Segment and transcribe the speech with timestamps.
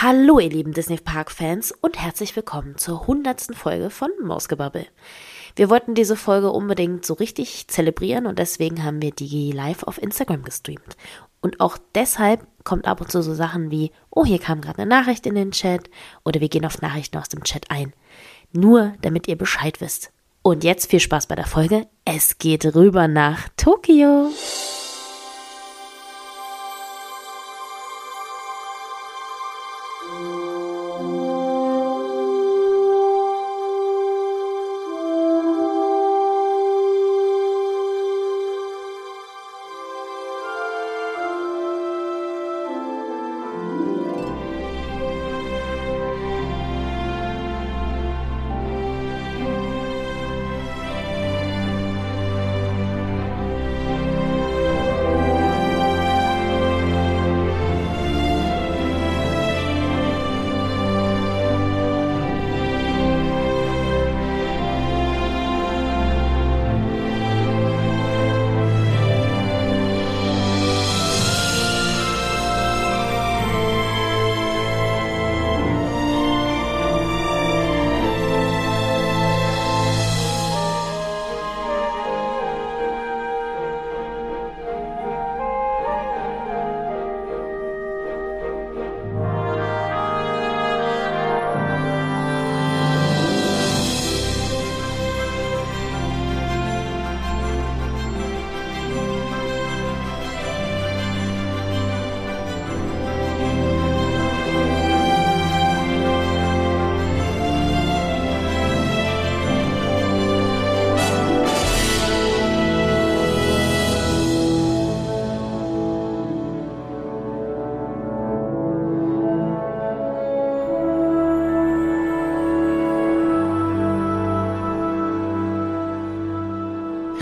[0.00, 4.86] Hallo ihr lieben Disney Park Fans und herzlich willkommen zur hundertsten Folge von Mausgebabbel.
[5.56, 10.00] Wir wollten diese Folge unbedingt so richtig zelebrieren und deswegen haben wir die live auf
[10.00, 10.96] Instagram gestreamt.
[11.40, 14.88] Und auch deshalb kommt ab und zu so Sachen wie, oh, hier kam gerade eine
[14.88, 15.90] Nachricht in den Chat
[16.24, 17.92] oder wir gehen auf Nachrichten aus dem Chat ein.
[18.52, 20.12] Nur damit ihr Bescheid wisst.
[20.42, 21.88] Und jetzt viel Spaß bei der Folge.
[22.04, 24.30] Es geht rüber nach Tokio.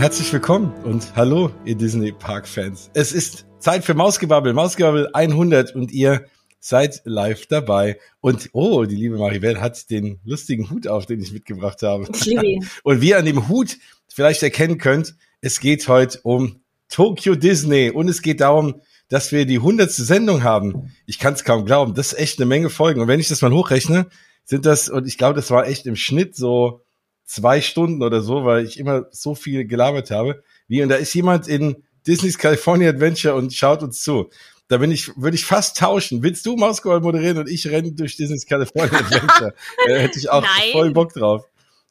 [0.07, 2.93] Herzlich willkommen und hallo, ihr Disney Park Fans.
[2.95, 6.27] Es ist Zeit für Mausgebabbel, Mausgebabbel 100 und ihr
[6.61, 7.99] seid live dabei.
[8.21, 12.07] Und oh, die liebe Maribel hat den lustigen Hut auf, den ich mitgebracht habe.
[12.15, 12.69] Ich liebe ihn.
[12.85, 17.91] Und wie ihr an dem Hut vielleicht erkennen könnt, es geht heute um Tokyo Disney
[17.91, 20.95] und es geht darum, dass wir die hundertste Sendung haben.
[21.07, 21.95] Ich kann es kaum glauben.
[21.95, 23.01] Das ist echt eine Menge Folgen.
[23.01, 24.07] Und wenn ich das mal hochrechne,
[24.45, 26.86] sind das, und ich glaube, das war echt im Schnitt so
[27.27, 30.43] zwei Stunden oder so, weil ich immer so viel gelabert habe.
[30.69, 34.31] Wie, und da ist jemand in Disney's California Adventure und schaut uns zu.
[34.69, 36.23] Da bin ich, würde ich fast tauschen.
[36.23, 39.55] Willst du Mausgold moderieren und ich renne durch Disney's California Adventure?
[39.87, 40.73] äh, hätte ich auch Nein.
[40.73, 41.45] voll Bock drauf.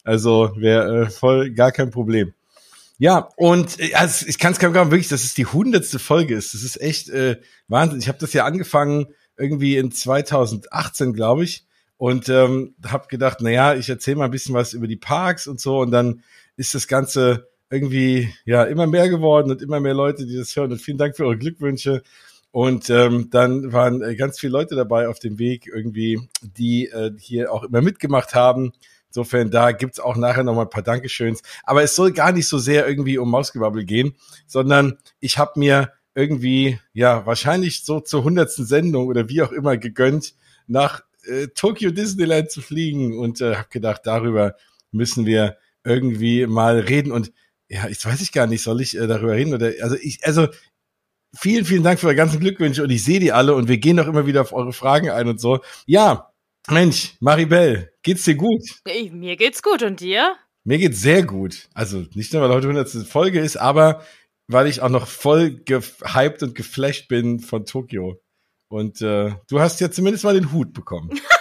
[0.03, 2.33] Also wäre äh, voll gar kein Problem.
[2.97, 6.35] Ja, und äh, also ich kann es kaum glauben, wirklich, dass es die hundertste Folge
[6.35, 6.53] ist.
[6.53, 7.99] Das ist echt äh, Wahnsinn.
[7.99, 9.07] Ich habe das ja angefangen
[9.37, 11.65] irgendwie in 2018, glaube ich
[11.97, 15.47] und ähm, habe gedacht, na ja, ich erzähle mal ein bisschen was über die Parks
[15.47, 16.21] und so und dann
[16.57, 20.71] ist das Ganze irgendwie ja immer mehr geworden und immer mehr Leute, die das hören
[20.71, 22.03] und vielen Dank für eure Glückwünsche.
[22.51, 27.11] Und ähm, dann waren äh, ganz viele Leute dabei auf dem Weg irgendwie, die äh,
[27.19, 28.71] hier auch immer mitgemacht haben.
[29.09, 31.41] Insofern, da gibt's auch nachher nochmal ein paar Dankeschöns.
[31.63, 34.15] Aber es soll gar nicht so sehr irgendwie um Mausgebabbel gehen,
[34.47, 39.75] sondern ich habe mir irgendwie, ja, wahrscheinlich so zur hundertsten Sendung oder wie auch immer
[39.75, 40.33] gegönnt,
[40.65, 44.55] nach äh, Tokyo Disneyland zu fliegen und äh, habe gedacht, darüber
[44.91, 47.31] müssen wir irgendwie mal reden und
[47.67, 50.47] ja, ich weiß ich gar nicht, soll ich äh, darüber reden oder also ich also
[51.35, 53.99] vielen vielen Dank für eure ganzen Glückwünsche und ich sehe die alle und wir gehen
[53.99, 55.59] auch immer wieder auf eure Fragen ein und so.
[55.85, 56.31] Ja,
[56.69, 58.63] Mensch, Maribel, geht's dir gut?
[58.87, 60.35] Ich, mir geht's gut und dir?
[60.63, 61.69] Mir geht's sehr gut.
[61.75, 63.07] Also nicht nur, weil heute 100.
[63.07, 64.03] Folge ist, aber
[64.47, 68.19] weil ich auch noch voll gehypt und geflasht bin von Tokio.
[68.75, 71.09] Und äh, du hast ja zumindest mal den Hut bekommen.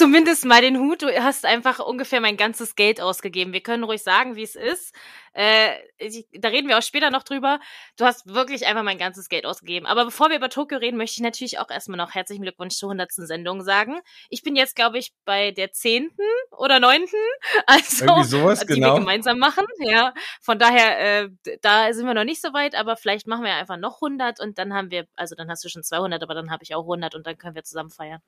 [0.00, 1.02] zumindest mal den Hut.
[1.02, 3.52] Du hast einfach ungefähr mein ganzes Geld ausgegeben.
[3.52, 4.94] Wir können ruhig sagen, wie es ist.
[5.34, 7.60] Äh, ich, da reden wir auch später noch drüber.
[7.98, 9.84] Du hast wirklich einfach mein ganzes Geld ausgegeben.
[9.84, 12.88] Aber bevor wir über Tokio reden, möchte ich natürlich auch erstmal noch herzlichen Glückwunsch zur
[12.88, 13.12] 100.
[13.12, 14.00] Sendung sagen.
[14.30, 16.10] Ich bin jetzt, glaube ich, bei der 10.
[16.56, 17.04] oder 9.
[17.66, 18.94] Also, Irgendwie sowas, die genau.
[18.94, 19.66] wir gemeinsam machen.
[19.80, 21.28] Ja, von daher, äh,
[21.60, 24.58] da sind wir noch nicht so weit, aber vielleicht machen wir einfach noch 100 und
[24.58, 27.14] dann haben wir, also dann hast du schon 200, aber dann habe ich auch 100
[27.14, 28.20] und dann können wir zusammen feiern.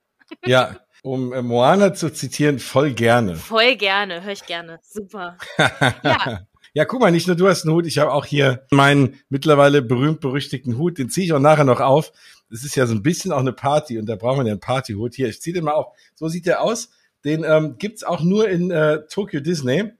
[0.44, 3.36] Ja, um äh, Moana zu zitieren, voll gerne.
[3.36, 4.78] Voll gerne, höre ich gerne.
[4.82, 5.36] Super.
[6.04, 6.46] ja.
[6.74, 9.82] Ja, guck mal, nicht nur du hast einen Hut, ich habe auch hier meinen mittlerweile
[9.82, 12.12] berühmt-berüchtigten Hut, den ziehe ich auch nachher noch auf.
[12.48, 14.60] Das ist ja so ein bisschen auch eine Party und da braucht man ja einen
[14.60, 15.14] Partyhut.
[15.14, 15.94] Hier, ich ziehe den mal auf.
[16.14, 16.90] So sieht der aus.
[17.26, 19.92] Den ähm, gibt's auch nur in äh, Tokyo Disney.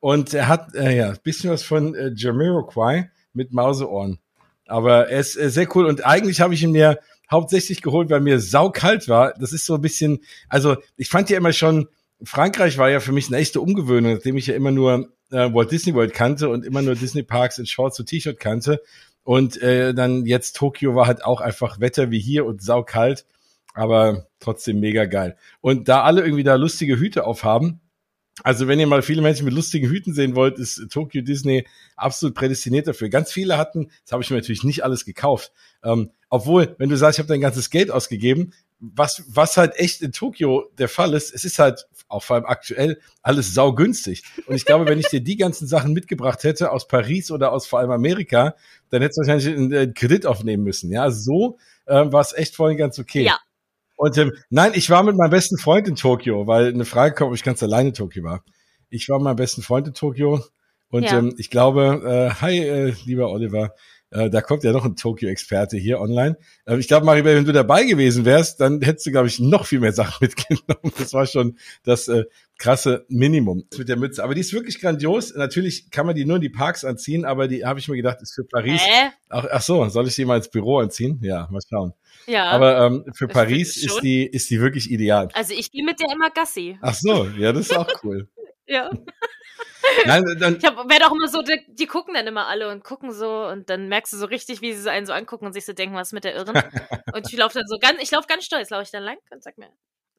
[0.00, 4.18] Und er hat äh, ja ein bisschen was von äh, Jamiroquai mit Mauseohren.
[4.66, 6.98] Aber er ist äh, sehr cool und eigentlich habe ich ihn mir
[7.30, 9.34] hauptsächlich geholt, weil mir saukalt war.
[9.34, 11.88] Das ist so ein bisschen, also ich fand ja immer schon,
[12.22, 15.70] Frankreich war ja für mich eine echte Umgewöhnung, nachdem ich ja immer nur äh, Walt
[15.70, 18.82] Disney World kannte und immer nur Disney Parks in Shorts und T-Shirt kannte.
[19.22, 23.26] Und äh, dann jetzt Tokio war halt auch einfach Wetter wie hier und saukalt,
[23.74, 25.36] aber trotzdem mega geil.
[25.60, 27.80] Und da alle irgendwie da lustige Hüte aufhaben,
[28.44, 32.34] also wenn ihr mal viele Menschen mit lustigen Hüten sehen wollt, ist Tokyo Disney absolut
[32.34, 33.08] prädestiniert dafür.
[33.08, 35.52] Ganz viele hatten, das habe ich mir natürlich nicht alles gekauft.
[35.82, 40.02] Ähm, obwohl, wenn du sagst, ich habe dein ganzes Geld ausgegeben, was, was halt echt
[40.02, 44.22] in Tokio der Fall ist, es ist halt auch vor allem aktuell alles saugünstig.
[44.46, 47.66] Und ich glaube, wenn ich dir die ganzen Sachen mitgebracht hätte aus Paris oder aus
[47.66, 48.54] vor allem Amerika,
[48.90, 50.92] dann hättest du wahrscheinlich einen Kredit aufnehmen müssen.
[50.92, 53.24] Ja, so äh, war es echt vorhin ganz okay.
[53.24, 53.38] Ja.
[53.98, 57.30] Und ähm, nein, ich war mit meinem besten Freund in Tokio, weil eine Frage kommt,
[57.30, 58.44] ob ich ganz alleine in Tokio war.
[58.90, 60.40] Ich war mit meinem besten Freund in Tokio
[60.88, 61.18] und ja.
[61.18, 63.74] ähm, ich glaube, äh, hi, äh, lieber Oliver,
[64.10, 66.38] äh, da kommt ja noch ein Tokio-Experte hier online.
[66.64, 69.66] Äh, ich glaube, Maribel, wenn du dabei gewesen wärst, dann hättest du, glaube ich, noch
[69.66, 70.92] viel mehr Sachen mitgenommen.
[70.98, 72.24] Das war schon das äh,
[72.56, 74.24] krasse Minimum mit der Mütze.
[74.24, 75.34] Aber die ist wirklich grandios.
[75.34, 78.18] Natürlich kann man die nur in die Parks anziehen, aber die habe ich mir gedacht,
[78.22, 78.80] ist für Paris.
[78.82, 79.10] Äh?
[79.28, 81.20] Ach, ach so, soll ich die mal ins Büro anziehen?
[81.22, 81.92] Ja, mal schauen.
[82.26, 82.44] Ja.
[82.50, 85.28] Aber ähm, für Paris ist die, ist die wirklich ideal.
[85.34, 86.78] Also ich gehe mit der immer Gassi.
[86.80, 88.28] Ach so, ja, das ist auch cool.
[88.66, 88.90] ja.
[90.06, 93.12] Nein, dann, ich werde auch immer so, die, die, gucken dann immer alle und gucken
[93.12, 95.72] so und dann merkst du so richtig, wie sie einen so angucken und sich so
[95.72, 96.56] denken, was ist mit der Irren?
[97.14, 99.42] und ich laufe dann so ganz, ich laufe ganz stolz, laufe ich dann lang und
[99.42, 99.70] sag mir,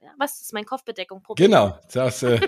[0.02, 1.22] ja, was ist meine Kopfbedeckung?
[1.22, 1.52] Problem.
[1.52, 2.40] Genau, das äh,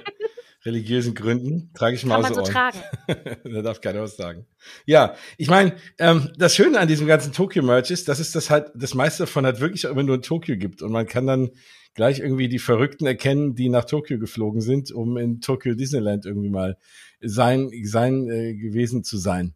[0.63, 2.79] religiösen Gründen trage ich mal Kann man so tragen.
[3.43, 4.45] da darf keiner was sagen.
[4.85, 8.71] Ja, ich meine, ähm, das Schöne an diesem ganzen Tokyo-Merch ist, dass es das halt,
[8.75, 11.51] das meiste davon halt wirklich immer nur in Tokio gibt und man kann dann
[11.93, 16.49] gleich irgendwie die Verrückten erkennen, die nach Tokio geflogen sind, um in Tokyo Disneyland irgendwie
[16.49, 16.77] mal
[17.21, 19.55] sein, sein äh, gewesen zu sein.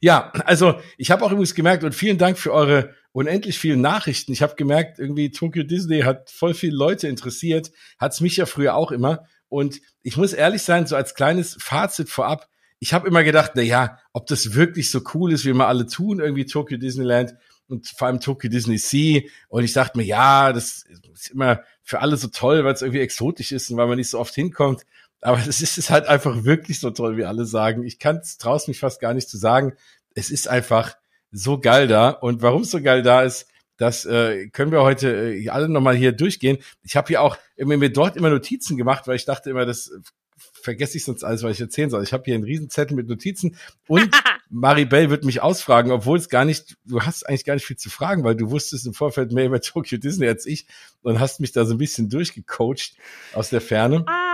[0.00, 4.32] Ja, also ich habe auch übrigens gemerkt und vielen Dank für eure unendlich vielen Nachrichten.
[4.32, 8.74] Ich habe gemerkt, irgendwie Tokyo Disney hat voll viele Leute interessiert, hat's mich ja früher
[8.74, 9.26] auch immer.
[9.48, 12.48] Und ich muss ehrlich sein, so als kleines Fazit vorab,
[12.78, 15.86] ich habe immer gedacht, na ja, ob das wirklich so cool ist, wie wir alle
[15.86, 17.34] tun, irgendwie Tokyo Disneyland
[17.68, 19.22] und vor allem Tokyo Disney Sea.
[19.48, 20.84] Und ich dachte mir, ja, das
[21.14, 24.10] ist immer für alle so toll, weil es irgendwie exotisch ist und weil man nicht
[24.10, 24.82] so oft hinkommt.
[25.20, 27.82] Aber es ist halt einfach wirklich so toll, wie alle sagen.
[27.82, 29.74] Ich kann es draußen mich fast gar nicht zu sagen.
[30.14, 30.96] Es ist einfach
[31.32, 32.10] so geil da.
[32.10, 33.46] Und warum es so geil da ist,
[33.76, 36.58] das äh, können wir heute äh, alle nochmal hier durchgehen.
[36.82, 39.90] Ich habe hier auch immer, mir dort immer Notizen gemacht, weil ich dachte immer, das
[40.36, 42.02] vergesse ich sonst alles, was ich erzählen soll.
[42.02, 43.56] Ich habe hier einen Riesenzettel mit Notizen
[43.86, 44.10] und
[44.50, 47.90] Maribel wird mich ausfragen, obwohl es gar nicht, du hast eigentlich gar nicht viel zu
[47.90, 50.66] fragen, weil du wusstest im Vorfeld mehr über Tokyo Disney als ich
[51.02, 52.96] und hast mich da so ein bisschen durchgecoacht
[53.32, 54.04] aus der Ferne.
[54.06, 54.25] Ah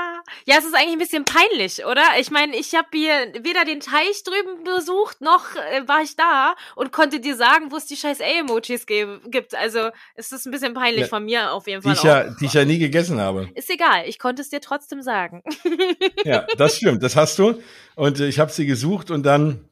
[0.47, 2.03] ja, es ist eigentlich ein bisschen peinlich, oder?
[2.19, 6.55] Ich meine, ich habe hier weder den Teich drüben besucht, noch äh, war ich da
[6.77, 9.55] und konnte dir sagen, wo es die scheiß A-Emojis gibt.
[9.55, 11.93] Also es ist ein bisschen peinlich ja, von mir auf jeden Fall.
[11.93, 13.49] Die ich, ja, die ich ja nie gegessen habe.
[13.55, 15.43] Ist egal, ich konnte es dir trotzdem sagen.
[16.25, 17.61] ja, das stimmt, das hast du.
[17.95, 19.69] Und äh, ich habe sie gesucht und dann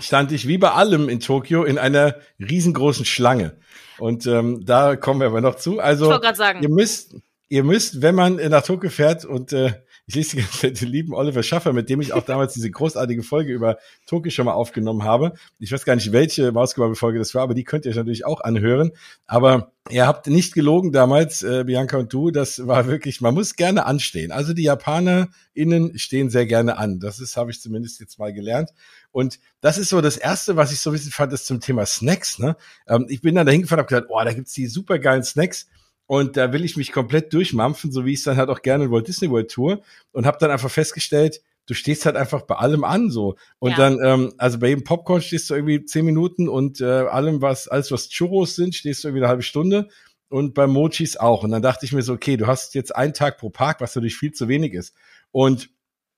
[0.00, 3.56] stand ich wie bei allem in Tokio in einer riesengroßen Schlange.
[3.98, 5.78] Und ähm, da kommen wir aber noch zu.
[5.78, 6.18] Also
[6.60, 7.16] ihr müsst,
[7.48, 9.72] ihr müsst, wenn man nach Tokio fährt und äh,
[10.06, 13.78] ich lese den lieben Oliver Schaffer, mit dem ich auch damals diese großartige Folge über
[14.06, 15.32] Tokio schon mal aufgenommen habe.
[15.58, 18.42] Ich weiß gar nicht, welche Mausgebabbel-Folge das war, aber die könnt ihr euch natürlich auch
[18.42, 18.92] anhören.
[19.26, 22.30] Aber ihr habt nicht gelogen damals, äh, Bianca und du.
[22.30, 24.30] Das war wirklich, man muss gerne anstehen.
[24.30, 27.00] Also die JapanerInnen stehen sehr gerne an.
[27.00, 28.70] Das ist, habe ich zumindest jetzt mal gelernt.
[29.10, 31.86] Und das ist so das Erste, was ich so ein bisschen fand, ist zum Thema
[31.86, 32.38] Snacks.
[32.38, 32.56] Ne?
[32.86, 35.66] Ähm, ich bin dann dahin gefahren und habe gedacht, oh, da gibt's die supergeilen Snacks.
[36.06, 38.84] Und da will ich mich komplett durchmampfen, so wie ich es dann halt auch gerne
[38.84, 39.80] in Walt Disney World tue.
[40.12, 43.36] Und habe dann einfach festgestellt, du stehst halt einfach bei allem an so.
[43.58, 43.76] Und ja.
[43.76, 47.68] dann, ähm, also bei jedem Popcorn stehst du irgendwie zehn Minuten und äh, allem, was,
[47.68, 49.88] alles was Churros sind, stehst du irgendwie eine halbe Stunde.
[50.28, 51.44] Und bei Mochis auch.
[51.44, 53.94] Und dann dachte ich mir so, okay, du hast jetzt einen Tag pro Park, was
[53.94, 54.94] natürlich viel zu wenig ist.
[55.30, 55.70] Und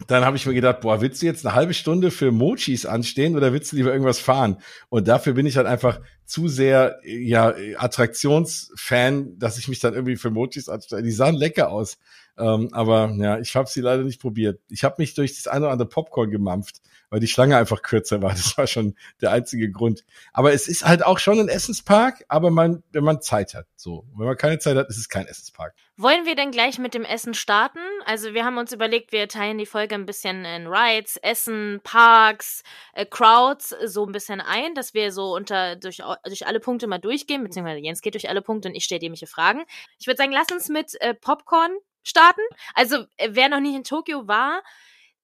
[0.06, 3.34] dann habe ich mir gedacht, boah, willst du jetzt eine halbe Stunde für Mochis anstehen
[3.34, 4.58] oder willst du lieber irgendwas fahren?
[4.88, 10.16] Und dafür bin ich halt einfach zu sehr, ja, Attraktionsfan, dass ich mich dann irgendwie
[10.16, 11.02] für Mochis anstelle.
[11.02, 11.98] Die sahen lecker aus.
[12.38, 14.60] Ähm, aber ja, ich habe sie leider nicht probiert.
[14.68, 18.22] Ich habe mich durch das eine oder andere Popcorn gemampft weil die Schlange einfach kürzer
[18.22, 18.30] war.
[18.46, 20.04] Das war schon der einzige Grund.
[20.32, 24.04] Aber es ist halt auch schon ein Essenspark, aber man, wenn man Zeit hat, so.
[24.16, 25.74] Wenn man keine Zeit hat, ist es kein Essenspark.
[25.96, 27.78] Wollen wir denn gleich mit dem Essen starten?
[28.04, 32.62] Also wir haben uns überlegt, wir teilen die Folge ein bisschen in Rides, Essen, Parks,
[32.92, 36.98] äh, Crowds so ein bisschen ein, dass wir so unter durch, durch alle Punkte mal
[36.98, 39.64] durchgehen, beziehungsweise Jens geht durch alle Punkte und ich stelle dir mich Fragen.
[39.98, 41.72] Ich würde sagen, lass uns mit äh, Popcorn
[42.06, 42.42] starten.
[42.74, 44.62] Also äh, wer noch nicht in Tokio war,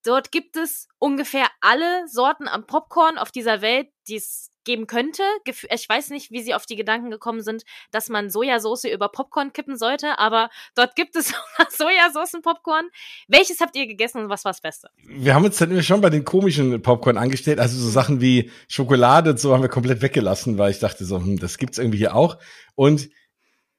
[0.04, 5.22] Dort gibt es ungefähr alle Sorten am Popcorn auf dieser Welt, die es geben könnte.
[5.44, 9.52] Ich weiß nicht, wie sie auf die Gedanken gekommen sind, dass man Sojasauce über Popcorn
[9.52, 11.32] kippen sollte, aber dort gibt es
[11.70, 12.88] Sojasaucen-Popcorn.
[13.28, 14.88] Welches habt ihr gegessen und was war das Beste?
[15.04, 18.50] Wir haben uns dann immer schon bei den komischen Popcorn angestellt, also so Sachen wie
[18.68, 21.98] Schokolade und so haben wir komplett weggelassen, weil ich dachte so, hm, das gibt's irgendwie
[21.98, 22.38] hier auch.
[22.74, 23.08] Und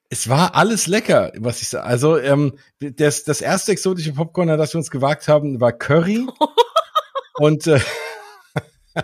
[0.09, 1.85] es war alles lecker, was ich sage.
[1.85, 6.27] Also ähm, das, das erste exotische Popcorn, das wir uns gewagt haben, war Curry.
[7.39, 7.79] und äh,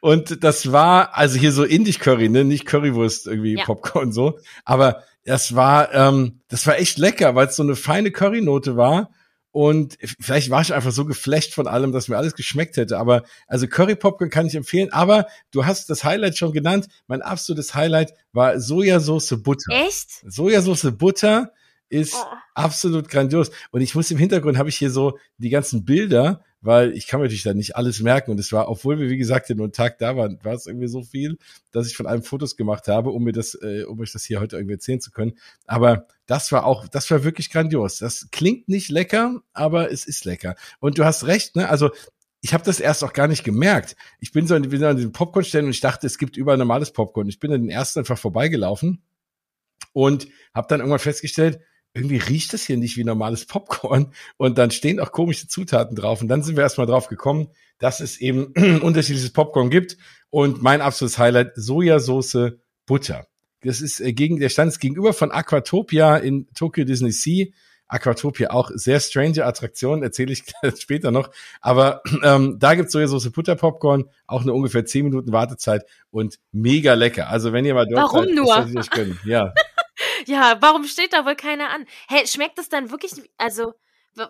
[0.00, 2.44] und das war, also hier so Indisch-Curry, ne?
[2.44, 3.64] Nicht Currywurst, irgendwie ja.
[3.64, 4.38] Popcorn so.
[4.64, 9.10] Aber das war, ähm, das war echt lecker, weil es so eine feine Currynote war.
[9.52, 12.98] Und vielleicht war ich einfach so geflecht von allem, dass mir alles geschmeckt hätte.
[12.98, 14.92] Aber also Curry Popcorn kann ich empfehlen.
[14.92, 16.86] Aber du hast das Highlight schon genannt.
[17.08, 19.72] Mein absolutes Highlight war Sojasauce Butter.
[19.72, 20.10] Echt?
[20.24, 21.52] Sojasauce Butter
[21.88, 22.24] ist oh.
[22.54, 23.50] absolut grandios.
[23.72, 27.20] Und ich muss im Hintergrund habe ich hier so die ganzen Bilder weil ich kann
[27.20, 28.30] mir natürlich da nicht alles merken.
[28.30, 30.88] Und es war, obwohl wir, wie gesagt, nur einen Tag da waren, war es irgendwie
[30.88, 31.38] so viel,
[31.72, 34.40] dass ich von allem Fotos gemacht habe, um mir das, äh, um euch das hier
[34.40, 35.38] heute irgendwie erzählen zu können.
[35.66, 37.98] Aber das war auch, das war wirklich grandios.
[37.98, 40.54] Das klingt nicht lecker, aber es ist lecker.
[40.80, 41.68] Und du hast recht, ne?
[41.68, 41.90] Also
[42.42, 43.96] ich habe das erst auch gar nicht gemerkt.
[44.18, 46.92] Ich bin so in, bin an den Popcorn-Stellen und ich dachte, es gibt überall normales
[46.92, 47.28] Popcorn.
[47.28, 49.02] Ich bin an den ersten einfach vorbeigelaufen
[49.92, 51.60] und habe dann irgendwann festgestellt,
[51.94, 56.22] irgendwie riecht das hier nicht wie normales Popcorn und dann stehen auch komische Zutaten drauf
[56.22, 59.96] und dann sind wir erstmal drauf gekommen, dass es eben unterschiedliches Popcorn gibt
[60.30, 62.52] und mein absolutes Highlight Sojasauce
[62.86, 63.26] Butter.
[63.62, 67.46] Das ist äh, gegen der Stand ist gegenüber von Aquatopia in Tokyo Disney Sea.
[67.88, 70.44] Aquatopia auch sehr strange Attraktion, erzähle ich
[70.78, 71.30] später noch.
[71.60, 76.94] Aber ähm, da gibt's Sojasauce Butter Popcorn, auch eine ungefähr 10 Minuten Wartezeit und mega
[76.94, 77.28] lecker.
[77.28, 78.56] Also wenn ihr mal dort Warum seid, nur?
[78.56, 79.18] Das euch gönnen.
[79.24, 79.52] Ja.
[80.26, 81.86] Ja, warum steht da wohl keiner an?
[82.08, 83.74] Hey, schmeckt es dann wirklich, also,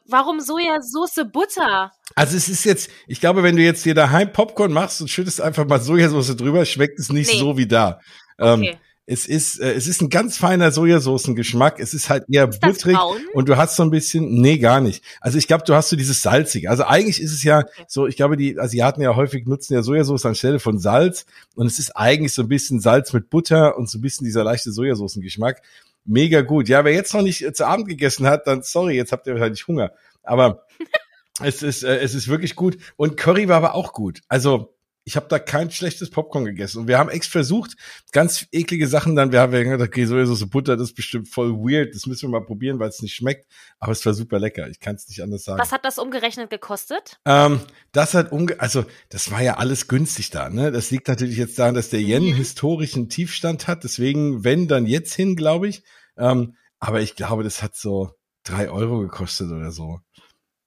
[0.06, 1.92] warum Sojasauce Butter?
[2.14, 5.40] Also es ist jetzt, ich glaube, wenn du jetzt dir daheim Popcorn machst und schüttest
[5.40, 7.38] einfach mal Sojasauce drüber, schmeckt es nicht nee.
[7.38, 8.00] so wie da.
[8.38, 8.70] Ähm, okay.
[8.70, 8.78] Ähm,
[9.10, 11.80] es ist, äh, es ist ein ganz feiner Sojasoßengeschmack.
[11.80, 12.96] Es ist halt eher ist butterig
[13.34, 15.02] und du hast so ein bisschen, nee, gar nicht.
[15.20, 16.70] Also ich glaube, du hast so dieses salzige.
[16.70, 17.84] Also eigentlich ist es ja okay.
[17.88, 21.26] so, ich glaube, die Asiaten ja häufig nutzen ja Sojasauce anstelle von Salz
[21.56, 24.44] und es ist eigentlich so ein bisschen Salz mit Butter und so ein bisschen dieser
[24.44, 25.60] leichte Sojasoßengeschmack.
[26.04, 26.68] Mega gut.
[26.68, 29.32] Ja, wer jetzt noch nicht äh, zu Abend gegessen hat, dann sorry, jetzt habt ihr
[29.32, 29.90] wahrscheinlich Hunger.
[30.22, 30.66] Aber
[31.42, 32.78] es ist, äh, es ist wirklich gut.
[32.94, 34.20] Und Curry war aber auch gut.
[34.28, 34.72] Also
[35.04, 36.80] ich habe da kein schlechtes Popcorn gegessen.
[36.80, 37.76] Und wir haben echt versucht,
[38.12, 41.94] ganz eklige Sachen dann, wir haben gedacht, okay, Sojasauce Butter, das ist bestimmt voll weird,
[41.94, 43.46] das müssen wir mal probieren, weil es nicht schmeckt.
[43.78, 45.60] Aber es war super lecker, ich kann es nicht anders sagen.
[45.60, 47.18] Was hat das umgerechnet gekostet?
[47.24, 47.60] Ähm,
[47.92, 50.70] das hat umge also das war ja alles günstig da, ne?
[50.70, 52.34] Das liegt natürlich jetzt daran, dass der Yen mhm.
[52.34, 53.84] historischen Tiefstand hat.
[53.84, 55.82] Deswegen, wenn, dann jetzt hin, glaube ich.
[56.18, 58.12] Ähm, aber ich glaube, das hat so
[58.44, 60.00] drei Euro gekostet oder so.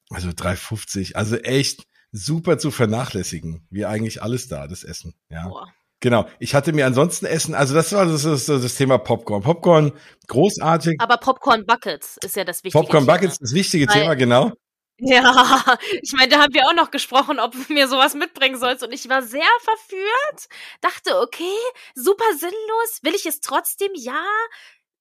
[0.10, 1.16] Also 3,50.
[1.16, 5.16] Also echt super zu vernachlässigen, wie eigentlich alles da, das Essen.
[5.30, 5.50] Ja.
[5.50, 5.68] Boah.
[6.00, 6.28] Genau.
[6.40, 9.42] Ich hatte mir ansonsten Essen, also das war das, das, das Thema Popcorn.
[9.42, 9.94] Popcorn,
[10.28, 10.98] großartig.
[11.00, 13.14] Aber Popcorn Buckets ist ja das wichtige Popcorn Thema.
[13.14, 14.52] Buckets ist das wichtige Weil, Thema, genau.
[15.00, 18.84] Ja, ich meine, da haben wir auch noch gesprochen, ob du mir sowas mitbringen sollst.
[18.84, 20.50] Und ich war sehr verführt,
[20.82, 21.56] dachte, okay,
[21.96, 23.90] super sinnlos, will ich es trotzdem?
[23.96, 24.24] Ja,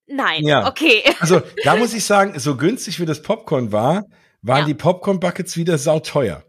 [0.06, 0.68] nein, ja.
[0.68, 1.02] okay.
[1.18, 4.04] Also da muss ich sagen, so günstig wie das Popcorn war,
[4.40, 4.66] waren ja.
[4.66, 6.44] die Popcorn Buckets wieder sauteuer.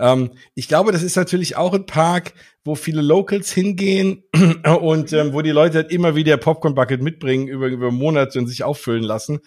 [0.00, 2.32] Ähm, ich glaube, das ist natürlich auch ein Park,
[2.64, 4.24] wo viele Locals hingehen
[4.80, 8.46] und ähm, wo die Leute halt immer wieder Popcorn Bucket mitbringen über, über Monate und
[8.46, 9.40] sich auffüllen lassen.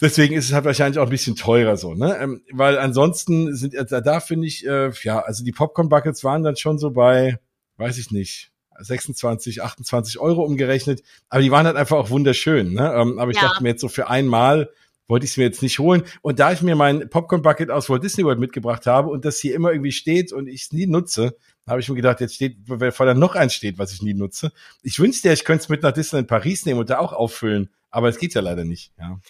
[0.00, 2.16] Deswegen ist es halt wahrscheinlich auch ein bisschen teurer so, ne?
[2.20, 6.42] Ähm, weil ansonsten sind da, da finde ich, äh, ja, also die Popcorn Buckets waren
[6.42, 7.38] dann schon so bei,
[7.76, 8.50] weiß ich nicht,
[8.80, 12.92] 26, 28 Euro umgerechnet, aber die waren halt einfach auch wunderschön, ne?
[12.92, 13.44] Ähm, aber ich ja.
[13.44, 14.70] dachte mir jetzt so für einmal
[15.08, 16.02] wollte ich es mir jetzt nicht holen.
[16.22, 19.38] Und da ich mir mein Popcorn Bucket aus Walt Disney World mitgebracht habe und das
[19.38, 22.56] hier immer irgendwie steht und ich es nie nutze, habe ich mir gedacht, jetzt steht,
[22.66, 24.52] weil da noch eins steht, was ich nie nutze.
[24.82, 28.08] Ich wünschte, ich könnte es mit nach Disneyland Paris nehmen und da auch auffüllen, aber
[28.08, 28.92] es geht ja leider nicht.
[28.98, 29.20] Ja.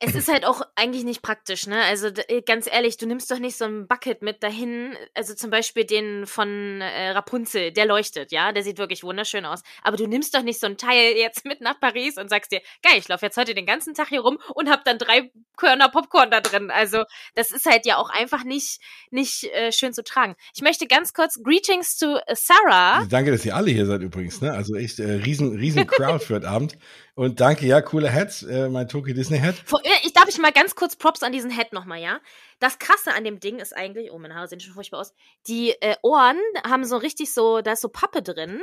[0.00, 1.82] Es ist halt auch eigentlich nicht praktisch, ne?
[1.82, 4.96] Also äh, ganz ehrlich, du nimmst doch nicht so ein Bucket mit dahin.
[5.14, 9.62] Also zum Beispiel den von äh, Rapunzel, der leuchtet, ja, der sieht wirklich wunderschön aus.
[9.82, 12.60] Aber du nimmst doch nicht so ein Teil jetzt mit nach Paris und sagst dir,
[12.82, 15.88] geil, ich laufe jetzt heute den ganzen Tag hier rum und hab dann drei Körner
[15.88, 16.70] Popcorn da drin.
[16.70, 17.02] Also
[17.34, 20.36] das ist halt ja auch einfach nicht nicht äh, schön zu tragen.
[20.54, 23.04] Ich möchte ganz kurz Greetings zu Sarah.
[23.10, 24.52] Danke, dass ihr alle hier seid übrigens, ne?
[24.52, 26.78] Also echt äh, riesen riesen Crowd für heute Abend.
[27.18, 29.56] Und danke, ja, coole Hats, äh, mein Tokyo Disney Hat.
[30.04, 32.20] Ich darf ich mal ganz kurz Props an diesen Hat nochmal, ja?
[32.60, 35.12] Das Krasse an dem Ding ist eigentlich, oh, meine Haare sehen schon furchtbar aus.
[35.48, 38.62] Die äh, Ohren haben so richtig so, da ist so Pappe drin.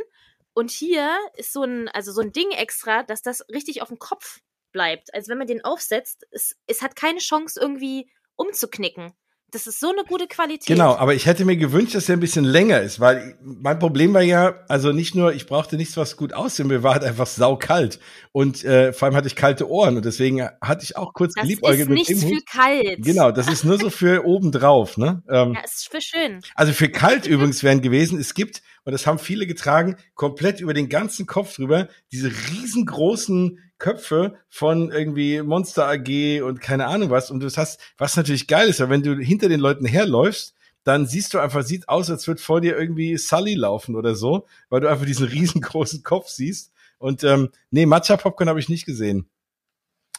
[0.54, 4.00] Und hier ist so ein, also so ein Ding extra, dass das richtig auf dem
[4.00, 4.40] Kopf
[4.72, 5.14] bleibt.
[5.14, 9.12] Also wenn man den aufsetzt, es, es hat keine Chance irgendwie umzuknicken.
[9.56, 10.68] Das ist so eine gute Qualität.
[10.68, 14.14] Genau, aber ich hätte mir gewünscht, dass er ein bisschen länger ist, weil mein Problem
[14.14, 17.26] war ja, also nicht nur, ich brauchte nichts, was gut aussehen, mir war halt einfach
[17.26, 18.02] saukalt
[18.34, 21.44] und äh, vor allem hatte ich kalte Ohren und deswegen hatte ich auch kurz das
[21.44, 22.98] geliebäugelt ist nichts für kalt.
[23.02, 25.24] Genau, das ist nur so für obendrauf, ne?
[25.30, 26.42] Ähm, ja, ist für schön.
[26.56, 30.74] Also für kalt übrigens wären gewesen, es gibt und das haben viele getragen, komplett über
[30.74, 37.32] den ganzen Kopf drüber, diese riesengroßen Köpfe von irgendwie Monster AG und keine Ahnung was.
[37.32, 41.08] Und du hast, was natürlich geil ist, weil wenn du hinter den Leuten herläufst, dann
[41.08, 44.82] siehst du einfach, sieht aus, als würde vor dir irgendwie Sully laufen oder so, weil
[44.82, 46.72] du einfach diesen riesengroßen Kopf siehst.
[46.98, 49.28] Und ähm, nee, Matcha Popcorn habe ich nicht gesehen.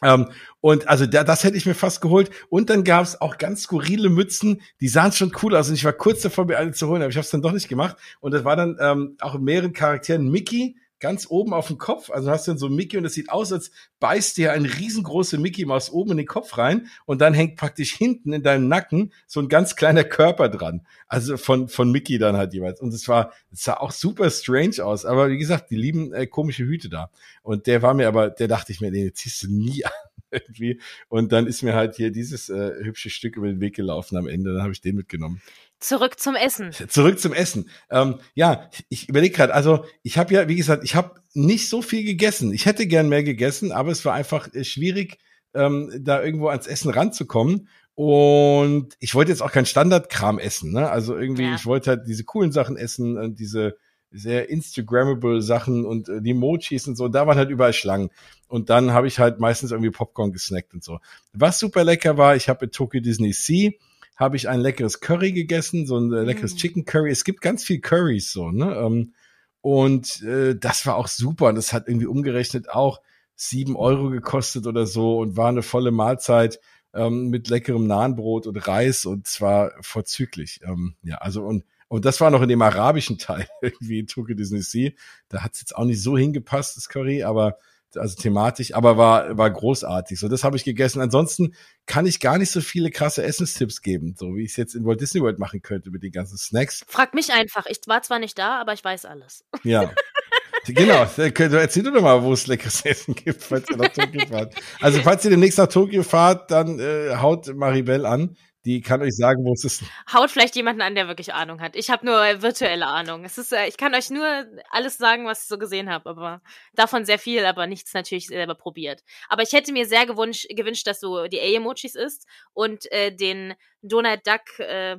[0.03, 0.29] Ähm,
[0.61, 2.31] und also da, das hätte ich mir fast geholt.
[2.51, 5.69] Und dann gab es auch ganz skurrile Mützen, die sahen schon cool aus.
[5.69, 7.53] Und ich war kurz davor, mir alle zu holen, aber ich habe es dann doch
[7.53, 7.97] nicht gemacht.
[8.21, 12.11] Und das war dann ähm, auch in mehreren Charakteren Mickey, ganz oben auf dem Kopf.
[12.11, 15.39] Also hast du dann so Mickey und es sieht aus, als beißt dir ein riesengroße
[15.39, 19.13] Mickey Maus oben in den Kopf rein und dann hängt praktisch hinten in deinem Nacken
[19.27, 20.87] so ein ganz kleiner Körper dran.
[21.09, 22.81] Also von, von Mickey dann halt jeweils.
[22.81, 25.05] Und es war, es sah auch super strange aus.
[25.05, 27.11] Aber wie gesagt, die lieben äh, komische Hüte da.
[27.43, 29.93] Und der war mir aber, der dachte ich mir, den ziehst du nie an.
[30.31, 30.81] Irgendwie.
[31.09, 34.27] Und dann ist mir halt hier dieses äh, hübsche Stück über den Weg gelaufen am
[34.27, 34.53] Ende.
[34.53, 35.41] Dann habe ich den mitgenommen.
[35.79, 36.73] Zurück zum Essen.
[36.73, 37.69] Zurück zum Essen.
[37.91, 41.83] Ähm, ja, ich überlege gerade, also ich habe ja, wie gesagt, ich habe nicht so
[41.83, 42.53] viel gegessen.
[42.53, 45.19] Ich hätte gern mehr gegessen, aber es war einfach äh, schwierig,
[45.55, 47.69] ähm, da irgendwo ans Essen ranzukommen.
[47.95, 50.91] Und ich wollte jetzt auch kein Standardkram essen, ne?
[50.91, 51.55] Also irgendwie, ja.
[51.55, 53.77] ich wollte halt diese coolen Sachen essen, und diese
[54.11, 58.11] sehr Instagrammable Sachen und äh, die Mochis und so, da waren halt überall Schlangen.
[58.49, 61.01] Und dann habe ich halt meistens irgendwie Popcorn gesnackt und so.
[61.33, 63.73] Was super lecker war, ich habe in Tokyo Disney Sea
[64.17, 66.57] habe ich ein leckeres Curry gegessen, so ein äh, leckeres mm.
[66.57, 67.11] Chicken Curry.
[67.11, 68.75] Es gibt ganz viel Currys so, ne?
[68.75, 69.13] Ähm,
[69.61, 71.49] und äh, das war auch super.
[71.49, 73.01] Und das hat irgendwie umgerechnet auch
[73.35, 76.61] sieben Euro gekostet oder so und war eine volle Mahlzeit
[76.95, 80.61] ähm, mit leckerem Nahenbrot und Reis und zwar vorzüglich.
[80.65, 84.35] Ähm, ja, also und und das war noch in dem arabischen Teil irgendwie in Tokyo
[84.35, 84.91] Disney Sea.
[85.29, 87.59] Da hat es jetzt auch nicht so hingepasst, das Curry, aber
[87.99, 90.19] also thematisch, aber war, war großartig.
[90.19, 91.01] So, das habe ich gegessen.
[91.01, 91.55] Ansonsten
[91.87, 94.85] kann ich gar nicht so viele krasse Essenstipps geben, so wie ich es jetzt in
[94.85, 96.85] Walt Disney World machen könnte mit den ganzen Snacks.
[96.89, 97.67] Frag mich einfach.
[97.67, 99.45] Ich war zwar nicht da, aber ich weiß alles.
[99.63, 99.91] Ja.
[100.67, 104.55] genau, erzähl doch mal, wo es leckeres Essen gibt, falls ihr nach Tokio fahrt.
[104.81, 109.15] Also, falls ihr demnächst nach Tokio fahrt, dann äh, haut Maribel an die kann euch
[109.15, 109.85] sagen, wo es ist.
[110.13, 111.77] Haut vielleicht jemanden an, der wirklich Ahnung hat.
[111.77, 113.25] Ich habe nur virtuelle Ahnung.
[113.25, 116.43] Es ist, äh, ich kann euch nur alles sagen, was ich so gesehen habe, aber
[116.75, 119.05] davon sehr viel, aber nichts natürlich selber probiert.
[119.29, 123.55] Aber ich hätte mir sehr gewünscht, gewünscht dass du die A-Emojis isst und äh, den
[123.83, 124.97] Donald Duck äh,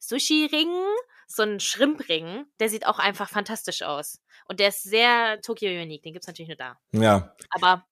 [0.00, 0.68] Sushi-Ring,
[1.28, 4.20] so ein Shrimp-Ring, der sieht auch einfach fantastisch aus.
[4.46, 6.78] Und der ist sehr Tokyo-unique, den gibt's natürlich nur da.
[6.92, 7.34] Ja.
[7.50, 7.86] Aber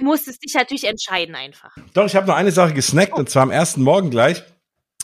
[0.00, 1.76] Du musstest dich natürlich entscheiden einfach.
[1.92, 3.18] Doch, ich habe noch eine Sache gesnackt oh.
[3.18, 4.42] und zwar am ersten Morgen gleich,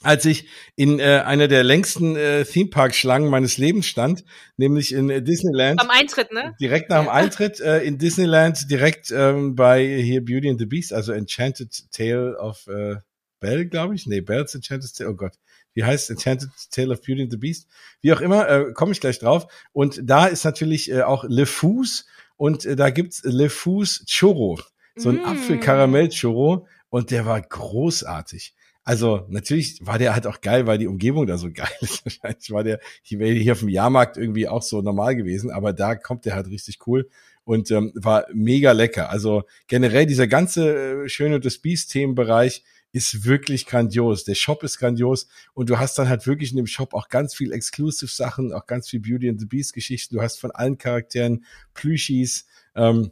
[0.02, 4.24] als ich in äh, einer der längsten äh, Theme Park Schlangen meines Lebens stand,
[4.56, 5.82] nämlich in äh, Disneyland.
[5.82, 6.54] Am Eintritt, ne?
[6.58, 10.94] Direkt nach dem Eintritt äh, in Disneyland, direkt ähm, bei hier Beauty and the Beast,
[10.94, 12.96] also Enchanted Tale of äh,
[13.38, 14.06] Belle, glaube ich.
[14.06, 15.10] Nee, Belle's Enchanted Tale.
[15.10, 15.34] Oh Gott.
[15.74, 17.68] Wie heißt Enchanted Tale of Beauty and the Beast?
[18.00, 19.46] Wie auch immer, äh, komme ich gleich drauf.
[19.72, 22.06] Und da ist natürlich äh, auch Le Fous
[22.36, 24.58] und äh, da gibt's Le Fous Churro
[24.96, 25.24] so ein mm.
[25.24, 28.54] Apfel-Karamell-Churro und der war großartig.
[28.82, 32.04] Also natürlich war der halt auch geil, weil die Umgebung da so geil ist.
[32.04, 35.96] Wahrscheinlich war der hier, hier auf dem Jahrmarkt irgendwie auch so normal gewesen, aber da
[35.96, 37.08] kommt der halt richtig cool
[37.44, 39.10] und ähm, war mega lecker.
[39.10, 44.24] Also generell dieser ganze äh, schöne des Beast-Themenbereich ist wirklich grandios.
[44.24, 47.34] Der Shop ist grandios und du hast dann halt wirklich in dem Shop auch ganz
[47.34, 50.14] viel Exclusive-Sachen, auch ganz viel Beauty and the Beast-Geschichten.
[50.14, 52.46] Du hast von allen Charakteren Plüschis.
[52.74, 53.10] Ähm,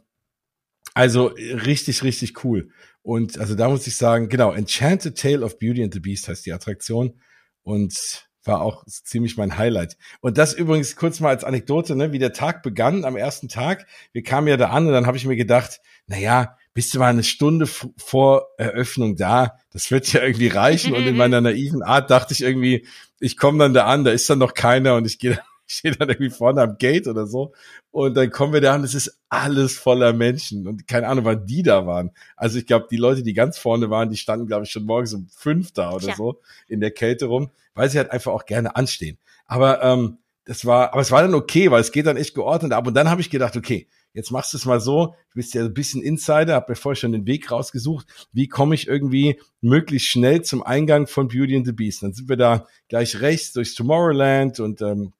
[0.95, 2.69] also richtig, richtig cool.
[3.03, 6.45] Und also da muss ich sagen, genau, Enchanted Tale of Beauty and the Beast heißt
[6.45, 7.19] die Attraktion
[7.61, 9.97] und war auch ziemlich mein Highlight.
[10.21, 13.85] Und das übrigens kurz mal als Anekdote, ne, wie der Tag begann am ersten Tag.
[14.13, 16.99] Wir kamen ja da an und dann habe ich mir gedacht, na ja, bist du
[16.99, 19.57] mal eine Stunde vor Eröffnung da?
[19.71, 20.93] Das wird ja irgendwie reichen.
[20.93, 22.87] Und in meiner naiven Art dachte ich irgendwie,
[23.19, 26.09] ich komme dann da an, da ist dann noch keiner und ich gehe stehe dann
[26.09, 27.53] irgendwie vorne am Gate oder so.
[27.91, 30.67] Und dann kommen wir da und es ist alles voller Menschen.
[30.67, 32.11] Und keine Ahnung, wann die da waren.
[32.35, 35.13] Also ich glaube, die Leute, die ganz vorne waren, die standen, glaube ich, schon morgens
[35.13, 36.15] um fünf da oder ja.
[36.15, 39.17] so in der Kälte rum, weil sie halt einfach auch gerne anstehen.
[39.45, 42.71] Aber ähm, das war, aber es war dann okay, weil es geht dann echt geordnet
[42.71, 42.85] ab.
[42.85, 45.63] Und dann habe ich gedacht, okay, jetzt machst du es mal so, du bist ja
[45.63, 50.07] ein bisschen Insider, hab mir vorher schon den Weg rausgesucht, wie komme ich irgendwie möglichst
[50.07, 52.03] schnell zum Eingang von Beauty and the Beast.
[52.03, 55.13] Dann sind wir da gleich rechts durchs Tomorrowland und ähm,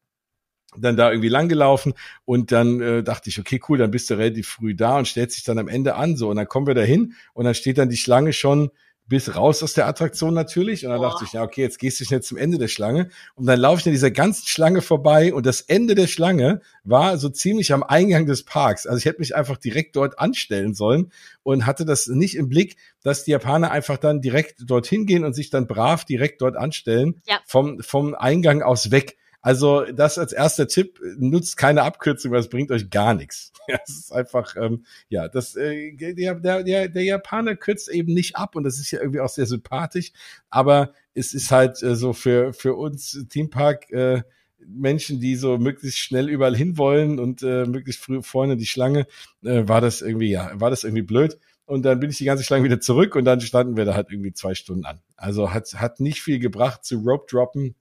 [0.78, 1.94] dann da irgendwie langgelaufen
[2.26, 5.38] und dann äh, dachte ich, okay, cool, dann bist du relativ früh da und stellst
[5.38, 7.78] dich dann am Ende an so und dann kommen wir da hin und dann steht
[7.78, 8.72] dann die Schlange schon
[9.08, 10.86] bis raus aus der Attraktion natürlich.
[10.86, 11.12] Und dann Boah.
[11.12, 13.10] dachte ich, ja, okay, jetzt gehst du schnell zum Ende der Schlange.
[13.36, 17.18] Und dann laufe ich in dieser ganzen Schlange vorbei und das Ende der Schlange war
[17.18, 18.88] so ziemlich am Eingang des Parks.
[18.88, 21.12] Also ich hätte mich einfach direkt dort anstellen sollen
[21.44, 25.34] und hatte das nicht im Blick, dass die Japaner einfach dann direkt dorthin gehen und
[25.34, 27.22] sich dann brav direkt dort anstellen.
[27.28, 27.40] Ja.
[27.46, 29.18] Vom, vom Eingang aus weg.
[29.46, 33.54] Also das als erster Tipp, nutzt keine Abkürzung, weil es bringt euch gar nichts.
[33.88, 38.56] Es ist einfach, ähm, ja, das, äh, der, der, der, Japaner kürzt eben nicht ab
[38.56, 40.14] und das ist ja irgendwie auch sehr sympathisch,
[40.50, 44.24] aber es ist halt äh, so für, für uns Teampark äh,
[44.68, 49.06] Menschen, die so möglichst schnell überall hinwollen und äh, möglichst früh vorne die Schlange,
[49.44, 51.38] äh, war das irgendwie, ja, war das irgendwie blöd.
[51.66, 54.12] Und dann bin ich die ganze Schlange wieder zurück und dann standen wir da halt
[54.12, 55.02] irgendwie zwei Stunden an.
[55.16, 57.76] Also hat, hat nicht viel gebracht zu Rope Droppen.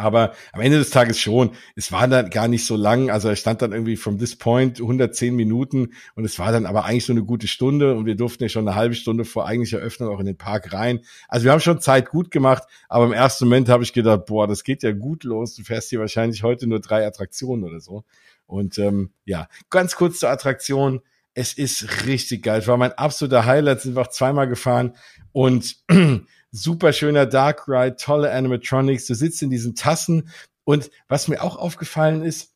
[0.00, 1.50] Aber am Ende des Tages schon.
[1.76, 3.10] Es war dann gar nicht so lang.
[3.10, 6.84] Also er stand dann irgendwie from this point 110 Minuten und es war dann aber
[6.84, 9.78] eigentlich so eine gute Stunde und wir durften ja schon eine halbe Stunde vor eigentlicher
[9.78, 11.00] Öffnung auch in den Park rein.
[11.28, 14.48] Also wir haben schon Zeit gut gemacht, aber im ersten Moment habe ich gedacht, boah,
[14.48, 15.54] das geht ja gut los.
[15.54, 18.04] Du fährst hier wahrscheinlich heute nur drei Attraktionen oder so.
[18.46, 21.02] Und ähm, ja, ganz kurz zur Attraktion.
[21.34, 22.58] Es ist richtig geil.
[22.58, 23.82] Es war mein absoluter Highlight.
[23.82, 24.96] Sind wir auch zweimal gefahren
[25.32, 25.76] und
[26.52, 29.06] super schöner Dark Ride, tolle Animatronics.
[29.06, 30.28] Du sitzt in diesen Tassen
[30.64, 32.54] und was mir auch aufgefallen ist,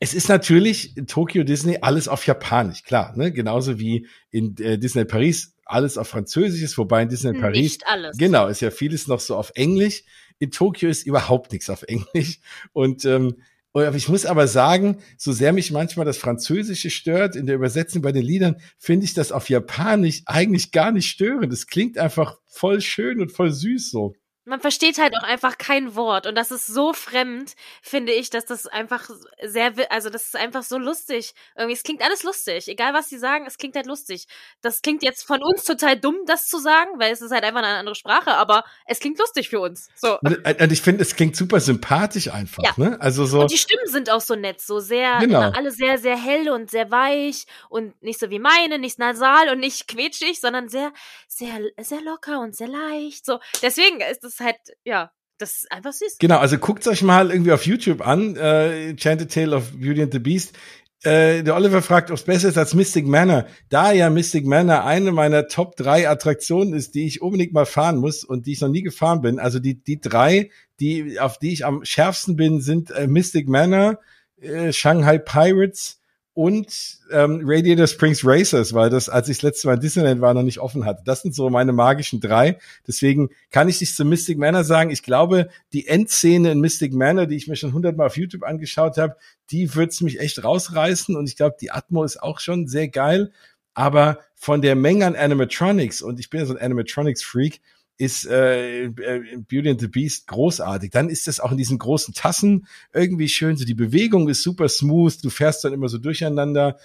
[0.00, 3.30] es ist natürlich in Tokyo Disney alles auf Japanisch, klar, ne?
[3.30, 7.86] Genauso wie in äh, Disney Paris alles auf Französisch ist, wobei in Disney Paris Nicht
[7.86, 8.16] alles.
[8.18, 10.02] Genau, ist ja vieles noch so auf Englisch.
[10.40, 12.40] In Tokio ist überhaupt nichts auf Englisch.
[12.72, 13.36] Und ähm,
[13.74, 18.12] ich muss aber sagen, so sehr mich manchmal das Französische stört in der Übersetzung bei
[18.12, 21.52] den Liedern, finde ich das auf Japanisch eigentlich gar nicht störend.
[21.52, 24.14] Es klingt einfach voll schön und voll süß so.
[24.44, 28.44] Man versteht halt auch einfach kein Wort und das ist so fremd, finde ich, dass
[28.44, 29.08] das einfach
[29.42, 31.34] sehr, also das ist einfach so lustig.
[31.56, 32.68] Irgendwie, es klingt alles lustig.
[32.68, 34.26] Egal was sie sagen, es klingt halt lustig.
[34.60, 37.62] Das klingt jetzt von uns total dumm, das zu sagen, weil es ist halt einfach
[37.62, 39.88] eine andere Sprache, aber es klingt lustig für uns.
[39.94, 40.18] So.
[40.20, 42.62] Und, und ich finde, es klingt super sympathisch einfach.
[42.62, 42.72] Ja.
[42.76, 43.00] Ne?
[43.00, 43.42] Also so.
[43.42, 45.50] Und die Stimmen sind auch so nett, so sehr, Genau.
[45.50, 49.60] alle sehr, sehr hell und sehr weich und nicht so wie meine, nicht nasal und
[49.60, 50.92] nicht quetschig, sondern sehr,
[51.28, 53.24] sehr, sehr locker und sehr leicht.
[53.24, 56.18] So, deswegen ist es halt, ja, das ist einfach süß.
[56.18, 60.12] Genau, also guckt euch mal irgendwie auf YouTube an, äh, Chanted Tale of Beauty and
[60.12, 60.56] the Beast.
[61.04, 63.46] Äh, der Oliver fragt, ob es besser ist als Mystic Manor.
[63.68, 67.96] Da ja Mystic Manor eine meiner Top drei Attraktionen ist, die ich unbedingt mal fahren
[67.96, 69.40] muss und die ich noch nie gefahren bin.
[69.40, 73.98] Also die, die drei, die, auf die ich am schärfsten bin, sind äh, Mystic Manor,
[74.40, 76.01] äh, Shanghai Pirates
[76.34, 80.32] und ähm, Radiator Springs Racers, weil das, als ich das letzte Mal in Disneyland war,
[80.32, 81.02] noch nicht offen hatte.
[81.04, 82.58] Das sind so meine magischen drei.
[82.86, 84.90] Deswegen kann ich nicht zu Mystic Manor sagen.
[84.90, 88.96] Ich glaube, die Endszene in Mystic Manor, die ich mir schon hundertmal auf YouTube angeschaut
[88.96, 89.16] habe,
[89.50, 91.16] die wird's mich echt rausreißen.
[91.16, 93.30] Und ich glaube, die Atmo ist auch schon sehr geil.
[93.74, 97.60] Aber von der Menge an Animatronics, und ich bin ja so ein Animatronics-Freak,
[97.98, 100.90] ist äh, äh, Beauty and the Beast großartig.
[100.90, 103.56] Dann ist das auch in diesen großen Tassen irgendwie schön.
[103.56, 105.22] So die Bewegung ist super smooth.
[105.22, 106.78] Du fährst dann immer so durcheinander.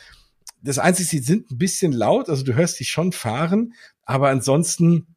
[0.61, 3.73] Das Einzige, sie sind ein bisschen laut, also du hörst die schon fahren,
[4.05, 5.15] aber ansonsten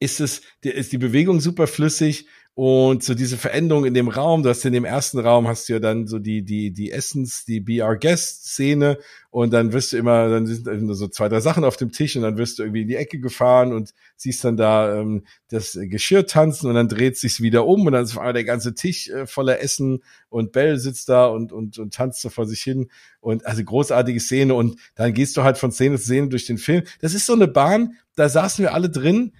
[0.00, 2.26] ist es, ist die Bewegung super flüssig
[2.58, 5.74] und so diese Veränderung in dem Raum, du hast in dem ersten Raum hast du
[5.74, 8.98] ja dann so die, die, die Essence, die Be Our Guest Szene
[9.30, 12.22] und dann wirst du immer, dann sind so zwei, drei Sachen auf dem Tisch und
[12.22, 16.26] dann wirst du irgendwie in die Ecke gefahren und siehst dann da ähm, das Geschirr
[16.26, 19.08] tanzen und dann dreht sich's wieder um und dann ist auf einmal der ganze Tisch
[19.08, 22.90] äh, voller Essen und Belle sitzt da und, und, und tanzt so vor sich hin
[23.20, 26.58] und also großartige Szene und dann gehst du halt von Szene zu Szene durch den
[26.58, 26.82] Film.
[27.00, 29.32] Das ist so eine Bahn, da saßen wir alle drin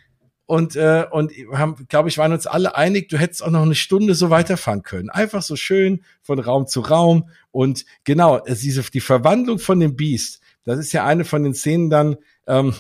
[0.49, 3.75] und äh, und haben, glaube ich, waren uns alle einig, du hättest auch noch eine
[3.75, 5.11] Stunde so weiterfahren können.
[5.11, 9.95] Einfach so schön von Raum zu Raum und genau, es diese die Verwandlung von dem
[9.95, 10.41] Biest.
[10.65, 12.17] Das ist ja eine von den Szenen dann.
[12.47, 12.75] Ähm,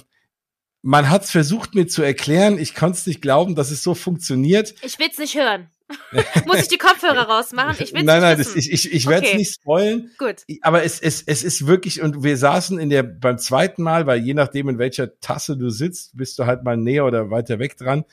[0.80, 3.94] man hat es versucht mir zu erklären, ich konnte es nicht glauben, dass es so
[3.94, 4.74] funktioniert.
[4.82, 5.68] Ich will's nicht hören.
[6.46, 7.76] Muss ich die Kopfhörer rausmachen?
[7.82, 9.38] Ich will's nein, nicht nein, das, ich, ich, ich werde es Okay.
[9.38, 10.10] nicht spoilen.
[10.18, 10.44] Gut.
[10.62, 14.20] aber es, es, es ist wirklich, und wir saßen in der, beim zweiten Mal, weil
[14.20, 17.76] je nachdem, in welcher Tasse du sitzt, bist du halt mal näher oder weiter weg
[17.76, 18.04] dran.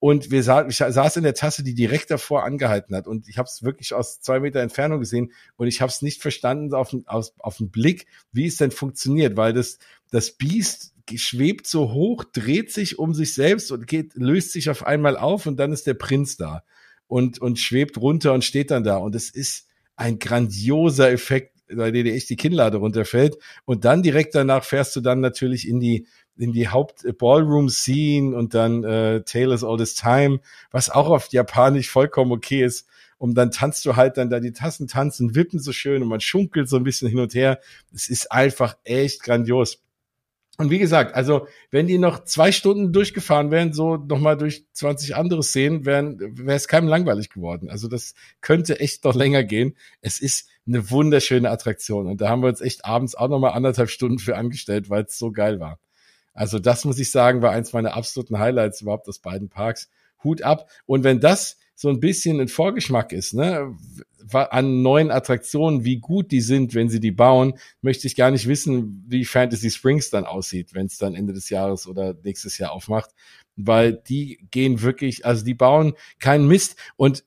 [0.00, 3.06] Und wir sa ich saß in der Tasse, die direkt davor angehalten hat.
[3.06, 6.20] Und ich habe es wirklich aus zwei Meter Entfernung gesehen und ich habe es nicht
[6.20, 9.78] verstanden auf den, aus, auf den Blick, wie es denn funktioniert, weil das,
[10.10, 14.84] das Biest schwebt so hoch, dreht sich um sich selbst und geht, löst sich auf
[14.84, 16.64] einmal auf und dann ist der Prinz da
[17.12, 18.96] und, und schwebt runter und steht dann da.
[18.96, 23.36] Und es ist ein grandioser Effekt, bei dem dir echt die Kinnlade runterfällt.
[23.66, 26.06] Und dann direkt danach fährst du dann natürlich in die,
[26.38, 32.32] in die Haupt-Ballroom-Scene und dann äh, Taylor's All This Time, was auch auf Japanisch vollkommen
[32.32, 32.88] okay ist.
[33.18, 36.20] Und dann tanzt du halt dann da die Tassen tanzen, wippen so schön und man
[36.20, 37.60] schunkelt so ein bisschen hin und her.
[37.94, 39.82] Es ist einfach echt grandios.
[40.58, 45.16] Und wie gesagt, also wenn die noch zwei Stunden durchgefahren wären, so nochmal durch 20
[45.16, 47.70] andere Szenen, wäre wäre es keinem langweilig geworden.
[47.70, 49.76] Also das könnte echt noch länger gehen.
[50.02, 53.88] Es ist eine wunderschöne Attraktion und da haben wir uns echt abends auch nochmal anderthalb
[53.88, 55.80] Stunden für angestellt, weil es so geil war.
[56.34, 59.88] Also das muss ich sagen, war eins meiner absoluten Highlights überhaupt aus beiden Parks.
[60.22, 60.70] Hut ab.
[60.86, 63.74] Und wenn das so ein bisschen ein Vorgeschmack ist, ne,
[64.32, 68.48] an neuen Attraktionen, wie gut die sind, wenn sie die bauen, möchte ich gar nicht
[68.48, 72.72] wissen, wie Fantasy Springs dann aussieht, wenn es dann Ende des Jahres oder nächstes Jahr
[72.72, 73.10] aufmacht,
[73.56, 77.24] weil die gehen wirklich, also die bauen keinen Mist und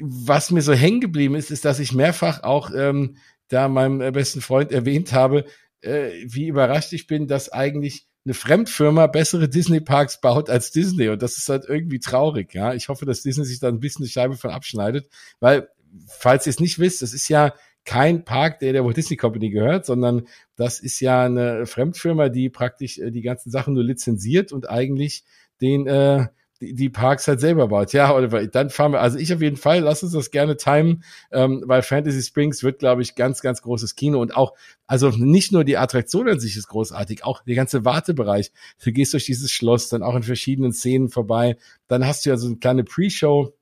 [0.00, 3.16] was mir so hängen geblieben ist, ist, dass ich mehrfach auch ähm,
[3.48, 5.44] da meinem äh, besten Freund erwähnt habe,
[5.80, 11.08] äh, wie überrascht ich bin, dass eigentlich eine Fremdfirma bessere Disney-Parks baut als Disney.
[11.08, 12.72] Und das ist halt irgendwie traurig, ja.
[12.72, 15.08] Ich hoffe, dass Disney sich da ein bisschen die Scheibe von abschneidet,
[15.40, 15.68] weil,
[16.06, 19.50] falls ihr es nicht wisst, das ist ja kein Park, der der Walt Disney Company
[19.50, 24.52] gehört, sondern das ist ja eine Fremdfirma, die praktisch äh, die ganzen Sachen nur lizenziert
[24.52, 25.24] und eigentlich
[25.60, 26.26] den äh,
[26.62, 27.92] die, Parks halt selber baut.
[27.92, 31.02] Ja, Oliver, dann fahren wir, also ich auf jeden Fall, lass uns das gerne timen,
[31.32, 34.54] ähm, weil Fantasy Springs wird, glaube ich, ganz, ganz großes Kino und auch,
[34.86, 38.52] also nicht nur die Attraktion an sich ist großartig, auch der ganze Wartebereich.
[38.82, 41.56] Du gehst durch dieses Schloss, dann auch in verschiedenen Szenen vorbei,
[41.88, 43.52] dann hast du ja so eine kleine Pre-Show,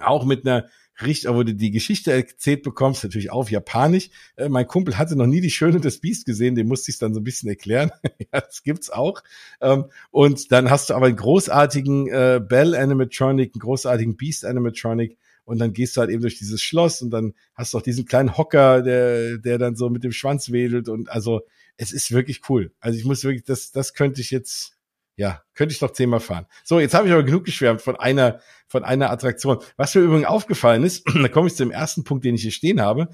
[0.00, 0.66] auch mit einer
[1.00, 4.10] richtig, wo du die Geschichte erzählt bekommst, natürlich auf Japanisch.
[4.36, 6.98] Äh, mein Kumpel hatte noch nie die Schöne des Biest gesehen, dem musste ich es
[6.98, 7.90] dann so ein bisschen erklären.
[8.18, 9.22] ja, das gibt's auch.
[9.60, 15.16] Ähm, und dann hast du aber einen großartigen äh, Bell Animatronic, einen großartigen Beast Animatronic.
[15.44, 18.04] Und dann gehst du halt eben durch dieses Schloss und dann hast du auch diesen
[18.04, 20.88] kleinen Hocker, der, der dann so mit dem Schwanz wedelt.
[20.88, 21.42] Und also,
[21.76, 22.72] es ist wirklich cool.
[22.80, 24.76] Also ich muss wirklich, das, das könnte ich jetzt,
[25.16, 26.46] ja, könnte ich noch zehnmal fahren.
[26.64, 29.58] So, jetzt habe ich aber genug geschwärmt von einer, von einer Attraktion.
[29.76, 32.80] Was mir übrigens aufgefallen ist, da komme ich zum ersten Punkt, den ich hier stehen
[32.80, 33.08] habe.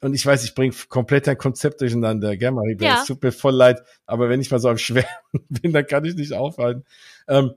[0.00, 2.86] Und ich weiß, ich bringe komplett ein Konzept durcheinander, gell, Maribel?
[2.86, 3.00] Ja.
[3.00, 5.08] Es tut mir voll leid, aber wenn ich mal so am Schwärmen
[5.48, 6.84] bin, dann kann ich nicht aufhalten.
[7.28, 7.52] Ähm,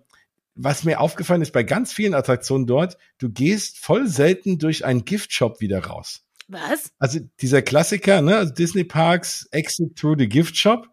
[0.56, 5.04] was mir aufgefallen ist bei ganz vielen Attraktionen dort, du gehst voll selten durch einen
[5.04, 6.22] Giftshop wieder raus.
[6.48, 6.92] Was?
[7.00, 10.88] Also dieser Klassiker, ne, also Disney Parks Exit Through the Gift Shop.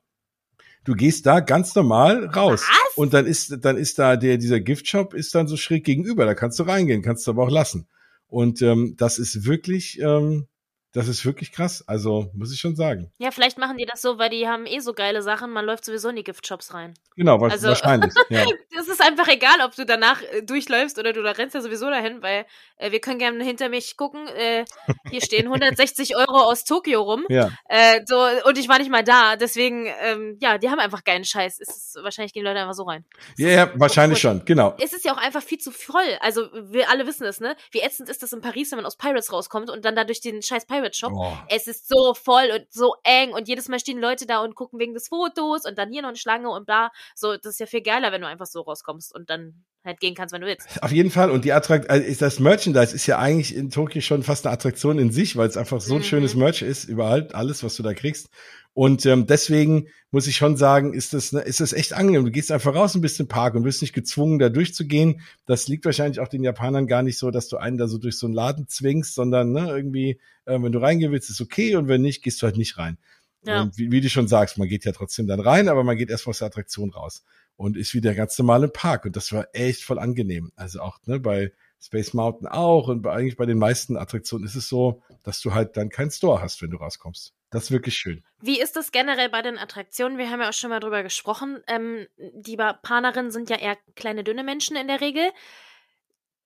[0.84, 2.62] Du gehst da ganz normal raus.
[2.68, 2.96] Was?
[2.96, 6.24] Und dann ist, dann ist da der, dieser Giftshop ist dann so schräg gegenüber.
[6.26, 7.86] Da kannst du reingehen, kannst du aber auch lassen.
[8.26, 10.48] Und ähm, das ist wirklich, ähm,
[10.92, 11.82] das ist wirklich krass.
[11.86, 13.10] Also, muss ich schon sagen.
[13.18, 15.50] Ja, vielleicht machen die das so, weil die haben eh so geile Sachen.
[15.50, 16.94] Man läuft sowieso in die Giftshops rein.
[17.16, 18.12] Genau, also, wahrscheinlich.
[18.28, 18.44] Ja.
[18.76, 21.88] das ist einfach egal, ob du danach äh, durchläufst oder du da rennst ja sowieso
[21.88, 22.44] dahin, weil
[22.76, 24.26] äh, wir können gerne hinter mich gucken.
[24.28, 24.64] Äh,
[25.10, 27.24] hier stehen 160 Euro aus Tokio rum.
[27.30, 27.50] Ja.
[27.68, 29.36] Äh, so, und ich war nicht mal da.
[29.36, 31.58] Deswegen, ähm, ja, die haben einfach geilen Scheiß.
[31.58, 33.04] Es ist, wahrscheinlich gehen die Leute einfach so rein.
[33.38, 34.74] Ja, ja, wahrscheinlich schon, genau.
[34.78, 36.18] Es ist ja auch einfach viel zu voll.
[36.20, 37.56] Also, wir alle wissen es, ne?
[37.70, 40.20] Wie ätzend ist das in Paris, wenn man aus Pirates rauskommt und dann da durch
[40.20, 41.12] den scheiß Pirate Shop.
[41.14, 41.32] Oh.
[41.48, 44.78] Es ist so voll und so eng und jedes Mal stehen Leute da und gucken
[44.78, 46.90] wegen des Fotos und dann hier noch eine Schlange und bla.
[47.14, 50.14] So, das ist ja viel geiler, wenn du einfach so rauskommst und dann halt gehen
[50.14, 50.82] kannst, wenn du willst.
[50.82, 51.30] Auf jeden Fall.
[51.30, 54.98] Und die Attrakt also das Merchandise ist ja eigentlich in Tokio schon fast eine Attraktion
[54.98, 56.04] in sich, weil es einfach so ein mhm.
[56.04, 58.28] schönes Merch ist, überall, alles, was du da kriegst.
[58.74, 62.24] Und ähm, deswegen muss ich schon sagen, ist das, ne, ist das echt angenehm.
[62.24, 65.20] Du gehst einfach raus und bist im Park und wirst nicht gezwungen, da durchzugehen.
[65.46, 68.16] Das liegt wahrscheinlich auch den Japanern gar nicht so, dass du einen da so durch
[68.16, 71.88] so einen Laden zwingst, sondern ne, irgendwie, äh, wenn du reingehen willst, ist okay und
[71.88, 72.96] wenn nicht, gehst du halt nicht rein.
[73.44, 73.62] Ja.
[73.62, 76.10] Und wie, wie du schon sagst, man geht ja trotzdem dann rein, aber man geht
[76.10, 77.24] erst aus der Attraktion raus
[77.56, 79.04] und ist wieder ganz normal im Park.
[79.04, 80.50] Und das war echt voll angenehm.
[80.56, 81.52] Also auch ne, bei
[81.82, 85.52] Space Mountain auch und bei, eigentlich bei den meisten Attraktionen ist es so, dass du
[85.52, 87.34] halt dann keinen Store hast, wenn du rauskommst.
[87.50, 88.24] Das ist wirklich schön.
[88.40, 90.16] Wie ist das generell bei den Attraktionen?
[90.16, 91.62] Wir haben ja auch schon mal drüber gesprochen.
[91.66, 95.30] Ähm, die Japanerinnen sind ja eher kleine, dünne Menschen in der Regel.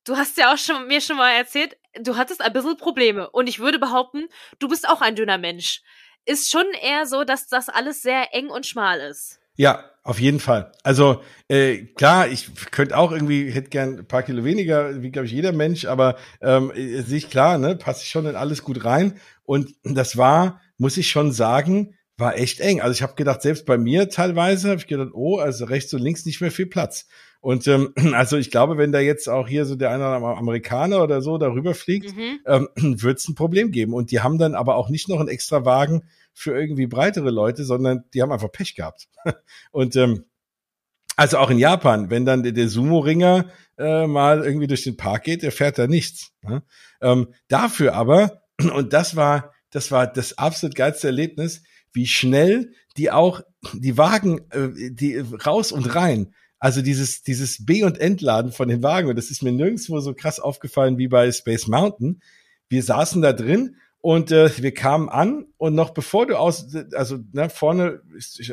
[0.03, 3.29] Du hast ja auch schon, mir schon mal erzählt, du hattest ein bisschen Probleme.
[3.29, 4.27] Und ich würde behaupten,
[4.59, 5.81] du bist auch ein dünner Mensch.
[6.25, 9.39] Ist schon eher so, dass das alles sehr eng und schmal ist.
[9.55, 10.71] Ja, auf jeden Fall.
[10.83, 15.25] Also äh, klar, ich könnte auch irgendwie, hätte gern ein paar Kilo weniger, wie glaube
[15.25, 18.63] ich jeder Mensch, aber ähm, äh, sehe ich klar, ne, passe ich schon in alles
[18.63, 19.19] gut rein.
[19.43, 22.79] Und das war, muss ich schon sagen, war echt eng.
[22.79, 26.01] Also ich habe gedacht, selbst bei mir teilweise habe ich gedacht, oh, also rechts und
[26.01, 27.07] links nicht mehr viel Platz.
[27.41, 31.21] Und ähm, also ich glaube, wenn da jetzt auch hier so der eine Amerikaner oder
[31.21, 32.39] so darüber fliegt, mhm.
[32.45, 32.69] ähm,
[33.01, 33.93] wird es ein Problem geben.
[33.93, 36.03] Und die haben dann aber auch nicht noch einen extra Wagen
[36.37, 39.07] für irgendwie breitere Leute, sondern die haben einfach Pech gehabt.
[39.71, 40.25] Und ähm,
[41.15, 45.23] also auch in Japan, wenn dann der, der Sumo-Ringer äh, mal irgendwie durch den Park
[45.23, 46.31] geht, der fährt da nichts.
[46.43, 46.61] Ne?
[47.01, 48.43] Ähm, dafür aber,
[48.75, 53.41] und das war, das war das absolut geilste Erlebnis, wie schnell die auch
[53.73, 56.35] die Wagen, äh, die raus und rein.
[56.59, 60.13] Also dieses, dieses B- und Entladen von den Wagen, und das ist mir nirgendwo so
[60.13, 62.21] krass aufgefallen wie bei Space Mountain.
[62.69, 67.17] Wir saßen da drin Und äh, wir kamen an und noch bevor du aus, also
[67.33, 68.01] ne, vorne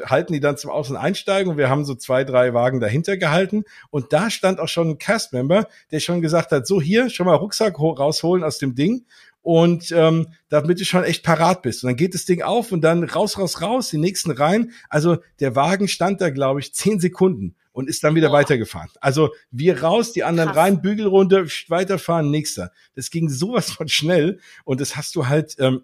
[0.04, 3.62] halten die dann zum Außen einsteigen und wir haben so zwei, drei Wagen dahinter gehalten
[3.90, 7.36] und da stand auch schon ein Castmember, der schon gesagt hat, so hier, schon mal
[7.36, 9.06] Rucksack rausholen aus dem Ding
[9.42, 11.84] und ähm, damit du schon echt parat bist.
[11.84, 14.72] Und dann geht das Ding auf und dann raus, raus, raus, die nächsten rein.
[14.88, 18.38] Also der Wagen stand da, glaube ich, zehn Sekunden und ist dann wieder Boah.
[18.38, 18.88] weitergefahren.
[19.00, 20.58] Also wir raus, die anderen Krass.
[20.58, 22.70] rein, Bügel runter, weiterfahren, nächster.
[22.94, 25.82] Das ging sowas von schnell und das hast du halt ähm,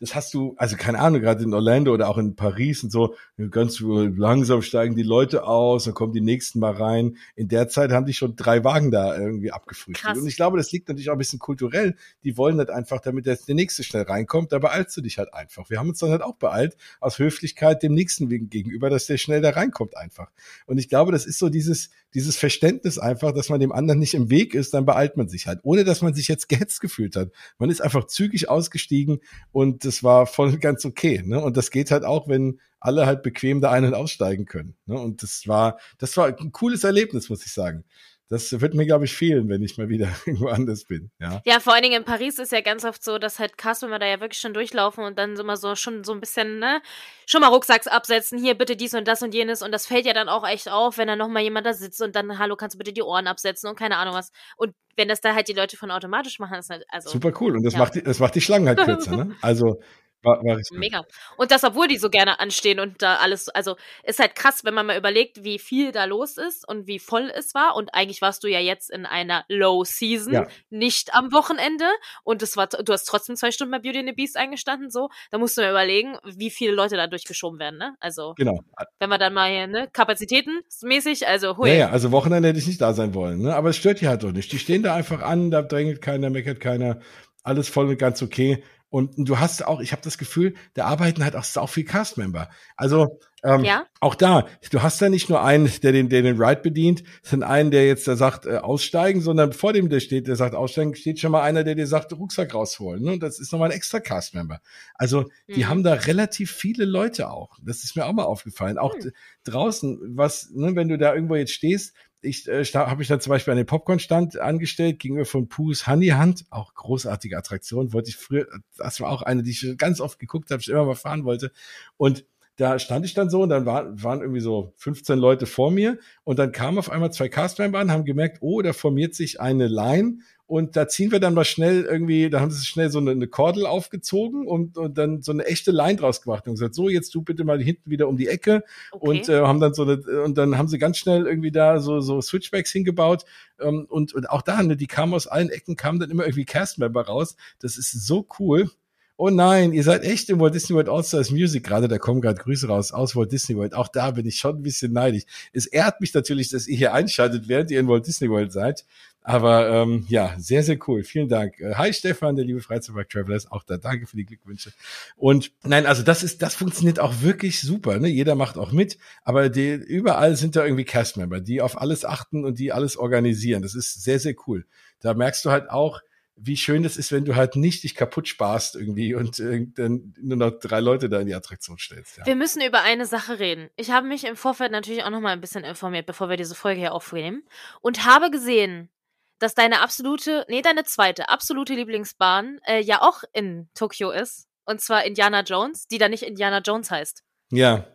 [0.00, 3.14] das hast du, also keine Ahnung, gerade in Orlando oder auch in Paris und so,
[3.50, 7.16] ganz langsam steigen die Leute aus, dann kommen die nächsten mal rein.
[7.36, 10.14] In der Zeit haben die schon drei Wagen da irgendwie abgefrühstückt.
[10.14, 10.18] Krass.
[10.18, 11.96] Und ich glaube, das liegt natürlich auch ein bisschen kulturell.
[12.22, 15.32] Die wollen halt einfach, damit der, der nächste schnell reinkommt, da beeilst du dich halt
[15.32, 15.70] einfach.
[15.70, 19.40] Wir haben uns dann halt auch beeilt, aus Höflichkeit dem nächsten gegenüber, dass der schnell
[19.40, 20.30] da reinkommt einfach.
[20.66, 24.14] Und ich glaube, das ist so dieses, dieses Verständnis einfach, dass man dem anderen nicht
[24.14, 27.16] im Weg ist, dann beeilt man sich halt, ohne dass man sich jetzt gehetzt gefühlt
[27.16, 27.30] hat.
[27.58, 29.18] Man ist einfach zügig ausgestiegen
[29.52, 31.22] und das war voll ganz okay.
[31.24, 31.40] Ne?
[31.40, 34.74] Und das geht halt auch, wenn alle halt bequem da ein- und aussteigen können.
[34.86, 34.98] Ne?
[34.98, 37.84] Und das war, das war ein cooles Erlebnis, muss ich sagen
[38.28, 41.10] das wird mir, glaube ich, fehlen, wenn ich mal wieder irgendwo anders bin.
[41.20, 41.42] Ja.
[41.44, 44.06] ja, vor allen Dingen in Paris ist ja ganz oft so, dass halt Customer da
[44.06, 46.80] ja wirklich schon durchlaufen und dann immer so schon so ein bisschen, ne,
[47.26, 50.12] schon mal Rucksacks absetzen, hier bitte dies und das und jenes und das fällt ja
[50.12, 52.78] dann auch echt auf, wenn da nochmal jemand da sitzt und dann, hallo, kannst du
[52.78, 54.30] bitte die Ohren absetzen und keine Ahnung was.
[54.56, 57.10] Und wenn das da halt die Leute von automatisch machen, ist halt, also.
[57.10, 57.56] Super cool.
[57.56, 57.80] Und das ja.
[57.80, 59.34] macht die, das macht die Schlangen halt kürzer, ne?
[59.42, 59.80] Also,
[60.24, 61.04] war, war Mega.
[61.36, 64.74] Und das, obwohl die so gerne anstehen und da alles, also ist halt krass, wenn
[64.74, 67.76] man mal überlegt, wie viel da los ist und wie voll es war.
[67.76, 70.46] Und eigentlich warst du ja jetzt in einer Low Season, ja.
[70.70, 71.86] nicht am Wochenende.
[72.24, 75.08] Und es war, du hast trotzdem zwei Stunden bei Beauty and the Beast eingestanden, so.
[75.30, 77.94] Da musst du mir überlegen, wie viele Leute da durchgeschoben werden, ne?
[78.00, 78.34] Also.
[78.36, 78.60] Genau.
[78.98, 81.68] Wenn wir dann mal hier, ne, Kapazitäten mäßig, also hui.
[81.68, 83.54] Ja, ja, also Wochenende hätte ich nicht da sein wollen, ne?
[83.54, 84.52] Aber es stört die halt doch nicht.
[84.52, 87.00] Die stehen da einfach an, da drängelt keiner, meckert keiner.
[87.42, 88.62] Alles voll und ganz okay.
[88.94, 92.48] Und du hast auch, ich habe das Gefühl, da arbeiten halt auch sau viel Cast-Member.
[92.76, 93.86] Also ähm, ja?
[93.98, 97.50] auch da, du hast da nicht nur einen, der den, der den Ride bedient, sondern
[97.50, 100.94] einen, der jetzt da sagt, äh, aussteigen, sondern vor dem, der steht, der sagt, aussteigen,
[100.94, 103.02] steht schon mal einer, der dir sagt, Rucksack rausholen.
[103.02, 103.12] Ne?
[103.14, 104.60] Und das ist nochmal ein extra Cast-Member.
[104.94, 105.68] Also die mhm.
[105.68, 107.58] haben da relativ viele Leute auch.
[107.64, 108.78] Das ist mir auch mal aufgefallen.
[108.78, 109.10] Auch mhm.
[109.42, 113.30] draußen, was, ne, wenn du da irgendwo jetzt stehst, ich äh, habe mich dann zum
[113.30, 118.16] Beispiel an den Popcorn-Stand angestellt, gegenüber von Pooh's Honey Hunt, auch großartige Attraktion, wollte ich
[118.16, 121.24] früher, das war auch eine, die ich ganz oft geguckt habe, ich immer mal fahren
[121.24, 121.52] wollte.
[121.96, 122.24] Und
[122.56, 125.98] da stand ich dann so und dann war, waren irgendwie so 15 Leute vor mir
[126.22, 129.66] und dann kamen auf einmal zwei Castmember an, haben gemerkt, oh, da formiert sich eine
[129.66, 133.12] Line und da ziehen wir dann mal schnell irgendwie, da haben sie schnell so eine,
[133.12, 136.90] eine Kordel aufgezogen und, und dann so eine echte Line draus gemacht und gesagt, so,
[136.90, 139.08] jetzt du bitte mal hinten wieder um die Ecke okay.
[139.08, 142.00] und äh, haben dann so eine, und dann haben sie ganz schnell irgendwie da so,
[142.00, 143.24] so Switchbacks hingebaut
[143.58, 146.44] ähm, und, und auch da, ne, die kamen aus allen Ecken, kamen dann immer irgendwie
[146.44, 147.36] Castmember raus.
[147.60, 148.70] Das ist so cool
[149.16, 152.40] oh nein, ihr seid echt im Walt Disney World All-Stars Music gerade, da kommen gerade
[152.40, 153.74] Grüße raus aus Walt Disney World.
[153.74, 155.24] Auch da bin ich schon ein bisschen neidisch.
[155.52, 158.84] Es ehrt mich natürlich, dass ihr hier einschaltet, während ihr in Walt Disney World seid.
[159.26, 161.02] Aber ähm, ja, sehr, sehr cool.
[161.02, 161.58] Vielen Dank.
[161.58, 163.78] Äh, hi Stefan, der liebe Freizeitpark Travelers, auch da.
[163.78, 164.70] Danke für die Glückwünsche.
[165.16, 167.98] Und nein, also das ist, das funktioniert auch wirklich super.
[167.98, 168.08] Ne?
[168.08, 172.44] Jeder macht auch mit, aber die, überall sind da irgendwie Castmember, die auf alles achten
[172.44, 173.62] und die alles organisieren.
[173.62, 174.66] Das ist sehr, sehr cool.
[175.00, 176.02] Da merkst du halt auch,
[176.36, 180.14] wie schön das ist, wenn du halt nicht dich kaputt sparst irgendwie und äh, dann
[180.20, 182.18] nur noch drei Leute da in die Attraktion stellst.
[182.18, 182.26] Ja.
[182.26, 183.70] Wir müssen über eine Sache reden.
[183.76, 186.54] Ich habe mich im Vorfeld natürlich auch noch mal ein bisschen informiert, bevor wir diese
[186.54, 187.44] Folge hier aufnehmen
[187.80, 188.90] und habe gesehen,
[189.38, 194.80] dass deine absolute, nee, deine zweite absolute Lieblingsbahn äh, ja auch in Tokio ist und
[194.80, 197.22] zwar Indiana Jones, die da nicht Indiana Jones heißt.
[197.50, 197.86] Ja.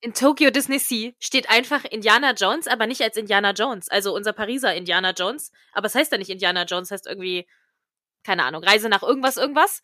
[0.00, 3.88] In Tokyo Disney Sea steht einfach Indiana Jones, aber nicht als Indiana Jones.
[3.88, 5.50] Also unser Pariser Indiana Jones.
[5.72, 7.46] Aber es heißt ja nicht Indiana Jones, heißt irgendwie
[8.26, 9.82] keine Ahnung, Reise nach irgendwas, irgendwas.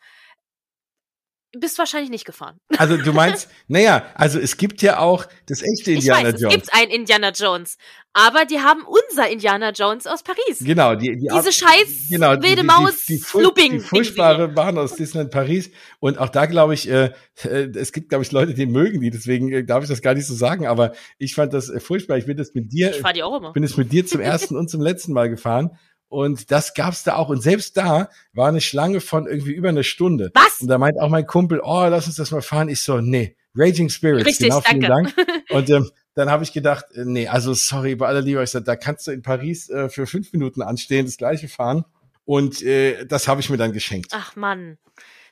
[1.54, 2.58] Bist wahrscheinlich nicht gefahren.
[2.78, 6.54] Also du meinst, naja, also es gibt ja auch das echte Indiana ich weiß, Jones.
[6.54, 7.76] Es gibt ein Indiana Jones,
[8.14, 10.60] aber die haben unser Indiana Jones aus Paris.
[10.60, 13.72] Genau, die, die diese scheiß genau, wilde die, Maus die, die, Looping.
[13.72, 17.12] Die furchtbare Bahn aus Disneyland Paris und auch da glaube ich, äh,
[17.44, 20.14] äh, es gibt glaube ich Leute, die mögen die, deswegen äh, darf ich das gar
[20.14, 22.16] nicht so sagen, aber ich fand das äh, furchtbar.
[22.16, 23.52] Ich bin das mit dir, ich fahr die auch immer.
[23.52, 25.78] bin es mit dir zum ersten und zum letzten Mal gefahren
[26.12, 27.30] und das gab's da auch.
[27.30, 30.30] Und selbst da war eine Schlange von irgendwie über eine Stunde.
[30.34, 30.60] Was?
[30.60, 32.68] Und da meint auch mein Kumpel, oh, lass uns das mal fahren.
[32.68, 34.26] Ich so, nee, Raging Spirits.
[34.26, 35.12] Richtig, genau, vielen danke.
[35.16, 35.42] Dank.
[35.50, 38.66] Und ähm, dann habe ich gedacht, äh, nee, also sorry, bei aller Liebe, ich sag,
[38.66, 41.86] da kannst du in Paris äh, für fünf Minuten anstehen, das gleiche fahren.
[42.26, 44.12] Und äh, das habe ich mir dann geschenkt.
[44.12, 44.76] Ach Mann.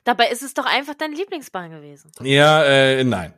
[0.03, 2.11] Dabei ist es doch einfach deine Lieblingsbahn gewesen.
[2.23, 3.33] Ja, äh, nein.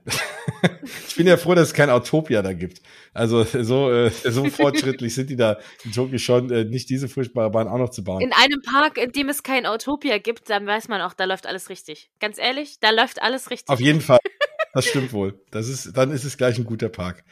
[1.08, 2.82] ich bin ja froh, dass es kein Autopia da gibt.
[3.14, 7.52] Also so, äh, so fortschrittlich sind die da in Tokio schon, äh, nicht diese furchtbare
[7.52, 8.22] Bahn auch noch zu bauen.
[8.22, 11.48] In einem Park, in dem es kein Autopia gibt, dann weiß man auch, da läuft
[11.48, 12.10] alles richtig.
[12.22, 13.70] Ganz ehrlich, da läuft alles richtig.
[13.70, 14.20] Auf jeden Fall.
[14.76, 15.40] Das stimmt wohl.
[15.52, 17.24] Das ist, dann ist es gleich ein guter Park.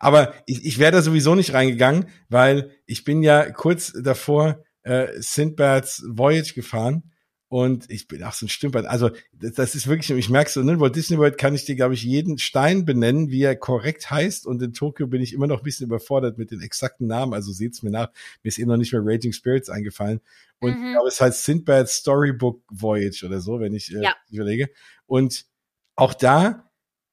[0.00, 5.06] Aber ich, ich wäre da sowieso nicht reingegangen, weil ich bin ja kurz davor äh,
[5.20, 7.12] Sindbads Voyage gefahren
[7.48, 8.84] und ich bin auch so ein Stümpert.
[8.84, 11.94] Also, das ist wirklich, ich merke so, ne, Walt Disney World kann ich dir, glaube
[11.94, 14.46] ich, jeden Stein benennen, wie er korrekt heißt.
[14.46, 17.32] Und in Tokio bin ich immer noch ein bisschen überfordert mit den exakten Namen.
[17.32, 18.10] Also seht's mir nach.
[18.42, 20.20] Mir ist eben noch nicht mehr Raging Spirits eingefallen.
[20.60, 20.86] Und mhm.
[20.86, 24.14] ich glaube, es heißt Sindbad Storybook Voyage oder so, wenn ich äh, ja.
[24.30, 24.68] überlege.
[25.06, 25.46] Und
[25.96, 26.67] auch da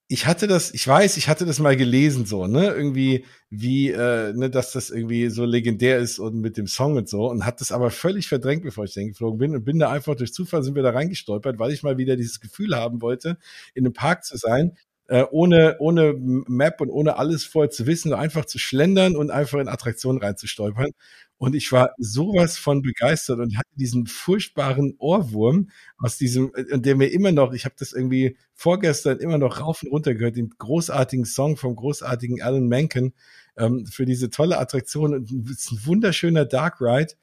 [0.07, 4.33] ich hatte das, ich weiß, ich hatte das mal gelesen, so, ne, irgendwie, wie, äh,
[4.33, 7.59] ne, dass das irgendwie so legendär ist und mit dem Song und so, und hat
[7.61, 10.61] das aber völlig verdrängt, bevor ich dahin geflogen bin, und bin da einfach durch Zufall
[10.63, 13.37] sind wir da reingestolpert, weil ich mal wieder dieses Gefühl haben wollte,
[13.73, 14.77] in einem Park zu sein,
[15.07, 19.59] äh, ohne, ohne Map und ohne alles vorher zu wissen, einfach zu schlendern und einfach
[19.59, 20.91] in Attraktionen reinzustolpern.
[21.37, 26.95] Und ich war sowas von begeistert und hatte diesen furchtbaren Ohrwurm aus diesem, und der
[26.95, 30.49] mir immer noch, ich habe das irgendwie vorgestern immer noch rauf und runter gehört, den
[30.57, 33.13] großartigen Song vom großartigen Alan Menken
[33.57, 35.13] ähm, für diese tolle Attraktion.
[35.13, 37.13] Und es ist ein wunderschöner Dark Ride.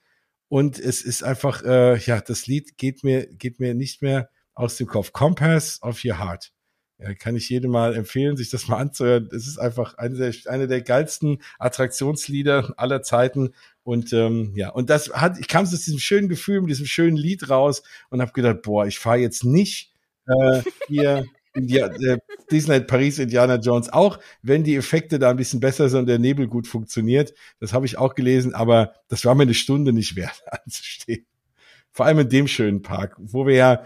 [0.48, 4.76] Und es ist einfach, äh, ja, das Lied geht mir, geht mir nicht mehr aus
[4.76, 5.12] dem Kopf.
[5.12, 6.51] Compass of Your Heart.
[7.02, 9.28] Ja, kann ich jedem mal empfehlen, sich das mal anzuhören.
[9.32, 13.54] Es ist einfach eine der, eine der geilsten Attraktionslieder aller Zeiten.
[13.82, 17.16] Und ähm, ja, und das hat, ich kam aus diesem schönen Gefühl, mit diesem schönen
[17.16, 19.92] Lied raus und habe gedacht, boah, ich fahre jetzt nicht
[20.26, 21.24] äh, hier
[21.54, 22.18] in die, äh,
[22.50, 26.18] Disneyland Paris Indiana Jones, auch wenn die Effekte da ein bisschen besser sind und der
[26.18, 27.34] Nebel gut funktioniert.
[27.58, 31.26] Das habe ich auch gelesen, aber das war mir eine Stunde nicht wert anzustehen.
[31.90, 33.84] Vor allem in dem schönen Park, wo wir ja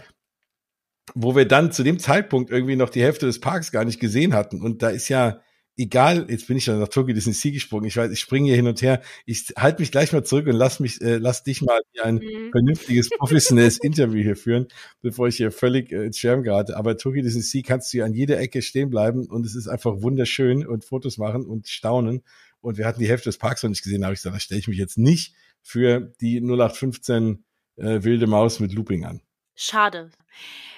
[1.15, 4.33] wo wir dann zu dem Zeitpunkt irgendwie noch die Hälfte des Parks gar nicht gesehen
[4.33, 4.61] hatten.
[4.61, 5.41] Und da ist ja
[5.77, 7.85] egal, jetzt bin ich ja nach Tokyo Disney Sea gesprungen.
[7.85, 9.01] Ich weiß, ich springe hier hin und her.
[9.25, 12.51] Ich halte mich gleich mal zurück und lass mich, äh, lass dich mal ein mhm.
[12.51, 14.67] vernünftiges, professionelles Interview hier führen,
[15.01, 16.75] bevor ich hier völlig äh, ins Schwärmen gerate.
[16.75, 19.67] Aber Tokyo Disney Sea kannst du ja an jeder Ecke stehen bleiben und es ist
[19.67, 22.23] einfach wunderschön und Fotos machen und staunen.
[22.59, 24.01] Und wir hatten die Hälfte des Parks noch nicht gesehen.
[24.01, 27.43] Da habe ich gesagt, da stelle ich mich jetzt nicht für die 0815
[27.77, 29.21] äh, wilde Maus mit Looping an.
[29.57, 30.11] Schade.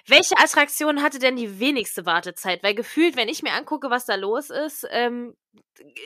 [0.08, 2.64] Welche Attraktion hatte denn die wenigste Wartezeit?
[2.64, 5.36] Weil gefühlt, wenn ich mir angucke, was da los ist, ähm,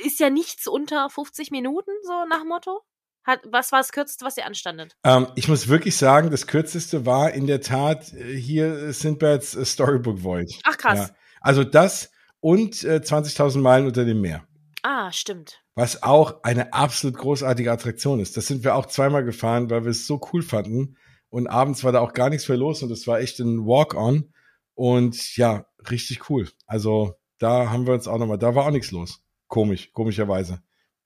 [0.04, 2.82] ist ja nichts unter 50 Minuten, so nach Motto.
[3.24, 4.98] Hat, was war das Kürzeste, was ihr anstandet?
[5.06, 9.64] Ähm, ich muss wirklich sagen, das Kürzeste war in der Tat äh, hier Sindbads äh,
[9.64, 10.52] Storybook Void.
[10.64, 11.10] Ach krass.
[11.10, 11.16] Ja.
[11.40, 12.12] Also das
[12.42, 14.46] und äh, 20.000 Meilen unter dem Meer.
[14.82, 15.62] Ah, stimmt.
[15.76, 18.36] Was auch eine absolut großartige Attraktion ist.
[18.36, 20.98] Das sind wir auch zweimal gefahren, weil wir es so cool fanden.
[21.34, 24.32] Und abends war da auch gar nichts mehr los und es war echt ein Walk-on.
[24.76, 26.48] Und ja, richtig cool.
[26.68, 29.24] Also da haben wir uns auch nochmal, da war auch nichts los.
[29.48, 30.62] Komisch, komischerweise.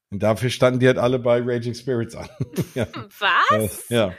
[0.10, 2.28] Und dafür standen die halt alle bei Raging Spirits an.
[2.76, 2.88] ja.
[3.20, 3.88] Was?
[3.88, 4.16] Ja.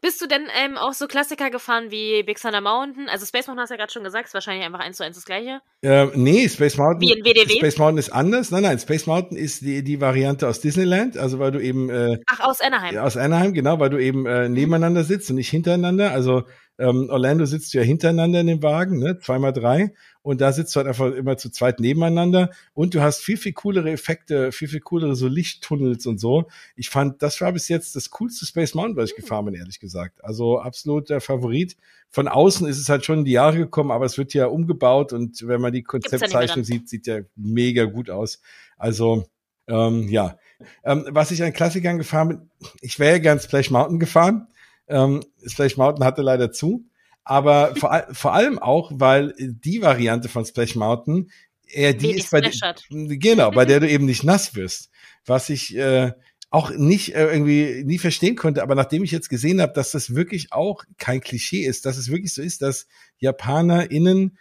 [0.00, 3.08] Bist du denn ähm, auch so Klassiker gefahren wie Big Thunder Mountain?
[3.08, 5.16] Also Space Mountain hast du ja gerade schon gesagt, ist wahrscheinlich einfach eins zu eins
[5.16, 5.60] das gleiche.
[5.82, 7.00] Äh, nee, Space Mountain.
[7.00, 7.58] Wie in WDW?
[7.58, 8.50] Space Mountain ist anders.
[8.50, 11.90] Nein, nein, Space Mountain ist die, die Variante aus Disneyland, also weil du eben.
[11.90, 12.96] Äh, Ach, aus Anaheim.
[12.98, 16.12] Aus Anaheim, genau, weil du eben äh, nebeneinander sitzt und nicht hintereinander.
[16.12, 16.42] Also
[16.78, 19.18] ähm, Orlando sitzt ja hintereinander in dem Wagen, ne?
[19.18, 19.94] zweimal drei.
[20.26, 22.50] Und da sitzt du halt einfach immer zu zweit nebeneinander.
[22.74, 26.48] Und du hast viel, viel coolere Effekte, viel, viel coolere so Lichttunnels und so.
[26.74, 29.78] Ich fand, das war bis jetzt das coolste Space Mountain, was ich gefahren bin, ehrlich
[29.78, 30.24] gesagt.
[30.24, 31.76] Also absolut der Favorit.
[32.10, 35.12] Von außen ist es halt schon in die Jahre gekommen, aber es wird ja umgebaut.
[35.12, 38.40] Und wenn man die Konzeptzeichnung sieht, sieht ja mega gut aus.
[38.76, 39.28] Also,
[39.68, 40.40] ähm, ja.
[40.82, 42.50] Ähm, was ich an Klassikern gefahren bin,
[42.80, 44.48] ich wäre ja gern Splash Mountain gefahren.
[44.88, 46.84] Ähm, Splash Mountain hatte leider zu.
[47.28, 51.32] Aber vor, vor allem auch, weil die Variante von Splash Mountain
[51.66, 52.52] eher die Wenig ist, bei der,
[52.88, 54.90] genau, bei der du eben nicht nass wirst.
[55.24, 56.12] Was ich äh,
[56.50, 60.14] auch nicht äh, irgendwie nie verstehen konnte, aber nachdem ich jetzt gesehen habe, dass das
[60.14, 62.86] wirklich auch kein Klischee ist, dass es wirklich so ist, dass
[63.18, 64.38] JapanerInnen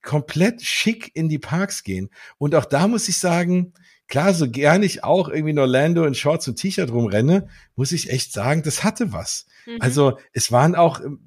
[0.00, 2.08] komplett schick in die Parks gehen.
[2.38, 3.74] Und auch da muss ich sagen,
[4.08, 8.10] klar, so gerne ich auch irgendwie in Orlando in Shorts und T-Shirt rumrenne, muss ich
[8.10, 9.46] echt sagen, das hatte was.
[9.66, 9.78] Mhm.
[9.80, 11.20] Also es waren auch ähm,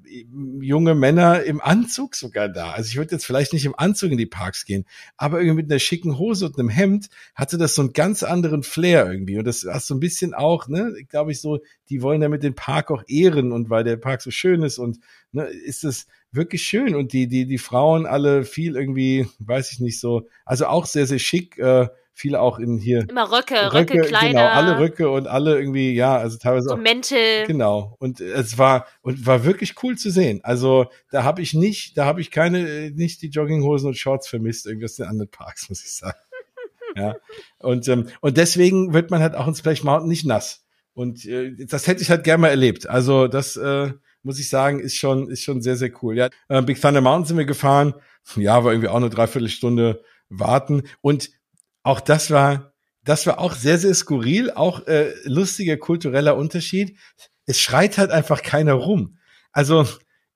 [0.60, 2.70] junge Männer im Anzug sogar da.
[2.70, 4.84] Also ich würde jetzt vielleicht nicht im Anzug in die Parks gehen,
[5.16, 8.62] aber irgendwie mit einer schicken Hose und einem Hemd hatte das so einen ganz anderen
[8.62, 9.38] Flair irgendwie.
[9.38, 11.58] Und das hast so ein bisschen auch, ne, glaube ich so,
[11.90, 14.98] die wollen damit den Park auch ehren und weil der Park so schön ist und
[15.32, 19.80] ne, ist es wirklich schön und die die die Frauen alle viel irgendwie, weiß ich
[19.80, 21.58] nicht so, also auch sehr sehr schick.
[21.58, 21.88] Äh,
[22.18, 23.08] viele auch in hier.
[23.08, 24.28] Immer Röcke, Röcke, Röcke Kleider.
[24.28, 26.78] Genau, alle Röcke und alle irgendwie, ja, also teilweise so auch.
[26.78, 27.46] Mäntel.
[27.46, 27.96] Genau.
[28.00, 30.40] Und es war, und war wirklich cool zu sehen.
[30.42, 34.66] Also da habe ich nicht, da habe ich keine, nicht die Jogginghosen und Shorts vermisst,
[34.66, 36.18] irgendwas in anderen Parks, muss ich sagen.
[36.96, 37.14] ja.
[37.60, 40.64] Und, ähm, und deswegen wird man halt auch in Splash Mountain nicht nass.
[40.94, 42.88] Und äh, das hätte ich halt gerne mal erlebt.
[42.88, 43.92] Also das äh,
[44.24, 46.16] muss ich sagen, ist schon, ist schon sehr, sehr cool.
[46.16, 47.94] Ja, äh, Big Thunder Mountain sind wir gefahren.
[48.34, 50.82] Ja, war irgendwie auch eine Dreiviertelstunde warten.
[51.00, 51.30] Und
[51.88, 56.98] auch das war, das war auch sehr, sehr skurril, auch äh, lustiger kultureller Unterschied.
[57.46, 59.16] Es schreit halt einfach keiner rum.
[59.52, 59.86] Also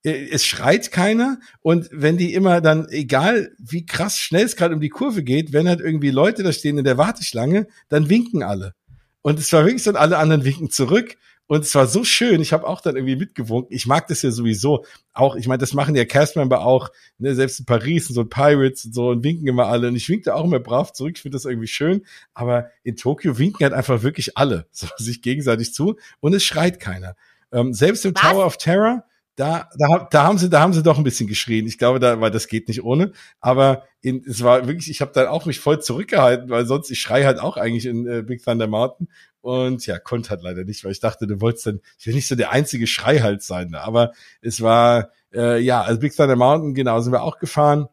[0.02, 4.74] äh, es schreit keiner und wenn die immer dann, egal wie krass schnell es gerade
[4.74, 8.42] um die Kurve geht, wenn halt irgendwie Leute da stehen in der Warteschlange, dann winken
[8.42, 8.72] alle.
[9.20, 11.16] Und es war wirklich so, alle anderen winken zurück.
[11.52, 12.40] Und es war so schön.
[12.40, 13.76] Ich habe auch dann irgendwie mitgewunken.
[13.76, 14.86] Ich mag das ja sowieso.
[15.12, 16.88] Auch, ich meine, das machen ja Castmember auch,
[17.18, 19.88] ne, selbst in Paris und so Pirates und so und winken immer alle.
[19.88, 21.12] Und ich winkte auch immer brav zurück.
[21.16, 22.06] Ich finde das irgendwie schön.
[22.32, 25.96] Aber in Tokio winken halt einfach wirklich alle so sich gegenseitig zu.
[26.20, 27.16] Und es schreit keiner.
[27.52, 28.22] Ähm, selbst im Was?
[28.22, 29.04] Tower of Terror,
[29.36, 31.66] da, da, da haben sie, da haben sie doch ein bisschen geschrien.
[31.66, 33.12] Ich glaube, da, weil das geht nicht ohne.
[33.40, 37.00] Aber in, es war wirklich, ich habe dann auch mich voll zurückgehalten, weil sonst ich
[37.00, 39.08] schrei halt auch eigentlich in äh, Big Thunder Mountain
[39.40, 42.28] und ja, konnte halt leider nicht, weil ich dachte, du wolltest dann, ich will nicht
[42.28, 43.74] so der einzige Schrei halt sein.
[43.74, 44.12] Aber
[44.42, 47.88] es war äh, ja, also Big Thunder Mountain, genau, sind wir auch gefahren.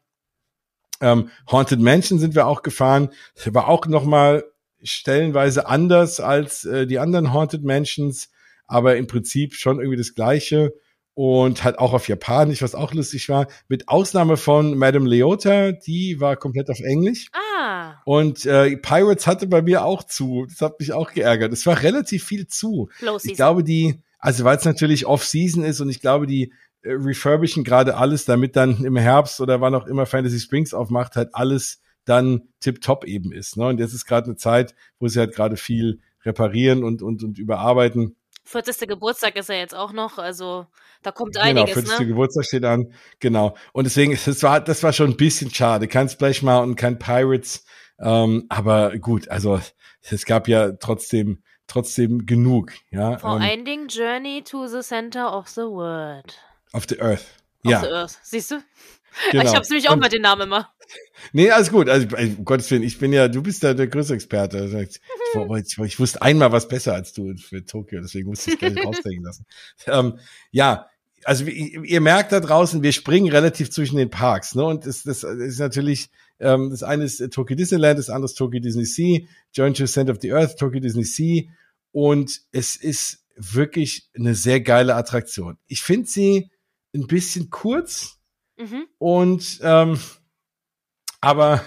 [1.01, 3.09] Ähm, Haunted Mansion sind wir auch gefahren.
[3.45, 4.43] War auch noch mal
[4.83, 8.29] stellenweise anders als äh, die anderen Haunted Mansions,
[8.67, 10.73] aber im Prinzip schon irgendwie das Gleiche
[11.19, 13.47] und halt auch auf Japanisch, was auch lustig war.
[13.67, 17.27] Mit Ausnahme von Madame Leota, die war komplett auf Englisch.
[17.33, 17.95] Ah.
[18.05, 20.45] Und äh, Pirates hatte bei mir auch zu.
[20.47, 21.51] Das hat mich auch geärgert.
[21.51, 22.87] Es war relativ viel zu.
[23.31, 26.53] Ich glaube, die, also weil es natürlich Off-Season ist und ich glaube, die
[26.83, 31.17] äh, refurbischen gerade alles, damit dann im Herbst oder wann auch immer Fantasy Springs aufmacht,
[31.17, 33.57] halt alles dann tip-top eben ist.
[33.57, 33.67] Ne?
[33.67, 37.39] Und jetzt ist gerade eine Zeit, wo sie halt gerade viel reparieren und, und, und
[37.39, 38.15] überarbeiten.
[38.49, 38.87] 40.
[38.87, 40.65] Geburtstag ist ja jetzt auch noch, also
[41.03, 41.75] da kommt genau, einiges.
[41.75, 41.99] Genau, 40.
[41.99, 42.07] Ne?
[42.07, 43.55] Geburtstag steht an, genau.
[43.73, 45.87] Und deswegen, das war, das war schon ein bisschen schade.
[45.87, 47.63] Kein Splash Mountain, kein Pirates,
[47.99, 49.61] ähm, aber gut, also
[50.01, 53.19] es gab ja trotzdem, trotzdem genug, ja.
[53.19, 56.39] Vor ähm, allen Dingen Journey to the Center of the World.
[56.73, 57.25] Of the Earth.
[57.63, 57.81] Of ja.
[57.81, 58.55] the Earth, siehst du?
[59.31, 59.43] Genau.
[59.43, 60.73] Ich hab's nämlich auch und, mit den Namen immer.
[61.33, 61.89] Nee, alles gut.
[61.89, 64.59] Also, um Gottes Willen, ich bin ja, du bist ja der größte Experte.
[64.59, 64.99] Also, ich,
[65.57, 69.23] ich, ich, wusste einmal was besser als du für Tokio, deswegen musste ich gleich rausdenken
[69.23, 69.45] lassen.
[69.87, 70.19] Ähm,
[70.51, 70.87] ja,
[71.25, 74.63] also ihr merkt da draußen, wir springen relativ zwischen den Parks, ne?
[74.63, 78.59] Und das, das ist natürlich, ähm, das eine ist Tokyo Disneyland, das andere ist Tokyo
[78.59, 79.21] Disney Sea,
[79.53, 81.43] Journey to Center of the Earth, Tokyo Disney Sea.
[81.91, 85.57] Und es ist wirklich eine sehr geile Attraktion.
[85.67, 86.51] Ich finde sie
[86.93, 88.18] ein bisschen kurz
[88.59, 88.85] mhm.
[88.99, 89.99] und ähm,
[91.21, 91.61] aber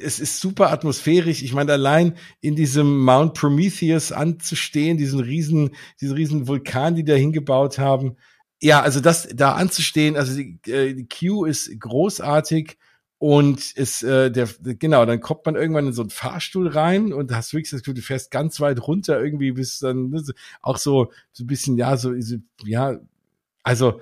[0.00, 1.42] es ist super atmosphärisch.
[1.42, 5.70] Ich meine, allein in diesem Mount Prometheus anzustehen, diesen riesen,
[6.00, 8.16] diesen riesen Vulkan, die da hingebaut haben.
[8.60, 12.78] Ja, also das da anzustehen, also die, äh, die Queue ist großartig
[13.18, 17.32] und ist äh, der genau, dann kommt man irgendwann in so einen Fahrstuhl rein und
[17.34, 20.22] hast wirklich das Gefühl, du fährst ganz weit runter irgendwie bis dann ne,
[20.60, 22.12] auch so so ein bisschen ja so
[22.64, 22.98] ja
[23.62, 24.00] also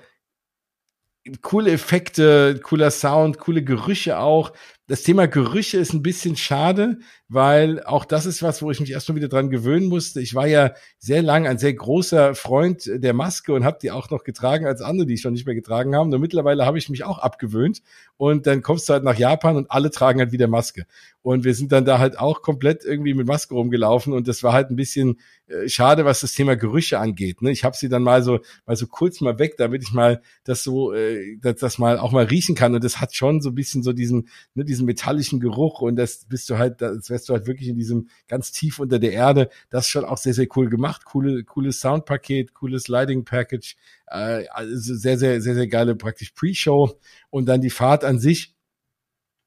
[1.41, 4.53] coole Effekte, cooler Sound, coole Gerüche auch.
[4.91, 6.97] Das Thema Gerüche ist ein bisschen schade,
[7.29, 10.19] weil auch das ist was, wo ich mich erstmal wieder dran gewöhnen musste.
[10.19, 14.09] Ich war ja sehr lang ein sehr großer Freund der Maske und habe die auch
[14.09, 16.09] noch getragen als andere, die ich schon nicht mehr getragen haben.
[16.09, 17.81] Nur mittlerweile habe ich mich auch abgewöhnt
[18.17, 20.85] und dann kommst du halt nach Japan und alle tragen halt wieder Maske.
[21.21, 24.51] Und wir sind dann da halt auch komplett irgendwie mit Maske rumgelaufen und das war
[24.51, 25.17] halt ein bisschen
[25.47, 27.41] äh, schade, was das Thema Gerüche angeht.
[27.41, 27.51] Ne?
[27.51, 30.63] Ich habe sie dann mal so mal so kurz mal weg, damit ich mal das
[30.63, 33.55] so äh, das, das mal auch mal riechen kann und das hat schon so ein
[33.55, 37.33] bisschen so diesen ne, diesen metallischen Geruch und das bist du halt das wärst du
[37.33, 39.49] halt wirklich in diesem ganz tief unter der Erde.
[39.69, 41.05] Das ist schon auch sehr, sehr cool gemacht.
[41.05, 43.75] Coole, cooles Soundpaket, cooles Lighting Package.
[44.07, 46.97] Äh, also sehr, sehr, sehr, sehr geile praktisch Pre-Show.
[47.29, 48.55] Und dann die Fahrt an sich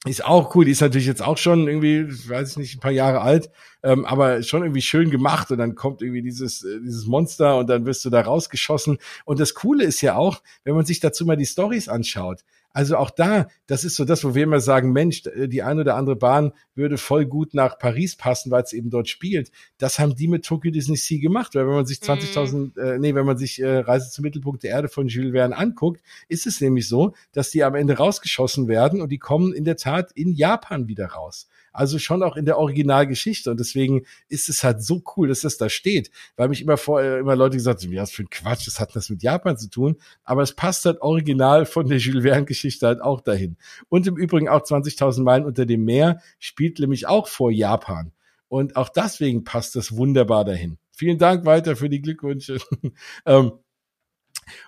[0.06, 0.66] ist auch cool.
[0.66, 3.50] Die ist natürlich jetzt auch schon irgendwie, weiß ich nicht, ein paar Jahre alt,
[3.82, 5.50] ähm, aber schon irgendwie schön gemacht.
[5.50, 8.98] Und dann kommt irgendwie dieses, äh, dieses Monster und dann wirst du da rausgeschossen.
[9.24, 12.44] Und das Coole ist ja auch, wenn man sich dazu mal die Stories anschaut.
[12.74, 15.94] Also auch da, das ist so das, wo wir immer sagen, Mensch, die eine oder
[15.94, 19.52] andere Bahn würde voll gut nach Paris passen, weil es eben dort spielt.
[19.78, 22.80] Das haben die mit Tokyo Disney Sea gemacht, weil wenn man sich 20.000, mm.
[22.80, 26.02] äh, nee, wenn man sich äh, Reise zum Mittelpunkt der Erde von Jules Verne anguckt,
[26.28, 29.76] ist es nämlich so, dass die am Ende rausgeschossen werden und die kommen in der
[29.76, 31.46] Tat in Japan wieder raus.
[31.74, 33.50] Also schon auch in der Originalgeschichte.
[33.50, 36.10] Und deswegen ist es halt so cool, dass das da steht.
[36.36, 38.96] Weil mich immer vorher immer Leute gesagt haben, ja, was für ein Quatsch, das hat
[38.96, 39.96] das mit Japan zu tun.
[40.24, 43.56] Aber es passt halt original von der Jules Verne Geschichte Geschichte halt auch dahin.
[43.88, 48.12] Und im Übrigen auch 20.000 Meilen unter dem Meer spielt nämlich auch vor Japan.
[48.48, 50.78] Und auch deswegen passt das wunderbar dahin.
[50.92, 52.58] Vielen Dank weiter für die Glückwünsche.
[53.26, 53.52] ähm,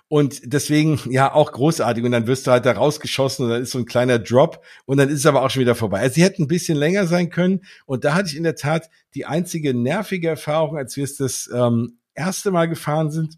[0.07, 2.03] und deswegen, ja, auch großartig.
[2.03, 4.97] Und dann wirst du halt da rausgeschossen und dann ist so ein kleiner Drop und
[4.97, 5.99] dann ist es aber auch schon wieder vorbei.
[5.99, 7.61] Also sie hätten ein bisschen länger sein können.
[7.85, 11.49] Und da hatte ich in der Tat die einzige nervige Erfahrung, als wir es das
[11.53, 13.37] ähm, erste Mal gefahren sind,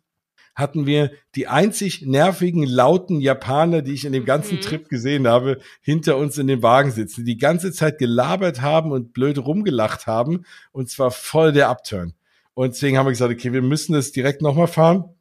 [0.55, 4.61] hatten wir die einzig nervigen, lauten Japaner, die ich in dem ganzen mhm.
[4.61, 8.91] Trip gesehen habe, hinter uns in dem Wagen sitzen, die die ganze Zeit gelabert haben
[8.91, 10.45] und blöd rumgelacht haben.
[10.71, 12.13] Und zwar voll der Upturn.
[12.53, 15.15] Und deswegen haben wir gesagt, okay, wir müssen das direkt nochmal fahren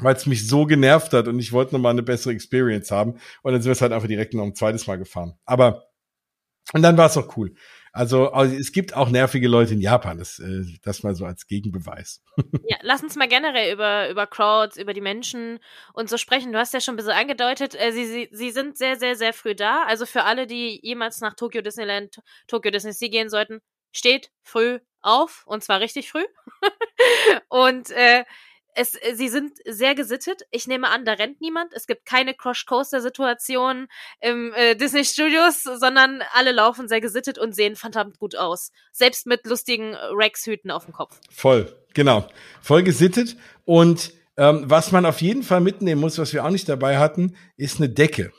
[0.00, 3.18] weil es mich so genervt hat und ich wollte nochmal eine bessere Experience haben.
[3.42, 5.34] Und dann sind wir es halt einfach direkt noch ein zweites Mal gefahren.
[5.44, 5.84] Aber,
[6.72, 7.54] und dann war es auch cool.
[7.92, 11.46] Also, also, es gibt auch nervige Leute in Japan, das, äh, das mal so als
[11.46, 12.22] Gegenbeweis.
[12.68, 15.58] Ja, lass uns mal generell über, über Crowds, über die Menschen
[15.92, 16.52] und so sprechen.
[16.52, 19.32] Du hast ja schon ein bisschen angedeutet, äh, sie, sie, sie sind sehr, sehr, sehr
[19.32, 19.82] früh da.
[19.88, 24.78] Also für alle, die jemals nach Tokyo Disneyland, Tokyo Disney Sea gehen sollten, steht früh
[25.00, 26.24] auf und zwar richtig früh.
[27.48, 28.24] und äh,
[28.74, 30.42] es, äh, sie sind sehr gesittet.
[30.50, 31.72] Ich nehme an, da rennt niemand.
[31.74, 33.88] Es gibt keine Crush-Coaster-Situation
[34.20, 38.72] im äh, Disney Studios, sondern alle laufen sehr gesittet und sehen verdammt gut aus.
[38.92, 41.18] Selbst mit lustigen Rex-Hüten auf dem Kopf.
[41.30, 42.26] Voll, genau.
[42.62, 43.36] Voll gesittet.
[43.64, 47.36] Und ähm, was man auf jeden Fall mitnehmen muss, was wir auch nicht dabei hatten,
[47.56, 48.32] ist eine Decke.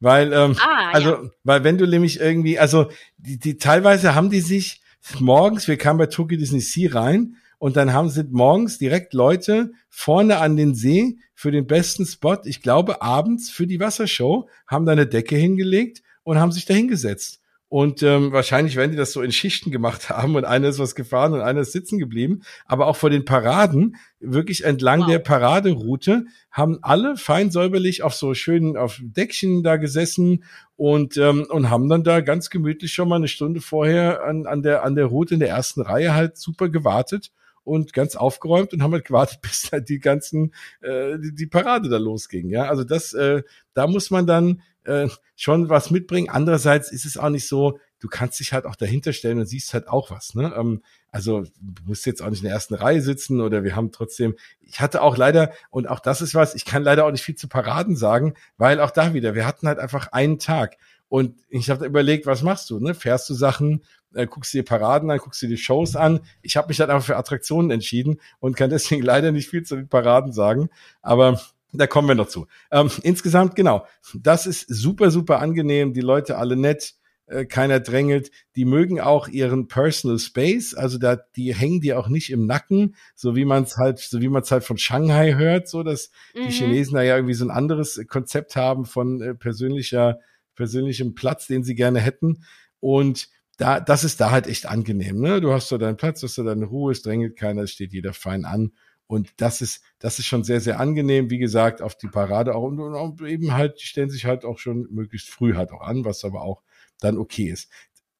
[0.00, 1.30] Weil, ähm, ah, also, ja.
[1.44, 4.82] weil wenn du nämlich irgendwie, also die, die teilweise haben die sich
[5.20, 9.70] morgens, wir kamen bei Tokyo Disney Sea rein und dann haben sind morgens direkt Leute
[9.88, 14.84] vorne an den See für den besten Spot, ich glaube abends für die Wassershow, haben
[14.84, 17.40] da eine Decke hingelegt und haben sich da hingesetzt.
[17.68, 20.96] Und ähm, wahrscheinlich werden die das so in Schichten gemacht haben und einer ist was
[20.96, 22.42] gefahren und einer ist sitzen geblieben.
[22.66, 25.06] Aber auch vor den Paraden, wirklich entlang wow.
[25.10, 30.42] der Paraderoute, haben alle fein säuberlich auf so schönen auf Deckchen da gesessen
[30.74, 34.48] und und ähm, und haben dann da ganz gemütlich schon mal eine Stunde vorher an,
[34.48, 37.30] an der an der Route in der ersten Reihe halt super gewartet
[37.64, 41.88] und ganz aufgeräumt und haben halt gewartet, bis halt die ganzen, äh, die, die Parade
[41.88, 42.48] da losging.
[42.48, 43.42] Ja, also das, äh,
[43.74, 46.28] da muss man dann äh, schon was mitbringen.
[46.28, 49.74] Andererseits ist es auch nicht so, du kannst dich halt auch dahinter stellen und siehst
[49.74, 50.34] halt auch was.
[50.34, 50.52] Ne?
[50.56, 53.92] Ähm, also du musst jetzt auch nicht in der ersten Reihe sitzen oder wir haben
[53.92, 57.22] trotzdem, ich hatte auch leider, und auch das ist was, ich kann leider auch nicht
[57.22, 60.76] viel zu Paraden sagen, weil auch da wieder, wir hatten halt einfach einen Tag.
[61.12, 62.80] Und ich habe überlegt, was machst du?
[62.80, 62.94] Ne?
[62.94, 63.84] Fährst du Sachen,
[64.14, 66.20] äh, guckst dir Paraden an, guckst dir die Shows an.
[66.40, 69.76] Ich habe mich halt einfach für Attraktionen entschieden und kann deswegen leider nicht viel zu
[69.76, 70.70] den Paraden sagen.
[71.02, 71.38] Aber
[71.74, 72.46] da kommen wir noch zu.
[72.70, 75.92] Ähm, insgesamt, genau, das ist super, super angenehm.
[75.92, 76.94] Die Leute alle nett,
[77.26, 78.30] äh, keiner drängelt.
[78.56, 82.96] Die mögen auch ihren Personal Space, also da, die hängen dir auch nicht im Nacken,
[83.14, 86.10] so wie man es halt, so wie man es halt von Shanghai hört, so dass
[86.34, 86.46] mhm.
[86.46, 90.18] die Chinesen da ja irgendwie so ein anderes Konzept haben von äh, persönlicher
[90.54, 92.44] persönlichem Platz, den sie gerne hätten.
[92.80, 93.28] Und
[93.58, 95.20] da, das ist da halt echt angenehm.
[95.20, 95.40] Ne?
[95.40, 98.12] Du hast so deinen Platz, hast du deine Ruhe, es drängelt keiner, es steht jeder
[98.12, 98.72] fein an.
[99.06, 101.28] Und das ist, das ist schon sehr, sehr angenehm.
[101.28, 102.62] Wie gesagt, auf die Parade auch.
[102.62, 106.04] Und, und eben halt, die stellen sich halt auch schon möglichst früh halt auch an,
[106.04, 106.62] was aber auch
[106.98, 107.70] dann okay ist.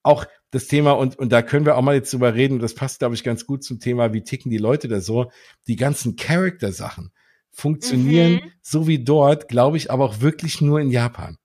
[0.03, 2.99] Auch das Thema, und, und da können wir auch mal jetzt drüber reden, das passt,
[2.99, 5.31] glaube ich, ganz gut zum Thema, wie ticken die Leute da so.
[5.67, 7.13] Die ganzen Charakter-Sachen
[7.51, 8.53] funktionieren mhm.
[8.61, 11.39] so wie dort, glaube ich, aber auch wirklich nur in Japan.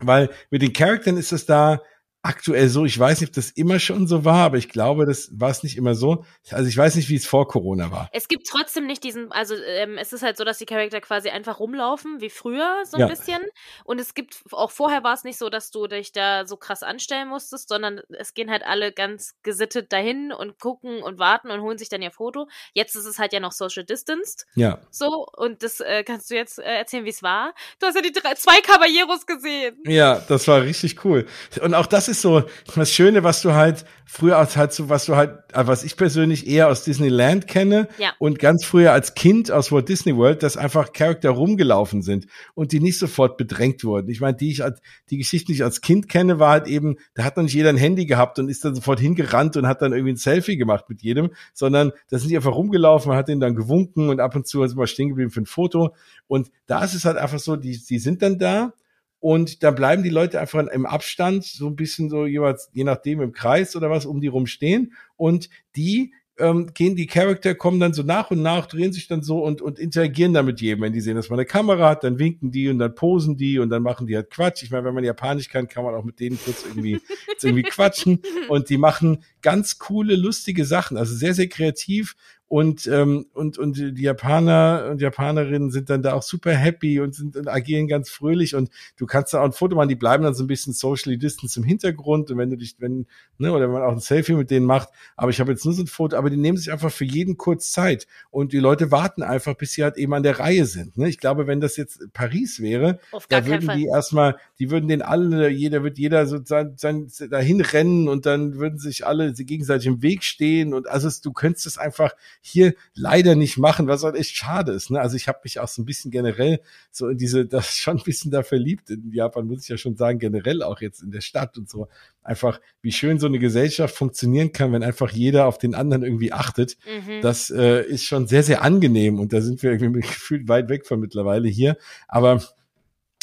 [0.00, 1.82] Weil mit den Charakteren ist es da
[2.22, 5.28] aktuell so, ich weiß nicht, ob das immer schon so war, aber ich glaube, das
[5.32, 6.24] war es nicht immer so.
[6.50, 8.08] Also ich weiß nicht, wie es vor Corona war.
[8.12, 11.30] Es gibt trotzdem nicht diesen, also ähm, es ist halt so, dass die Charakter quasi
[11.30, 13.06] einfach rumlaufen, wie früher so ein ja.
[13.08, 13.40] bisschen.
[13.84, 16.84] Und es gibt, auch vorher war es nicht so, dass du dich da so krass
[16.84, 21.60] anstellen musstest, sondern es gehen halt alle ganz gesittet dahin und gucken und warten und
[21.60, 22.46] holen sich dann ihr Foto.
[22.72, 24.46] Jetzt ist es halt ja noch Social Distanced.
[24.54, 24.78] Ja.
[24.90, 27.52] So, und das äh, kannst du jetzt äh, erzählen, wie es war.
[27.80, 29.76] Du hast ja die drei, zwei Caballeros gesehen.
[29.86, 31.26] Ja, das war richtig cool.
[31.60, 32.44] Und auch das ist ist so
[32.74, 36.46] das Schöne, was du halt früher aus halt so, was du halt, was ich persönlich
[36.46, 38.12] eher aus Disneyland kenne ja.
[38.18, 42.72] und ganz früher als Kind aus Walt Disney World, dass einfach Charakter rumgelaufen sind und
[42.72, 44.10] die nicht sofort bedrängt wurden.
[44.10, 46.96] Ich meine, die ich als, die Geschichte, die ich als Kind kenne, war halt eben,
[47.14, 49.80] da hat noch nicht jeder ein Handy gehabt und ist dann sofort hingerannt und hat
[49.80, 53.40] dann irgendwie ein Selfie gemacht mit jedem, sondern da sind die einfach rumgelaufen, hat denen
[53.40, 55.94] dann gewunken und ab und zu sind wir stehen geblieben für ein Foto.
[56.26, 58.74] Und da ist es halt einfach so, die, die sind dann da
[59.22, 63.20] und da bleiben die Leute einfach im Abstand, so ein bisschen so jeweils, je nachdem
[63.20, 64.94] im Kreis oder was, um die rum stehen.
[65.16, 69.22] Und die ähm, gehen die Charakter, kommen dann so nach und nach, drehen sich dann
[69.22, 70.82] so und, und interagieren dann mit jedem.
[70.82, 73.60] Wenn die sehen, dass man eine Kamera hat, dann winken die und dann posen die
[73.60, 74.64] und dann machen die halt Quatsch.
[74.64, 76.98] Ich meine, wenn man Japanisch kann, kann man auch mit denen kurz irgendwie,
[77.40, 78.22] irgendwie quatschen.
[78.48, 80.96] Und die machen ganz coole, lustige Sachen.
[80.96, 82.16] Also sehr, sehr kreativ
[82.52, 87.14] und ähm, und und die Japaner und Japanerinnen sind dann da auch super happy und
[87.14, 88.54] sind und agieren ganz fröhlich.
[88.54, 91.16] Und du kannst da auch ein Foto machen, die bleiben dann so ein bisschen socially
[91.16, 92.30] distance im Hintergrund.
[92.30, 93.06] Und wenn du dich wenn
[93.38, 95.72] ne oder wenn man auch ein Selfie mit denen macht, aber ich habe jetzt nur
[95.72, 98.06] so ein Foto, aber die nehmen sich einfach für jeden kurz Zeit.
[98.30, 100.98] Und die Leute warten einfach, bis sie halt eben an der Reihe sind.
[100.98, 101.08] Ne?
[101.08, 103.00] Ich glaube, wenn das jetzt Paris wäre,
[103.30, 107.62] da würden die erstmal, die würden den alle, jeder wird jeder so sein, sein dahin
[107.62, 108.08] rennen.
[108.08, 110.74] Und dann würden sich alle gegenseitig im Weg stehen.
[110.74, 112.12] Und also du könntest es einfach
[112.44, 114.90] hier leider nicht machen, was halt echt schade ist.
[114.90, 115.00] Ne?
[115.00, 118.02] Also ich habe mich auch so ein bisschen generell so in diese, das schon ein
[118.02, 121.20] bisschen da verliebt in Japan, muss ich ja schon sagen, generell auch jetzt in der
[121.20, 121.88] Stadt und so.
[122.24, 126.32] Einfach, wie schön so eine Gesellschaft funktionieren kann, wenn einfach jeder auf den anderen irgendwie
[126.32, 126.76] achtet.
[126.84, 127.20] Mhm.
[127.22, 130.84] Das äh, ist schon sehr, sehr angenehm und da sind wir irgendwie gefühlt weit weg
[130.84, 131.76] von mittlerweile hier.
[132.08, 132.42] Aber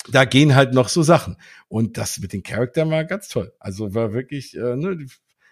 [0.09, 1.35] da gehen halt noch so Sachen.
[1.67, 3.53] Und das mit den Charakteren war ganz toll.
[3.59, 5.05] Also war wirklich, äh, ne,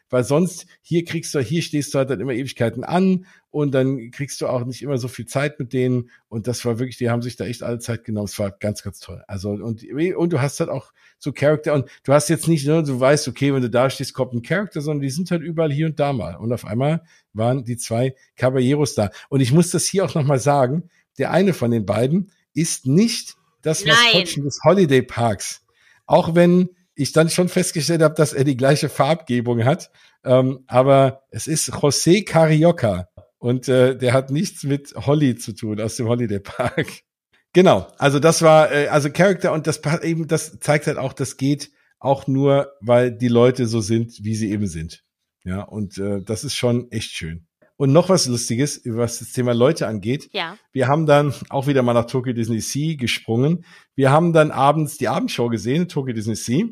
[0.09, 4.11] weil sonst hier kriegst du, hier stehst du halt dann immer Ewigkeiten an und dann
[4.11, 7.09] kriegst du auch nicht immer so viel Zeit mit denen und das war wirklich, die
[7.09, 8.25] haben sich da echt alle Zeit genommen.
[8.25, 9.23] Es war ganz, ganz toll.
[9.27, 12.83] Also und und du hast halt auch so Charakter und du hast jetzt nicht, ne,
[12.83, 15.71] du weißt, okay, wenn du da stehst, kommt ein Charakter, sondern die sind halt überall
[15.71, 17.03] hier und da mal und auf einmal
[17.33, 21.53] waren die zwei Caballeros da und ich muss das hier auch nochmal sagen, der eine
[21.53, 25.63] von den beiden ist nicht das Maskottchen des Holiday Parks.
[26.05, 29.91] Auch wenn ich dann schon festgestellt habe, dass er die gleiche Farbgebung hat.
[30.25, 35.79] Ähm, aber es ist José Carioca und äh, der hat nichts mit Holly zu tun
[35.79, 36.87] aus dem Holiday Park.
[37.53, 41.37] genau, also das war äh, also Charakter und das eben das zeigt halt auch, das
[41.37, 45.03] geht auch nur, weil die Leute so sind, wie sie eben sind.
[45.43, 47.47] Ja, und äh, das ist schon echt schön.
[47.77, 50.29] Und noch was Lustiges, was das Thema Leute angeht.
[50.33, 50.57] Ja.
[50.71, 53.65] Wir haben dann auch wieder mal nach Tokyo Disney Sea gesprungen.
[53.93, 56.65] Wir haben dann abends die Abendshow gesehen, Tokyo Disney Sea.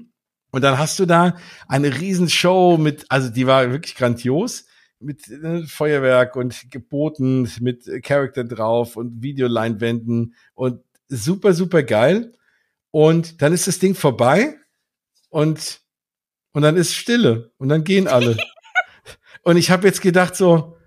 [0.55, 1.35] Und dann hast du da
[1.67, 4.65] eine Riesenshow mit, also die war wirklich grandios,
[5.01, 10.79] mit äh, Feuerwerk und Geboten, mit Charakter drauf und Videoleinwänden und
[11.09, 12.31] super, super geil.
[12.91, 14.55] Und dann ist das Ding vorbei
[15.27, 15.81] und,
[16.53, 18.37] und dann ist Stille und dann gehen alle.
[19.43, 20.77] und ich habe jetzt gedacht so,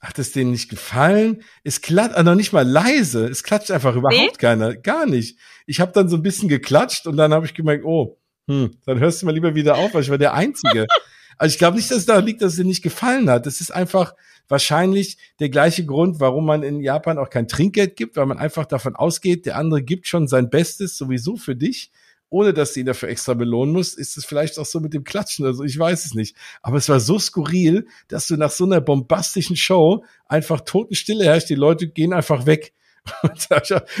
[0.00, 1.42] hat es denen nicht gefallen?
[1.64, 3.26] Es klatscht, also noch nicht mal leise.
[3.26, 4.30] Es klatscht einfach überhaupt nee?
[4.38, 5.38] keiner, gar nicht.
[5.66, 8.18] Ich habe dann so ein bisschen geklatscht und dann habe ich gemerkt, oh,
[8.48, 10.86] hm, dann hörst du mal lieber wieder auf, weil ich war der Einzige.
[11.40, 13.46] Also ich glaube nicht, dass es daran liegt, dass es dir nicht gefallen hat.
[13.46, 14.12] Das ist einfach
[14.48, 18.66] wahrscheinlich der gleiche Grund, warum man in Japan auch kein Trinkgeld gibt, weil man einfach
[18.66, 21.92] davon ausgeht, der andere gibt schon sein Bestes sowieso für dich,
[22.28, 23.96] ohne dass du ihn dafür extra belohnen musst.
[23.96, 25.46] Ist es vielleicht auch so mit dem Klatschen?
[25.46, 26.34] Also ich weiß es nicht.
[26.60, 31.50] Aber es war so skurril, dass du nach so einer bombastischen Show einfach Totenstille herrscht.
[31.50, 32.72] Die Leute gehen einfach weg.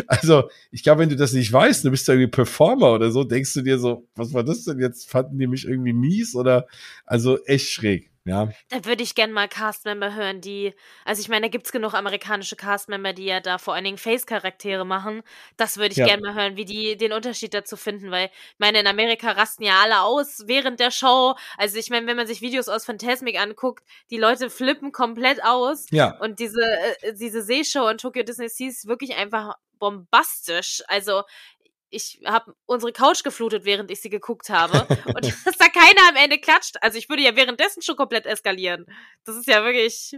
[0.06, 3.24] Also, ich glaube, wenn du das nicht weißt, du bist ja irgendwie Performer oder so,
[3.24, 5.10] denkst du dir so, was war das denn jetzt?
[5.10, 6.66] Fanden die mich irgendwie mies oder,
[7.06, 8.10] also echt schräg.
[8.28, 8.48] Ja.
[8.68, 10.74] Da würde ich gerne mal Castmember hören, die,
[11.04, 13.98] also ich meine, da gibt es genug amerikanische Castmember, die ja da vor allen Dingen
[13.98, 15.22] Face-Charaktere machen.
[15.56, 16.06] Das würde ich ja.
[16.06, 19.62] gerne mal hören, wie die den Unterschied dazu finden, weil ich meine, in Amerika rasten
[19.62, 21.34] ja alle aus während der Show.
[21.56, 25.86] Also ich meine, wenn man sich Videos aus Phantasmic anguckt, die Leute flippen komplett aus.
[25.90, 26.18] Ja.
[26.20, 30.82] Und diese, äh, diese Seeshow in Tokyo Disney Sea ist wirklich einfach bombastisch.
[30.88, 31.22] Also
[31.90, 34.86] ich habe unsere Couch geflutet, während ich sie geguckt habe.
[35.06, 36.76] und dass da keiner am Ende klatscht.
[36.80, 38.86] Also ich würde ja währenddessen schon komplett eskalieren.
[39.24, 40.16] Das ist ja wirklich.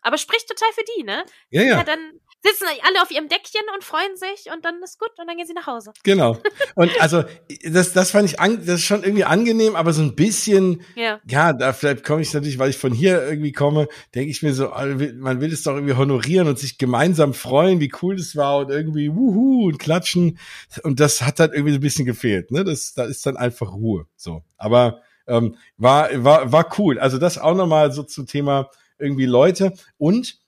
[0.00, 1.24] Aber spricht total für die, ne?
[1.50, 1.76] Ja, ja.
[1.78, 5.26] ja dann sitzen alle auf ihrem Deckchen und freuen sich und dann ist gut und
[5.26, 5.92] dann gehen sie nach Hause.
[6.04, 6.38] Genau.
[6.74, 7.24] Und also
[7.64, 11.20] das, das fand ich an, das ist schon irgendwie angenehm, aber so ein bisschen, ja,
[11.26, 14.54] ja da vielleicht komme ich natürlich, weil ich von hier irgendwie komme, denke ich mir
[14.54, 18.36] so, ah, man will es doch irgendwie honorieren und sich gemeinsam freuen, wie cool das
[18.36, 20.38] war und irgendwie wuhu und klatschen.
[20.84, 22.52] Und das hat halt irgendwie so ein bisschen gefehlt.
[22.52, 22.62] Ne?
[22.62, 24.06] Das, da ist dann einfach Ruhe.
[24.14, 24.44] So.
[24.56, 26.98] Aber ähm, war, war, war cool.
[26.98, 30.38] Also das auch nochmal so zum Thema irgendwie Leute und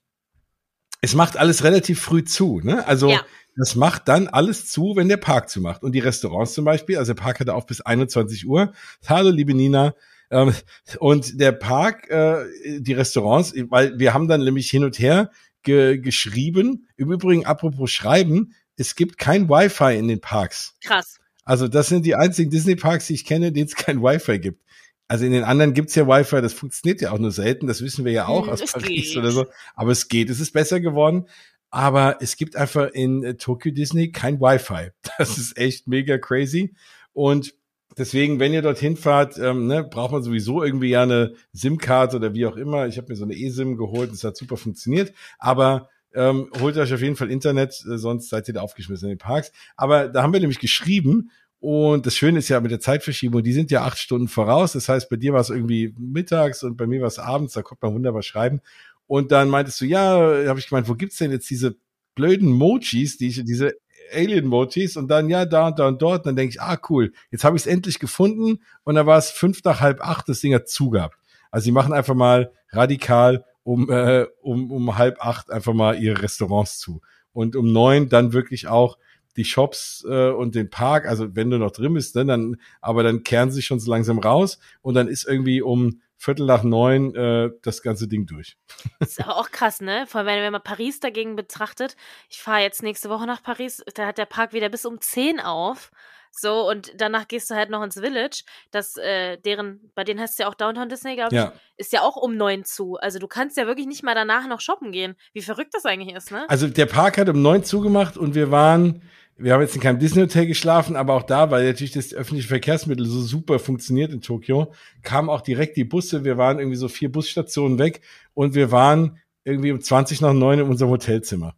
[1.01, 2.61] es macht alles relativ früh zu.
[2.63, 2.87] Ne?
[2.87, 3.25] Also ja.
[3.57, 5.83] das macht dann alles zu, wenn der Park zumacht.
[5.83, 8.73] Und die Restaurants zum Beispiel, also der Park hatte auch bis 21 Uhr.
[9.07, 9.95] Hallo, liebe Nina.
[10.31, 10.55] Ähm,
[10.99, 12.45] und der Park, äh,
[12.79, 15.31] die Restaurants, weil wir haben dann nämlich hin und her
[15.63, 16.89] ge geschrieben.
[16.97, 20.75] Im Übrigen, apropos Schreiben, es gibt kein Wi-Fi in den Parks.
[20.83, 21.19] Krass.
[21.45, 24.63] Also das sind die einzigen Disney-Parks, die ich kenne, denen es kein Wi-Fi gibt.
[25.11, 28.05] Also in den anderen gibt's ja Wi-Fi, das funktioniert ja auch nur selten, das wissen
[28.05, 29.17] wir ja auch hm, aus Paris geht.
[29.17, 29.47] oder so.
[29.75, 31.27] Aber es geht, es ist besser geworden.
[31.69, 34.91] Aber es gibt einfach in äh, Tokyo Disney kein Wi-Fi.
[35.19, 36.77] Das ist echt mega crazy.
[37.13, 37.55] Und
[37.99, 42.33] deswegen, wenn ihr dorthin fahrt, ähm, ne, braucht man sowieso irgendwie ja eine SIM-Karte oder
[42.33, 42.87] wie auch immer.
[42.87, 45.13] Ich habe mir so eine eSIM geholt, das hat super funktioniert.
[45.41, 49.17] Aber ähm, holt euch auf jeden Fall Internet, äh, sonst seid ihr da aufgeschmissen in
[49.17, 49.51] den Parks.
[49.77, 53.53] Aber da haben wir nämlich geschrieben und das Schöne ist ja mit der Zeitverschiebung, die
[53.53, 54.73] sind ja acht Stunden voraus.
[54.73, 57.63] Das heißt, bei dir war es irgendwie mittags und bei mir war es abends, da
[57.63, 58.61] konnte man wunderbar schreiben.
[59.07, 61.77] Und dann meintest du, ja, habe ich gemeint, wo gibt's denn jetzt diese
[62.15, 63.75] blöden Mojis, die, diese
[64.13, 66.21] Alien-Mojis und dann, ja, da und da und dort.
[66.21, 69.19] Und dann denke ich, ah, cool, jetzt habe ich es endlich gefunden und dann war
[69.19, 71.19] es fünf nach halb acht, das Ding hat zugehabt.
[71.51, 76.23] Also sie machen einfach mal radikal um, äh, um, um halb acht einfach mal ihre
[76.23, 77.03] Restaurants zu.
[77.33, 78.97] Und um neun dann wirklich auch
[79.37, 83.03] die Shops äh, und den Park, also wenn du noch drin bist, ne, dann, aber
[83.03, 87.15] dann kehren sie schon so langsam raus und dann ist irgendwie um Viertel nach neun
[87.15, 88.59] äh, das ganze Ding durch.
[88.99, 90.05] Das ist auch krass, ne?
[90.07, 91.97] Vor allem, wenn man Paris dagegen betrachtet.
[92.29, 95.41] Ich fahre jetzt nächste Woche nach Paris, da hat der Park wieder bis um zehn
[95.41, 95.91] auf.
[96.31, 98.45] So, und danach gehst du halt noch ins Village.
[98.71, 101.53] Das, äh, deren, bei denen hast du ja auch Downtown Disney, glaube ich, ja.
[101.77, 102.97] ist ja auch um neun zu.
[102.97, 105.17] Also du kannst ja wirklich nicht mal danach noch shoppen gehen.
[105.33, 106.49] Wie verrückt das eigentlich ist, ne?
[106.49, 109.03] Also der Park hat um neun zugemacht und wir waren,
[109.37, 113.07] wir haben jetzt in keinem Disney-Hotel geschlafen, aber auch da, weil natürlich das öffentliche Verkehrsmittel
[113.07, 114.73] so super funktioniert in Tokio,
[115.03, 116.25] kamen auch direkt die Busse.
[116.25, 118.03] Wir waren irgendwie so vier Busstationen weg
[118.35, 121.55] und wir waren irgendwie um 20 nach neun in unserem Hotelzimmer.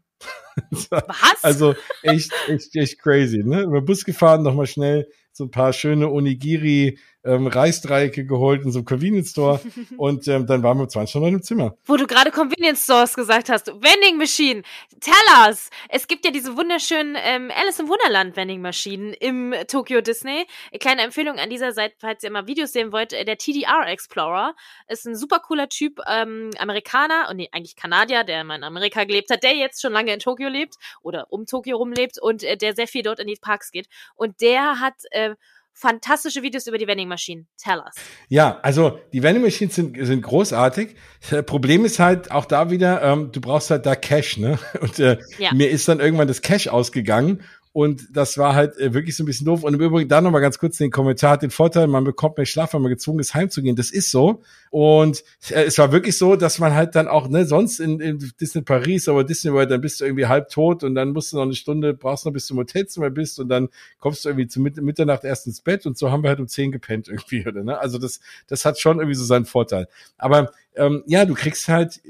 [0.90, 1.42] Was?
[1.42, 3.42] Also echt, echt, echt crazy.
[3.44, 3.62] Ne?
[3.62, 8.80] Über Bus gefahren, nochmal schnell so ein paar schöne Onigiri ähm, Reisdreiecke geholt in so
[8.80, 9.60] einem Convenience Store
[9.96, 11.76] und ähm, dann waren wir 20 Stunden im Zimmer.
[11.84, 14.62] Wo du gerade Convenience Stores gesagt hast, Vending Machine,
[15.00, 15.70] tell us!
[15.88, 20.46] Es gibt ja diese wunderschönen ähm, Alice im Wunderland Vending Maschinen im Tokyo Disney.
[20.80, 24.54] Kleine Empfehlung an dieser Seite, falls ihr mal Videos sehen wollt, äh, der TDR Explorer
[24.88, 29.04] ist ein super cooler Typ, ähm, Amerikaner, und nee, eigentlich Kanadier, der mal in Amerika
[29.04, 32.56] gelebt hat, der jetzt schon lange in Tokio lebt oder um Tokio rumlebt und äh,
[32.56, 33.88] der sehr viel dort in die Parks geht.
[34.14, 35.34] Und der hat äh,
[35.74, 37.46] fantastische Videos über die Vending Machine.
[37.62, 37.94] Tell us.
[38.28, 40.94] Ja, also die Vending Machines sind, sind großartig.
[41.30, 44.58] Das Problem ist halt auch da wieder, ähm, du brauchst halt da Cash, ne?
[44.80, 45.52] Und äh, ja.
[45.54, 47.42] mir ist dann irgendwann das Cash ausgegangen
[47.72, 49.64] und das war halt äh, wirklich so ein bisschen doof.
[49.64, 52.74] Und im Übrigen da nochmal ganz kurz den Kommentar, den Vorteil, man bekommt mehr Schlaf,
[52.74, 53.76] wenn man gezwungen ist, heimzugehen.
[53.76, 54.42] Das ist so.
[54.70, 58.32] Und äh, es war wirklich so, dass man halt dann auch, ne, sonst in, in
[58.38, 61.36] Disney Paris, aber Disney World, dann bist du irgendwie halb tot und dann musst du
[61.36, 63.70] noch eine Stunde, brauchst noch bis zum Hotelzimmer bist und dann
[64.00, 66.48] kommst du irgendwie zu Mit Mitternacht erst ins Bett und so haben wir halt um
[66.48, 67.78] zehn gepennt irgendwie, oder, ne?
[67.78, 69.88] Also das, das hat schon irgendwie so seinen Vorteil.
[70.18, 72.00] Aber ähm, ja, du kriegst halt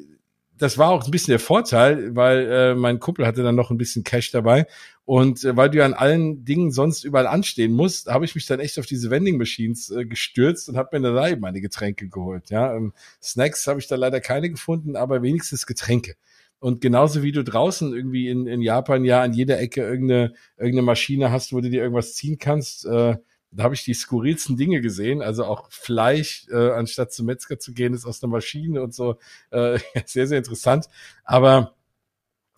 [0.63, 3.79] das war auch ein bisschen der Vorteil, weil äh, mein Kumpel hatte dann noch ein
[3.79, 4.67] bisschen Cash dabei.
[5.05, 8.47] Und äh, weil du ja an allen Dingen sonst überall anstehen musst, habe ich mich
[8.47, 12.09] dann echt auf diese Vending Machines äh, gestürzt und habe mir da eben meine Getränke
[12.09, 12.51] geholt.
[12.51, 16.15] Ja, ähm, Snacks habe ich da leider keine gefunden, aber wenigstens Getränke.
[16.61, 20.83] Und genauso wie du draußen irgendwie in, in Japan ja an jeder Ecke irgendeine, irgendeine
[20.83, 23.17] Maschine hast, wo du dir irgendwas ziehen kannst, äh,
[23.53, 25.23] da habe ich die skurrilsten Dinge gesehen.
[25.23, 29.19] Also auch Fleisch, äh, anstatt zum Metzger zu gehen, ist aus einer Maschine und so.
[29.51, 30.89] Äh, sehr, sehr interessant.
[31.25, 31.75] Aber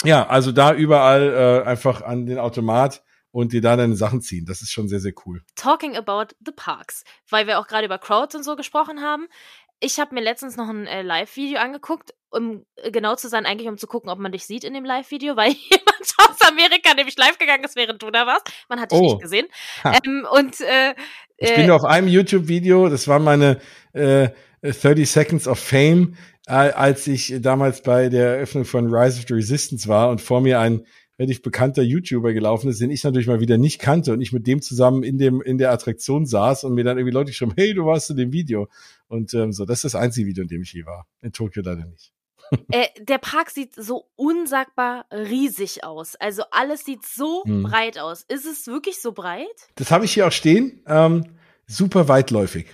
[0.05, 3.03] ja, also da überall äh, einfach an den Automat
[3.35, 4.47] und dir da deine Sachen ziehen.
[4.47, 5.43] Das ist schon sehr, sehr cool.
[5.57, 9.27] Talking about the parks, weil wir auch gerade über Crowds und so gesprochen haben.
[9.85, 13.69] Ich habe mir letztens noch ein äh, Live-Video angeguckt, um äh, genau zu sein, eigentlich
[13.69, 17.17] um zu gucken, ob man dich sieht in dem Live-Video, weil jemand aus Amerika nämlich
[17.19, 18.51] live gegangen ist, während du da warst.
[18.71, 19.03] Man hat dich oh.
[19.03, 19.47] nicht gesehen.
[19.85, 20.95] Ähm, und äh,
[21.37, 23.61] ich bin nur auf einem YouTube-Video, das war meine
[23.93, 24.29] äh,
[24.63, 26.17] 30 Seconds of Fame,
[26.47, 30.41] äh, als ich damals bei der Eröffnung von Rise of the Resistance war und vor
[30.41, 30.87] mir ein
[31.19, 34.47] relativ bekannter YouTuber gelaufen ist, den ich natürlich mal wieder nicht kannte und ich mit
[34.47, 37.75] dem zusammen in dem in der Attraktion saß und mir dann irgendwie Leute geschrieben, hey,
[37.75, 38.69] du warst in dem Video.
[39.07, 41.07] Und ähm, so, das ist das einzige Video, in dem ich je war.
[41.23, 42.13] In Tokio leider nicht.
[42.73, 46.17] äh, der Park sieht so unsagbar riesig aus.
[46.17, 47.63] Also alles sieht so hm.
[47.63, 48.25] breit aus.
[48.29, 49.47] Ist es wirklich so breit?
[49.77, 50.83] Das habe ich hier auch stehen.
[50.87, 51.25] Ähm,
[51.67, 52.67] super weitläufig.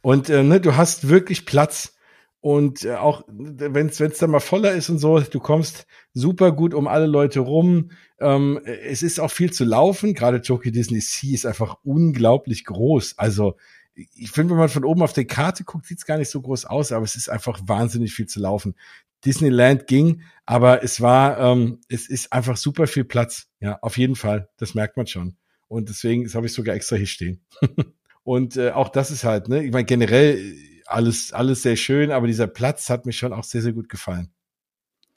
[0.00, 1.94] Und äh, ne, du hast wirklich Platz
[2.40, 6.72] und äh, auch wenn es dann mal voller ist und so, du kommst super gut
[6.72, 7.90] um alle Leute rum.
[8.20, 10.14] Ähm, es ist auch viel zu laufen.
[10.14, 13.18] Gerade Tokyo Disney Sea ist einfach unglaublich groß.
[13.18, 13.56] Also
[13.94, 16.40] ich finde, wenn man von oben auf die Karte guckt, sieht es gar nicht so
[16.40, 18.76] groß aus, aber es ist einfach wahnsinnig viel zu laufen.
[19.24, 23.48] Disneyland ging, aber es war, ähm, es ist einfach super viel Platz.
[23.58, 24.48] Ja, auf jeden Fall.
[24.58, 25.36] Das merkt man schon.
[25.66, 27.40] Und deswegen, das habe ich sogar extra hier stehen.
[28.22, 30.38] und äh, auch das ist halt, ne, ich meine, generell
[30.88, 34.32] alles, alles sehr schön, aber dieser Platz hat mich schon auch sehr, sehr gut gefallen.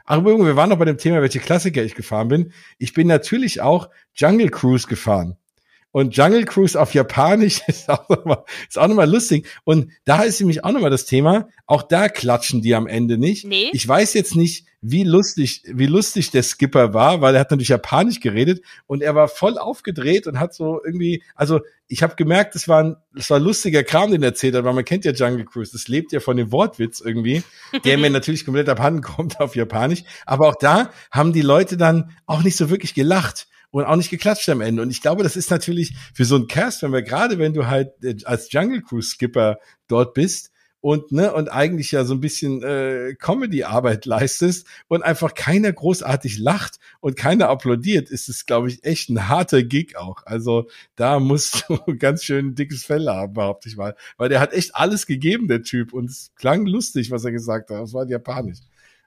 [0.05, 2.51] Ach, übrigens, wir waren noch bei dem Thema, welche Klassiker ich gefahren bin.
[2.77, 5.37] Ich bin natürlich auch Jungle Cruise gefahren.
[5.91, 9.47] Und Jungle Cruise auf Japanisch ist auch nochmal, ist auch nochmal lustig.
[9.63, 11.49] Und da ist nämlich auch nochmal das Thema.
[11.65, 13.45] Auch da klatschen die am Ende nicht.
[13.45, 13.69] Nee.
[13.73, 17.69] Ich weiß jetzt nicht, wie lustig, wie lustig der Skipper war, weil er hat natürlich
[17.69, 22.55] Japanisch geredet und er war voll aufgedreht und hat so irgendwie, also ich habe gemerkt,
[22.55, 25.11] es war ein, es war lustiger Kram, den er erzählt hat, weil man kennt ja
[25.11, 27.43] Jungle Cruise, das lebt ja von dem Wortwitz irgendwie,
[27.85, 30.03] der mir natürlich komplett abhanden kommt auf Japanisch.
[30.25, 34.09] Aber auch da haben die Leute dann auch nicht so wirklich gelacht und auch nicht
[34.09, 34.81] geklatscht am Ende.
[34.81, 37.67] Und ich glaube, das ist natürlich für so einen Cast, wenn wir gerade, wenn du
[37.67, 39.57] halt äh, als Jungle Cruise Skipper
[39.87, 40.51] dort bist
[40.81, 46.39] und ne und eigentlich ja so ein bisschen äh, Comedy-Arbeit leistest und einfach keiner großartig
[46.39, 50.25] lacht und keiner applaudiert, ist es, glaube ich, echt ein harter Gig auch.
[50.25, 53.95] Also da musst du ganz schön dickes Fell haben, behaupte ich mal.
[54.17, 55.93] Weil der hat echt alles gegeben, der Typ.
[55.93, 57.79] Und es klang lustig, was er gesagt hat.
[57.79, 58.59] Das war japanisch.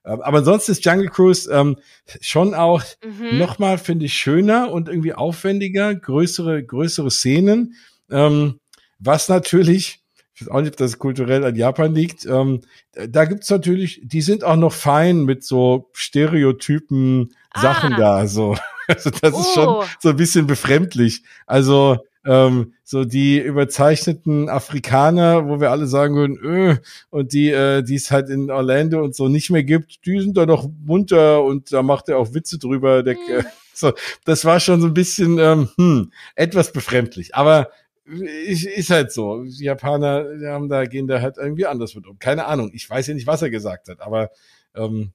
[0.05, 1.77] Ähm, aber ansonsten ist Jungle Cruise ähm,
[2.21, 3.39] schon auch mhm.
[3.39, 7.75] nochmal, finde ich, schöner und irgendwie aufwendiger, größere, größere Szenen.
[8.11, 8.61] Ähm,
[8.99, 10.03] was natürlich,
[10.35, 12.61] ich weiß auch nicht, ob das kulturell an Japan liegt, ähm,
[12.93, 17.61] da gibt's natürlich, die sind auch noch fein mit so Stereotypen ah.
[17.61, 18.27] Sachen da.
[18.27, 18.57] So.
[18.87, 19.41] Also das oh.
[19.41, 19.85] ist schon oh.
[19.99, 21.23] so ein bisschen befremdlich.
[21.47, 26.77] Also ähm, so die überzeichneten Afrikaner, wo wir alle sagen würden, öh,
[27.11, 30.37] und die, äh, die es halt in Orlando und so nicht mehr gibt, die sind
[30.37, 33.03] da doch munter und da macht er auch Witze drüber.
[33.03, 33.45] Der, äh,
[33.75, 33.93] so,
[34.25, 37.35] das war schon so ein bisschen ähm, hm, etwas befremdlich.
[37.35, 37.71] Aber
[38.07, 39.45] ist halt so.
[39.45, 42.19] Die Japaner die haben da, gehen da halt irgendwie anders mit um.
[42.19, 42.71] Keine Ahnung.
[42.75, 44.31] Ich weiß ja nicht, was er gesagt hat, aber
[44.75, 45.13] ähm,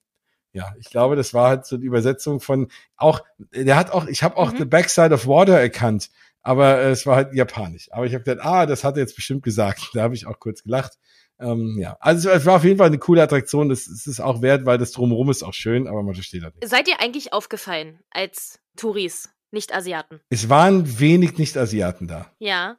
[0.51, 3.21] ja, ich glaube, das war halt so die Übersetzung von auch,
[3.53, 4.57] der hat auch, ich habe auch mhm.
[4.57, 6.09] The Backside of Water erkannt
[6.41, 7.91] aber äh, es war halt japanisch.
[7.91, 9.89] Aber ich habe gedacht, ah, das hat er jetzt bestimmt gesagt.
[9.93, 10.97] Da habe ich auch kurz gelacht.
[11.39, 13.69] Ähm, ja, also es war auf jeden Fall eine coole Attraktion.
[13.69, 16.53] Das, das ist auch wert, weil das drumherum ist auch schön, aber man versteht das
[16.53, 16.67] nicht.
[16.67, 20.19] Seid ihr eigentlich aufgefallen als Touris, nicht Asiaten?
[20.29, 22.31] Es waren wenig Nicht-Asiaten da.
[22.39, 22.77] Ja.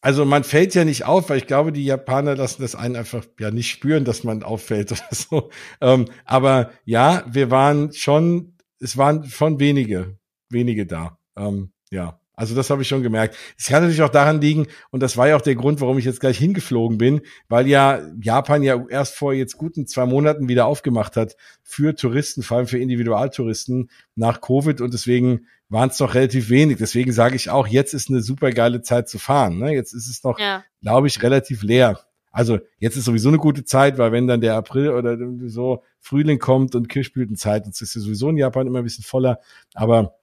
[0.00, 3.24] Also man fällt ja nicht auf, weil ich glaube, die Japaner lassen das einen einfach
[3.38, 5.50] ja nicht spüren, dass man auffällt oder so.
[5.80, 11.18] Ähm, aber ja, wir waren schon, es waren schon wenige, wenige da.
[11.36, 12.19] Ähm, ja.
[12.40, 13.36] Also das habe ich schon gemerkt.
[13.58, 16.06] Es kann natürlich auch daran liegen, und das war ja auch der Grund, warum ich
[16.06, 17.20] jetzt gleich hingeflogen bin,
[17.50, 22.42] weil ja Japan ja erst vor jetzt guten zwei Monaten wieder aufgemacht hat für Touristen,
[22.42, 26.78] vor allem für Individualtouristen nach Covid und deswegen waren es doch relativ wenig.
[26.78, 29.58] Deswegen sage ich auch, jetzt ist eine super geile Zeit zu fahren.
[29.58, 29.74] Ne?
[29.74, 30.64] Jetzt ist es noch, ja.
[30.80, 32.00] glaube ich, relativ leer.
[32.32, 35.18] Also jetzt ist sowieso eine gute Zeit, weil wenn dann der April oder
[35.48, 39.40] so Frühling kommt und Kirschblütenzeit, es ist ja sowieso in Japan immer ein bisschen voller,
[39.74, 40.14] aber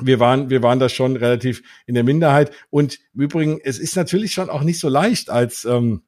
[0.00, 2.52] wir waren, wir waren da schon relativ in der Minderheit.
[2.70, 6.02] Und im Übrigen, es ist natürlich schon auch nicht so leicht als ähm,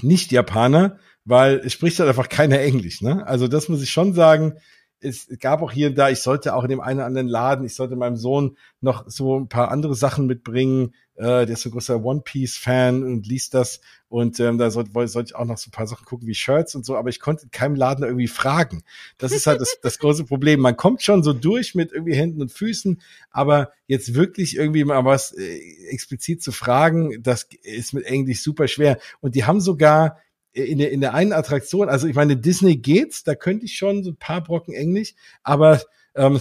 [0.00, 3.00] Nicht-Japaner, weil es spricht halt einfach keiner Englisch.
[3.00, 3.26] Ne?
[3.26, 4.54] Also das muss ich schon sagen.
[5.00, 7.64] Es gab auch hier und da, ich sollte auch in dem einen oder anderen Laden,
[7.64, 11.68] ich sollte meinem Sohn noch so ein paar andere Sachen mitbringen, äh, der ist so
[11.68, 15.44] ein großer One Piece Fan und liest das und ähm, da sollte, sollte ich auch
[15.44, 17.76] noch so ein paar Sachen gucken wie Shirts und so, aber ich konnte in keinem
[17.76, 18.82] Laden irgendwie fragen.
[19.18, 20.60] Das ist halt das, das große Problem.
[20.60, 23.00] Man kommt schon so durch mit irgendwie Händen und Füßen,
[23.30, 25.58] aber jetzt wirklich irgendwie mal was äh,
[25.88, 28.98] explizit zu fragen, das ist mit Englisch super schwer.
[29.20, 30.18] Und die haben sogar
[30.52, 34.04] in der, in der einen Attraktion, also ich meine, Disney geht's, da könnte ich schon
[34.04, 35.80] so ein paar Brocken Englisch, aber
[36.14, 36.40] ähm,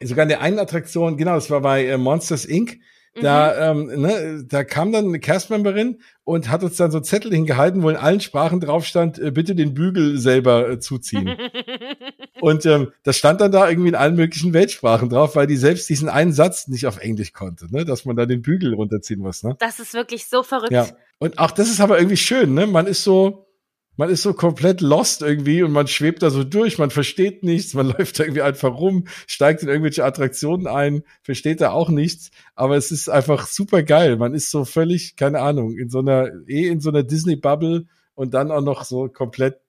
[0.00, 2.78] sogar in der einen Attraktion, genau, das war bei äh, Monsters Inc.,
[3.20, 3.90] da, mhm.
[3.90, 7.90] ähm, ne, da kam dann eine Castmemberin und hat uns dann so Zettel hingehalten, wo
[7.90, 11.36] in allen Sprachen drauf stand, äh, bitte den Bügel selber äh, zuziehen.
[12.40, 15.88] und ähm, das stand dann da irgendwie in allen möglichen Weltsprachen drauf, weil die selbst
[15.88, 19.42] diesen einen Satz nicht auf Englisch konnte, ne, dass man da den Bügel runterziehen muss.
[19.42, 19.56] Ne?
[19.60, 20.72] Das ist wirklich so verrückt.
[20.72, 20.86] Ja.
[21.18, 22.66] Und auch das ist aber irgendwie schön, ne?
[22.66, 23.43] Man ist so,
[23.96, 27.74] man ist so komplett lost irgendwie und man schwebt da so durch, man versteht nichts,
[27.74, 32.76] man läuft irgendwie einfach rum, steigt in irgendwelche Attraktionen ein, versteht da auch nichts, aber
[32.76, 34.16] es ist einfach super geil.
[34.16, 38.34] Man ist so völlig, keine Ahnung, in so einer, eh in so einer Disney-Bubble und
[38.34, 39.63] dann auch noch so komplett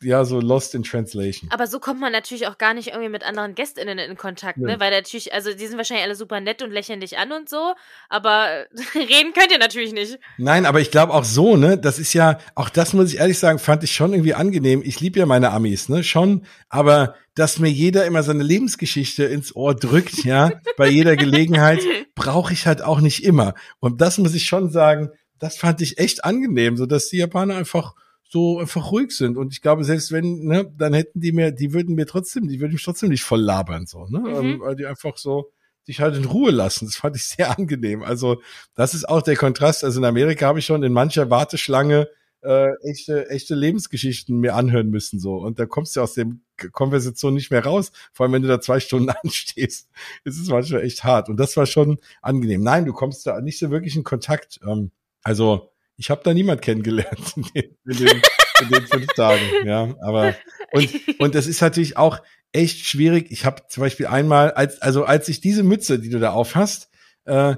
[0.00, 1.50] ja, so lost in translation.
[1.50, 4.78] Aber so kommt man natürlich auch gar nicht irgendwie mit anderen GästInnen in Kontakt, ne?
[4.78, 7.74] Weil natürlich, also die sind wahrscheinlich alle super nett und lächeln dich an und so,
[8.08, 10.18] aber reden könnt ihr natürlich nicht.
[10.36, 11.78] Nein, aber ich glaube auch so, ne?
[11.78, 14.82] Das ist ja, auch das muss ich ehrlich sagen, fand ich schon irgendwie angenehm.
[14.84, 16.04] Ich liebe ja meine Amis, ne?
[16.04, 21.80] Schon, aber dass mir jeder immer seine Lebensgeschichte ins Ohr drückt, ja, bei jeder Gelegenheit,
[22.14, 23.54] brauche ich halt auch nicht immer.
[23.80, 27.56] Und das muss ich schon sagen, das fand ich echt angenehm, so dass die Japaner
[27.56, 27.94] einfach
[28.28, 29.36] so einfach ruhig sind.
[29.36, 32.60] Und ich glaube, selbst wenn, ne, dann hätten die mir, die würden mir trotzdem, die
[32.60, 34.20] würden mich trotzdem nicht voll labern, so, ne?
[34.20, 34.26] Mhm.
[34.34, 35.50] Ähm, weil die einfach so
[35.88, 36.84] dich halt in Ruhe lassen.
[36.84, 38.02] Das fand ich sehr angenehm.
[38.02, 38.40] Also,
[38.74, 39.82] das ist auch der Kontrast.
[39.84, 42.08] Also in Amerika habe ich schon in mancher Warteschlange
[42.42, 45.36] äh, echte, echte Lebensgeschichten mir anhören müssen, so.
[45.36, 47.90] Und da kommst du aus dem Konversation nicht mehr raus.
[48.12, 49.88] Vor allem, wenn du da zwei Stunden anstehst.
[50.24, 51.28] Es ist manchmal echt hart.
[51.28, 52.62] Und das war schon angenehm.
[52.62, 54.60] Nein, du kommst da nicht so wirklich in Kontakt.
[54.66, 58.22] Ähm, also, ich habe da niemand kennengelernt in den, in den,
[58.62, 59.42] in den fünf Tagen.
[59.66, 60.34] Ja, aber
[60.72, 60.88] und
[61.18, 62.20] und das ist natürlich auch
[62.52, 63.30] echt schwierig.
[63.30, 66.54] Ich habe zum Beispiel einmal, als also als ich diese Mütze, die du da auf
[66.54, 66.88] hast,
[67.24, 67.56] äh,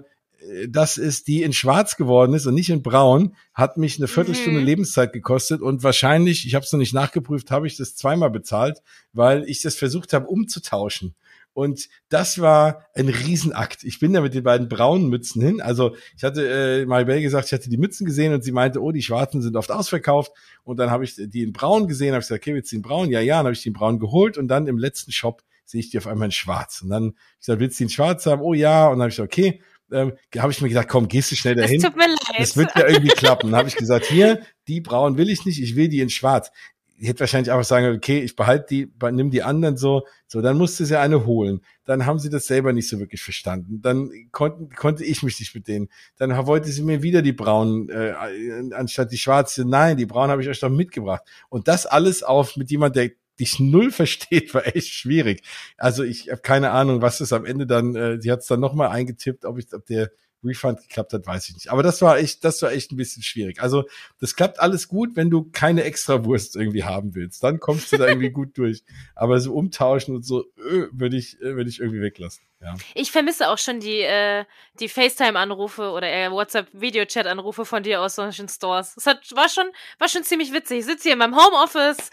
[0.68, 4.61] das ist die in Schwarz geworden ist und nicht in Braun, hat mich eine Viertelstunde
[4.61, 4.66] mhm.
[4.66, 8.82] Lebenszeit gekostet und wahrscheinlich, ich habe es noch nicht nachgeprüft, habe ich das zweimal bezahlt,
[9.12, 11.14] weil ich das versucht habe umzutauschen.
[11.53, 13.82] Und das war ein Riesenakt.
[13.82, 15.61] Ich bin da mit den beiden braunen Mützen hin.
[15.61, 18.92] Also ich hatte äh, Maribel gesagt, ich hatte die Mützen gesehen und sie meinte, oh,
[18.92, 20.32] die schwarzen sind oft ausverkauft.
[20.62, 22.82] Und dann habe ich die in braun gesehen, habe ich gesagt, okay, willst du den
[22.82, 23.11] braun?
[23.11, 25.90] Ja, ja, dann habe ich den braun geholt und dann im letzten Shop sehe ich
[25.90, 26.82] die auf einmal in schwarz.
[26.82, 28.42] Und dann ich gesagt, willst du den schwarz haben?
[28.42, 28.86] Oh ja.
[28.86, 29.62] Und dann habe ich gesagt, okay.
[29.92, 31.80] Ähm, habe ich mir gesagt, komm, gehst du schnell dahin.
[31.80, 32.38] Das tut mir leid.
[32.38, 33.51] Das wird ja irgendwie klappen.
[33.51, 36.53] Dann habe ich gesagt, hier, die braun will ich nicht, ich will die in schwarz
[37.01, 40.59] ich hätte wahrscheinlich einfach sagen, okay, ich behalte die, nimm die anderen so, so, dann
[40.59, 41.62] musste sie eine holen.
[41.86, 43.80] Dann haben sie das selber nicht so wirklich verstanden.
[43.80, 45.88] Dann konnten, konnte ich mich nicht mit denen.
[46.18, 48.12] Dann wollte sie mir wieder die braunen, äh,
[48.74, 49.64] anstatt die schwarze.
[49.64, 51.22] Nein, die braunen habe ich euch doch mitgebracht.
[51.48, 55.42] Und das alles auf mit jemand, der dich null versteht, war echt schwierig.
[55.78, 58.61] Also ich habe keine Ahnung, was es am Ende dann, äh, sie hat es dann
[58.61, 60.11] nochmal eingetippt, ob ich, ob der
[60.45, 61.68] Refund geklappt hat, weiß ich nicht.
[61.70, 63.61] Aber das war echt, das war echt ein bisschen schwierig.
[63.61, 63.84] Also
[64.20, 67.43] das klappt alles gut, wenn du keine extra Wurst irgendwie haben willst.
[67.43, 68.82] Dann kommst du da irgendwie gut durch.
[69.14, 72.43] Aber so umtauschen und so äh, würde ich, äh, würde ich irgendwie weglassen.
[72.61, 72.74] Ja.
[72.95, 74.45] Ich vermisse auch schon die, äh,
[74.80, 78.95] die FaceTime-Anrufe oder äh, WhatsApp-Video-Chat-Anrufe von dir aus solchen Stores.
[78.95, 79.66] Das hat, war schon,
[79.99, 80.80] war schon ziemlich witzig.
[80.80, 82.11] Ich sitze hier in meinem Homeoffice,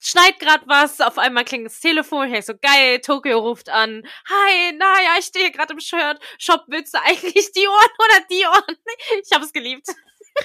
[0.00, 4.02] schneit grad was, auf einmal klingt das Telefon, ich denk so, geil, Tokio ruft an,
[4.28, 8.44] hi, naja, ich stehe gerade im Shirt, Shop, willst du eigentlich die Ohren oder die
[8.46, 8.76] Ohren?
[9.24, 9.86] Ich habe es geliebt.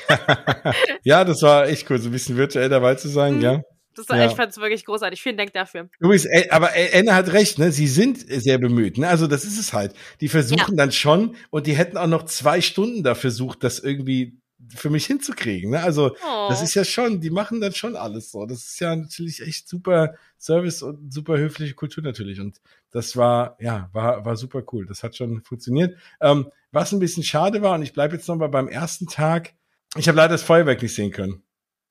[1.04, 3.42] ja, das war echt cool, so ein bisschen virtuell dabei zu sein, mhm.
[3.42, 3.62] ja.
[3.96, 4.26] Das war, ja.
[4.26, 5.22] Ich fand es wirklich großartig.
[5.22, 5.88] Vielen Dank dafür.
[6.00, 7.72] Übrigens, aber Anne hat recht, ne?
[7.72, 9.08] Sie sind sehr bemüht, ne?
[9.08, 9.94] Also das ist es halt.
[10.20, 10.76] Die versuchen ja.
[10.76, 14.40] dann schon und die hätten auch noch zwei Stunden da versucht, das irgendwie
[14.70, 15.72] für mich hinzukriegen.
[15.72, 15.82] Ne?
[15.82, 16.48] Also oh.
[16.50, 18.46] das ist ja schon, die machen dann schon alles so.
[18.46, 22.40] Das ist ja natürlich echt super Service und super höfliche Kultur natürlich.
[22.40, 22.62] Und
[22.92, 24.86] das war, ja, war, war super cool.
[24.86, 25.98] Das hat schon funktioniert.
[26.22, 29.54] Ähm, was ein bisschen schade war, und ich bleibe jetzt nochmal beim ersten Tag,
[29.96, 31.44] ich habe leider das Feuerwerk nicht sehen können.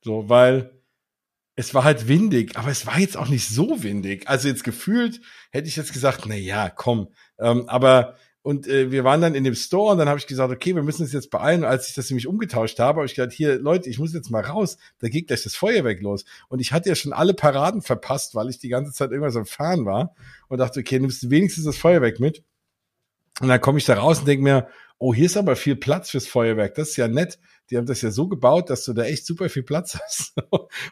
[0.02, 0.82] So, weil
[1.54, 4.28] es war halt windig, aber es war jetzt auch nicht so windig.
[4.28, 5.20] Also jetzt gefühlt
[5.50, 7.08] hätte ich jetzt gesagt, na ja, komm.
[7.38, 10.52] Ähm, aber und äh, wir waren dann in dem Store und dann habe ich gesagt,
[10.52, 11.62] okay, wir müssen uns jetzt beeilen.
[11.62, 14.30] Und als ich das nämlich umgetauscht habe, habe ich gesagt, hier, Leute, ich muss jetzt
[14.30, 16.24] mal raus, da geht gleich das Feuerwerk los.
[16.48, 19.46] Und ich hatte ja schon alle Paraden verpasst, weil ich die ganze Zeit irgendwas am
[19.46, 20.16] Fahren war
[20.48, 22.42] und dachte, okay, nimmst du wenigstens das Feuerwerk mit.
[23.40, 24.66] Und dann komme ich da raus und denke mir,
[25.02, 26.76] oh, hier ist aber viel Platz fürs Feuerwerk.
[26.76, 27.40] Das ist ja nett.
[27.70, 30.34] Die haben das ja so gebaut, dass du da echt super viel Platz hast.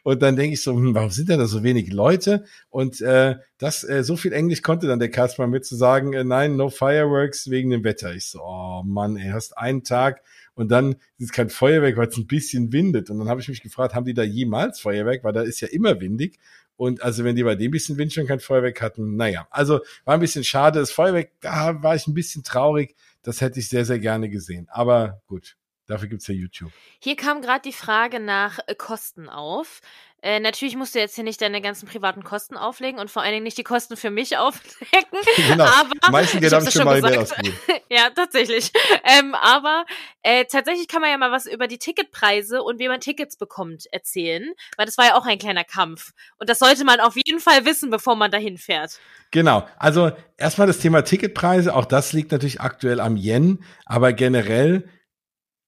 [0.03, 2.45] und dann denke ich so, hm, warum sind denn da so wenig Leute?
[2.71, 6.25] Und äh, das, äh, so viel Englisch konnte dann der Kasper mit zu sagen, äh,
[6.25, 8.13] nein, no fireworks wegen dem Wetter.
[8.13, 10.23] Ich so, oh Mann, ey, hast einen Tag
[10.55, 13.11] und dann ist kein Feuerwerk, weil es ein bisschen windet.
[13.11, 15.23] Und dann habe ich mich gefragt, haben die da jemals Feuerwerk?
[15.23, 16.41] Weil da ist ja immer windig.
[16.81, 20.15] Und also wenn die bei dem bisschen Wind schon kein Feuerwerk hatten, naja, also war
[20.15, 20.81] ein bisschen schade.
[20.81, 22.97] Das Feuerwerk, da war ich ein bisschen traurig.
[23.23, 24.67] Das hätte ich sehr, sehr gerne gesehen.
[24.71, 25.57] Aber gut,
[25.87, 26.73] dafür gibt's ja YouTube.
[27.01, 29.81] Hier kam gerade die Frage nach äh, Kosten auf.
[30.23, 33.33] Äh, natürlich musst du jetzt hier nicht deine ganzen privaten Kosten auflegen und vor allen
[33.33, 35.09] Dingen nicht die Kosten für mich auflegen.
[35.49, 35.65] Genau.
[35.65, 37.57] Aber meisten Geld habe ich schon mal ausgegeben.
[37.89, 38.71] ja, tatsächlich.
[39.05, 39.85] Ähm, aber
[40.23, 43.87] äh, tatsächlich kann man ja mal was über die Ticketpreise und wie man Tickets bekommt
[43.91, 46.13] erzählen, weil das war ja auch ein kleiner Kampf.
[46.39, 49.01] Und das sollte man auf jeden Fall wissen, bevor man dahin fährt.
[49.31, 49.67] Genau.
[49.79, 51.75] Also erstmal das Thema Ticketpreise.
[51.75, 54.89] Auch das liegt natürlich aktuell am Yen, aber generell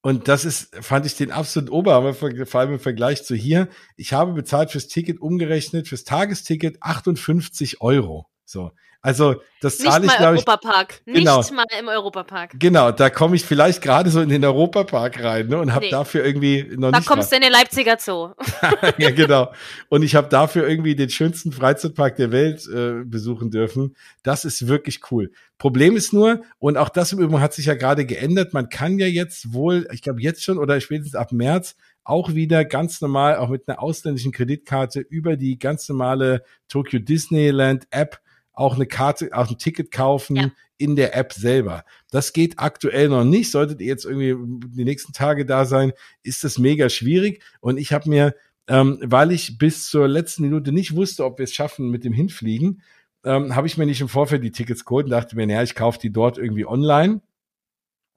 [0.03, 3.69] und das ist, fand ich den absolut Oberhammer, vor allem im Vergleich zu hier.
[3.97, 8.27] Ich habe bezahlt fürs Ticket umgerechnet, fürs Tagesticket 58 Euro.
[8.45, 8.73] So.
[9.05, 10.47] Also das zahle ich, glaube ich.
[10.47, 11.03] Europapark.
[11.07, 12.53] Genau, nicht mal im Europapark.
[12.59, 15.91] Genau, da komme ich vielleicht gerade so in den Europapark rein ne, und habe nee.
[15.91, 17.11] dafür irgendwie noch da nicht.
[17.11, 17.41] Da kommst mal.
[17.41, 18.31] du in den Leipziger Zoo.
[18.99, 19.53] ja, genau.
[19.89, 23.97] Und ich habe dafür irgendwie den schönsten Freizeitpark der Welt äh, besuchen dürfen.
[24.23, 25.33] Das ist wirklich cool.
[25.59, 28.99] Problem ist nur, und auch das im Übrigen hat sich ja gerade geändert, man kann
[28.99, 33.37] ja jetzt wohl, ich glaube jetzt schon oder spätestens ab März, auch wieder ganz normal,
[33.37, 38.21] auch mit einer ausländischen Kreditkarte über die ganz normale Tokyo Disneyland App
[38.53, 40.51] auch eine Karte, auch ein Ticket kaufen ja.
[40.77, 41.85] in der App selber.
[42.11, 43.51] Das geht aktuell noch nicht.
[43.51, 44.37] Solltet ihr jetzt irgendwie
[44.69, 45.93] die nächsten Tage da sein,
[46.23, 47.43] ist das mega schwierig.
[47.61, 48.35] Und ich habe mir,
[48.69, 52.13] ähm, weil ich bis zur letzten Minute nicht wusste, ob wir es schaffen mit dem
[52.13, 52.83] Hinfliegen,
[53.25, 55.75] ähm, habe ich mir nicht im Vorfeld die Tickets geholt und dachte mir, naja, ich
[55.75, 57.21] kaufe die dort irgendwie online.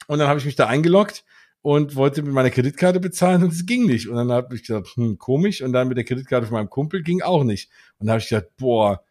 [0.07, 1.23] Und dann habe ich mich da eingeloggt
[1.61, 4.07] und wollte mit meiner Kreditkarte bezahlen und es ging nicht.
[4.07, 5.61] Und dann habe ich gesagt, hm, komisch.
[5.61, 7.71] Und dann mit der Kreditkarte von meinem Kumpel ging auch nicht.
[7.97, 9.03] Und da habe ich gesagt, boah,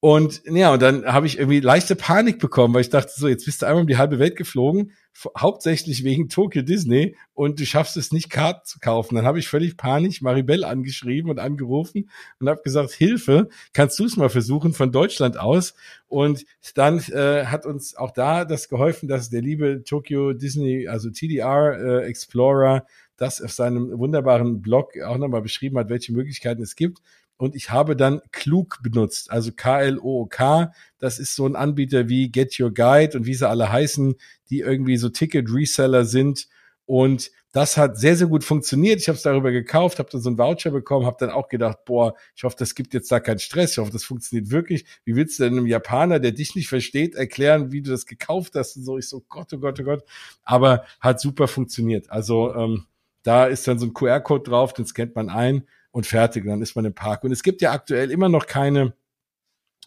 [0.00, 3.44] und ja, und dann habe ich irgendwie leichte Panik bekommen, weil ich dachte, so, jetzt
[3.44, 4.92] bist du einmal um die halbe Welt geflogen,
[5.36, 9.16] hauptsächlich wegen Tokyo Disney und du schaffst es nicht, Karten zu kaufen.
[9.16, 12.08] Dann habe ich völlig panisch Maribel angeschrieben und angerufen
[12.38, 15.74] und habe gesagt, Hilfe, kannst du es mal versuchen von Deutschland aus?
[16.08, 21.10] Und dann äh, hat uns auch da das geholfen, dass der liebe Tokyo Disney, also
[21.10, 22.86] TDR äh, Explorer,
[23.18, 27.00] das auf seinem wunderbaren Blog auch nochmal beschrieben hat, welche Möglichkeiten es gibt.
[27.40, 30.72] Und ich habe dann Klug benutzt, also K-L-O-O-K.
[30.98, 34.14] Das ist so ein Anbieter wie Get Your Guide und wie sie alle heißen,
[34.50, 36.48] die irgendwie so Ticket-Reseller sind
[36.84, 39.00] und das hat sehr, sehr gut funktioniert.
[39.00, 41.78] Ich habe es darüber gekauft, habe dann so einen Voucher bekommen, habe dann auch gedacht,
[41.84, 43.72] boah, ich hoffe, das gibt jetzt da keinen Stress.
[43.72, 44.84] Ich hoffe, das funktioniert wirklich.
[45.04, 48.54] Wie willst du denn einem Japaner, der dich nicht versteht, erklären, wie du das gekauft
[48.54, 48.76] hast?
[48.76, 50.04] Und so, ich so, Gott, oh Gott, oh Gott.
[50.42, 52.10] Aber hat super funktioniert.
[52.10, 52.86] Also ähm,
[53.22, 56.44] da ist dann so ein QR-Code drauf, den scannt man ein und fertig.
[56.44, 57.24] dann ist man im Park.
[57.24, 58.94] Und es gibt ja aktuell immer noch keine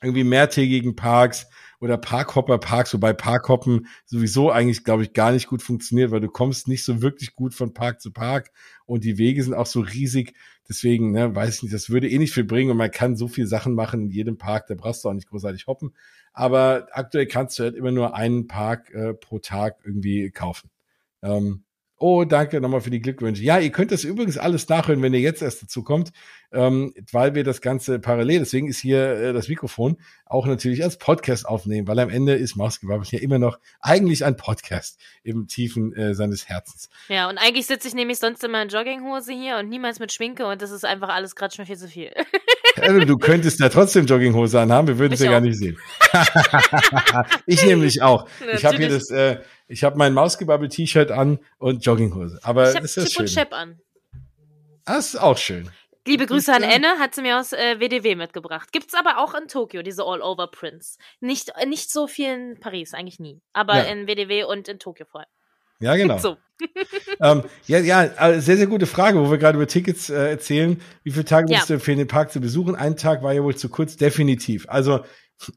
[0.01, 1.47] irgendwie mehrtägigen Parks
[1.79, 6.67] oder Parkhopper-Parks, wobei Parkhoppen sowieso eigentlich, glaube ich, gar nicht gut funktioniert, weil du kommst
[6.67, 8.51] nicht so wirklich gut von Park zu Park
[8.85, 10.33] und die Wege sind auch so riesig.
[10.67, 13.27] Deswegen, ne, weiß ich nicht, das würde eh nicht viel bringen und man kann so
[13.27, 15.93] viel Sachen machen in jedem Park, da brauchst du auch nicht großartig hoppen.
[16.31, 20.69] Aber aktuell kannst du halt immer nur einen Park äh, pro Tag irgendwie kaufen.
[21.21, 21.63] Ähm,
[22.05, 23.43] Oh, danke nochmal für die Glückwünsche.
[23.43, 26.11] Ja, ihr könnt das übrigens alles nachhören, wenn ihr jetzt erst dazu kommt,
[26.53, 30.97] ähm, weil wir das Ganze parallel, deswegen ist hier äh, das Mikrofon auch natürlich als
[30.97, 35.93] Podcast aufnehmen, weil am Ende ist Mausgebabbel ja immer noch eigentlich ein Podcast im Tiefen
[35.95, 36.89] äh, seines Herzens.
[37.09, 40.45] Ja, und eigentlich sitze ich nämlich sonst immer in Jogginghose hier und niemals mit Schminke
[40.45, 42.11] und das ist einfach alles gerade schon viel zu viel.
[42.81, 45.77] Also, du könntest ja trotzdem Jogginghose anhaben, wir würden es ja gar nicht sehen.
[47.45, 48.27] ich nämlich auch.
[48.39, 48.59] Natürlich.
[48.59, 52.39] Ich habe hier das, äh, ich habe mein Mausgebabbel-T-Shirt an und Jogginghose.
[52.41, 53.21] Aber ich das ist Chip schön.
[53.21, 53.79] und Chap an.
[54.85, 55.69] Das ist auch schön.
[56.05, 58.71] Liebe Grüße an Enne, hat sie mir aus äh, WDW mitgebracht.
[58.71, 60.97] Gibt's aber auch in Tokio, diese All-Over-Prints.
[61.21, 63.41] Nicht, nicht so viel in Paris, eigentlich nie.
[63.53, 63.83] Aber ja.
[63.83, 65.29] in WDW und in Tokio vor allem.
[65.79, 66.17] Ja, genau.
[66.19, 66.37] So.
[67.21, 70.79] ähm, ja, ja, äh, sehr, sehr gute Frage, wo wir gerade über Tickets äh, erzählen.
[71.03, 71.73] Wie viele Tage würdest ja.
[71.73, 72.75] du empfehlen, den Park zu besuchen?
[72.75, 74.65] Ein Tag war ja wohl zu kurz, definitiv.
[74.69, 75.03] Also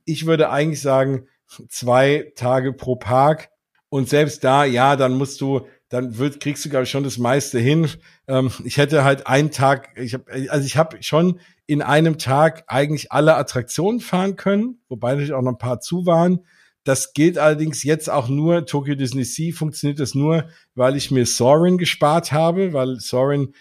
[0.04, 1.28] ich würde eigentlich sagen,
[1.68, 3.50] zwei Tage pro Park.
[3.88, 7.18] Und selbst da, ja, dann musst du, dann wird, kriegst du, glaube ich, schon das
[7.18, 7.88] meiste hin.
[8.26, 12.64] Ähm, ich hätte halt einen Tag, ich hab, also ich habe schon in einem Tag
[12.66, 16.40] eigentlich alle Attraktionen fahren können, wobei natürlich auch noch ein paar zu waren.
[16.84, 21.26] Das gilt allerdings jetzt auch nur, Tokyo Disney Sea funktioniert das nur, weil ich mir
[21.26, 23.54] Sorin gespart habe, weil Sorin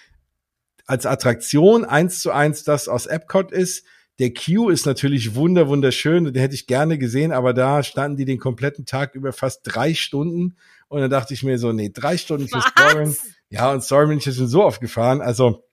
[0.86, 3.84] als Attraktion eins zu eins das aus Epcot ist.
[4.20, 8.26] Der Q ist natürlich wunder, wunderschön, den hätte ich gerne gesehen, aber da standen die
[8.26, 10.56] den kompletten Tag über fast drei Stunden
[10.96, 13.16] und dann dachte ich mir so, nee, drei Stunden für Sorin.
[13.50, 15.68] Ja, und Sorin bin ich jetzt schon so oft gefahren, also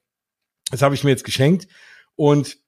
[0.73, 1.69] das habe ich mir jetzt geschenkt
[2.16, 2.59] und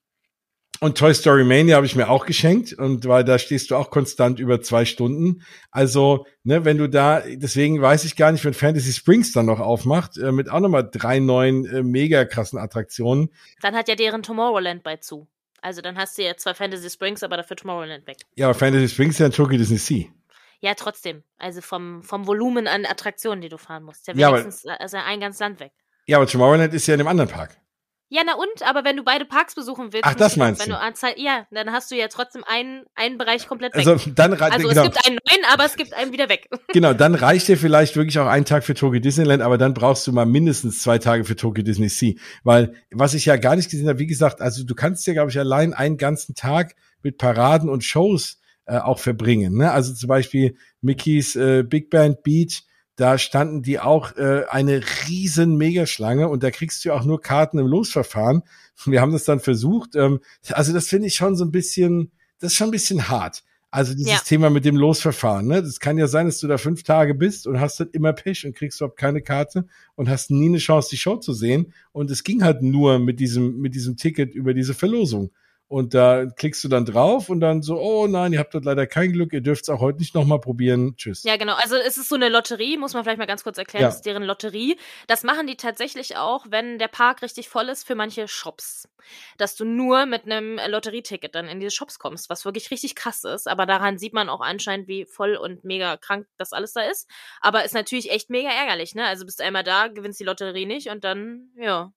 [0.81, 3.91] und Toy Story Mania habe ich mir auch geschenkt und weil da stehst du auch
[3.91, 5.43] konstant über zwei Stunden.
[5.71, 9.61] Also, ne, wenn du da, deswegen weiß ich gar nicht, wenn Fantasy Springs dann noch
[9.61, 13.31] aufmacht, äh, mit auch nochmal drei neuen äh, mega krassen Attraktionen.
[13.63, 15.27] Dann hat ja deren Tomorrowland bei zu.
[15.63, 18.19] Also dann hast du ja zwar Fantasy Springs, aber dafür Tomorrowland weg.
[18.35, 20.07] Ja, aber Fantasy Springs ist ja ein Tokyo Disney Sea.
[20.61, 21.23] Ja, trotzdem.
[21.39, 24.07] Also vom, vom Volumen an Attraktionen, die du fahren musst.
[24.07, 25.73] Ja, wenigstens ja, aber, also ein ganz Land weg.
[26.07, 27.57] Ja, aber Tomorrowland ist ja in einem anderen Park.
[28.11, 30.79] Ja, na und, aber wenn du beide Parks besuchen willst, Ach, das meinst wenn du?
[30.79, 33.87] Anzahl, ja, dann hast du ja trotzdem einen, einen Bereich komplett weg.
[33.87, 34.83] Also, dann also genau.
[34.83, 36.49] es gibt einen neuen, aber es gibt einen wieder weg.
[36.73, 40.07] Genau, dann reicht dir vielleicht wirklich auch ein Tag für Tokyo Disneyland, aber dann brauchst
[40.07, 42.15] du mal mindestens zwei Tage für Tokyo Disney Sea.
[42.43, 45.31] Weil, was ich ja gar nicht gesehen habe, wie gesagt, also du kannst ja, glaube
[45.31, 49.57] ich, allein einen ganzen Tag mit Paraden und Shows äh, auch verbringen.
[49.57, 49.71] Ne?
[49.71, 52.65] Also zum Beispiel Mickeys äh, Big Band Beat,
[52.97, 57.59] da standen die auch äh, eine riesen Megaschlange und da kriegst du auch nur Karten
[57.59, 58.43] im Losverfahren.
[58.85, 59.97] Wir haben das dann versucht.
[59.97, 60.21] Ähm,
[60.51, 63.43] also das finde ich schon so ein bisschen, das ist schon ein bisschen hart.
[63.75, 64.19] Also dieses ja.
[64.25, 65.61] Thema mit dem Losverfahren, ne?
[65.61, 68.47] Das kann ja sein, dass du da fünf Tage bist und hast dann immer Pech
[68.47, 69.67] und kriegst überhaupt keine Karte
[69.97, 71.73] und hast nie eine Chance, die Show zu sehen.
[71.91, 75.33] Und es ging halt nur mit diesem, mit diesem Ticket über diese Verlosung.
[75.67, 78.87] Und da klickst du dann drauf und dann so, oh nein, ihr habt dort leider
[78.87, 80.95] kein Glück, ihr dürft es auch heute nicht nochmal probieren.
[80.97, 81.23] Tschüss.
[81.23, 81.55] Ja, genau.
[81.55, 83.89] Also es ist so eine Lotterie, muss man vielleicht mal ganz kurz erklären, ja.
[83.89, 84.77] das ist deren Lotterie.
[85.07, 88.89] Das machen die tatsächlich auch, wenn der Park richtig voll ist für manche Shops.
[89.39, 93.25] Dass du nur mit einem Lotterieticket dann in diese Shops kommst, was wirklich richtig krass
[93.25, 93.49] ist.
[93.49, 97.09] Aber daran sieht man auch anscheinend, wie voll und mega krank das alles da ist.
[97.41, 99.07] Aber ist natürlich echt mega ärgerlich, ne?
[99.07, 101.93] Also bist du einmal da, gewinnst die Lotterie nicht und dann, ja,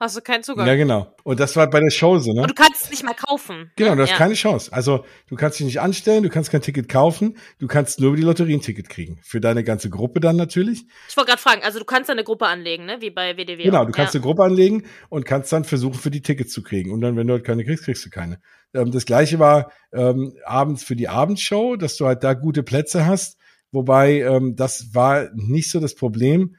[0.00, 0.66] Hast du keinen Zugang.
[0.66, 1.14] Ja, genau.
[1.24, 2.40] Und das war bei der Show so, ne?
[2.40, 3.70] Und du kannst es nicht mal kaufen.
[3.76, 4.16] Genau, du hast ja.
[4.16, 4.72] keine Chance.
[4.72, 8.16] Also, du kannst dich nicht anstellen, du kannst kein Ticket kaufen, du kannst nur über
[8.16, 9.20] die Lotterie ein Ticket kriegen.
[9.22, 10.86] Für deine ganze Gruppe dann natürlich.
[11.06, 12.96] Ich wollte gerade fragen, also du kannst eine Gruppe anlegen, ne?
[13.00, 13.62] Wie bei WDW.
[13.62, 14.20] Genau, du kannst ja.
[14.20, 16.92] eine Gruppe anlegen und kannst dann versuchen, für die Tickets zu kriegen.
[16.92, 18.40] Und dann, wenn du halt keine kriegst, kriegst du keine.
[18.72, 23.04] Ähm, das gleiche war ähm, abends für die Abendshow, dass du halt da gute Plätze
[23.04, 23.36] hast.
[23.70, 26.56] Wobei, ähm, das war nicht so das Problem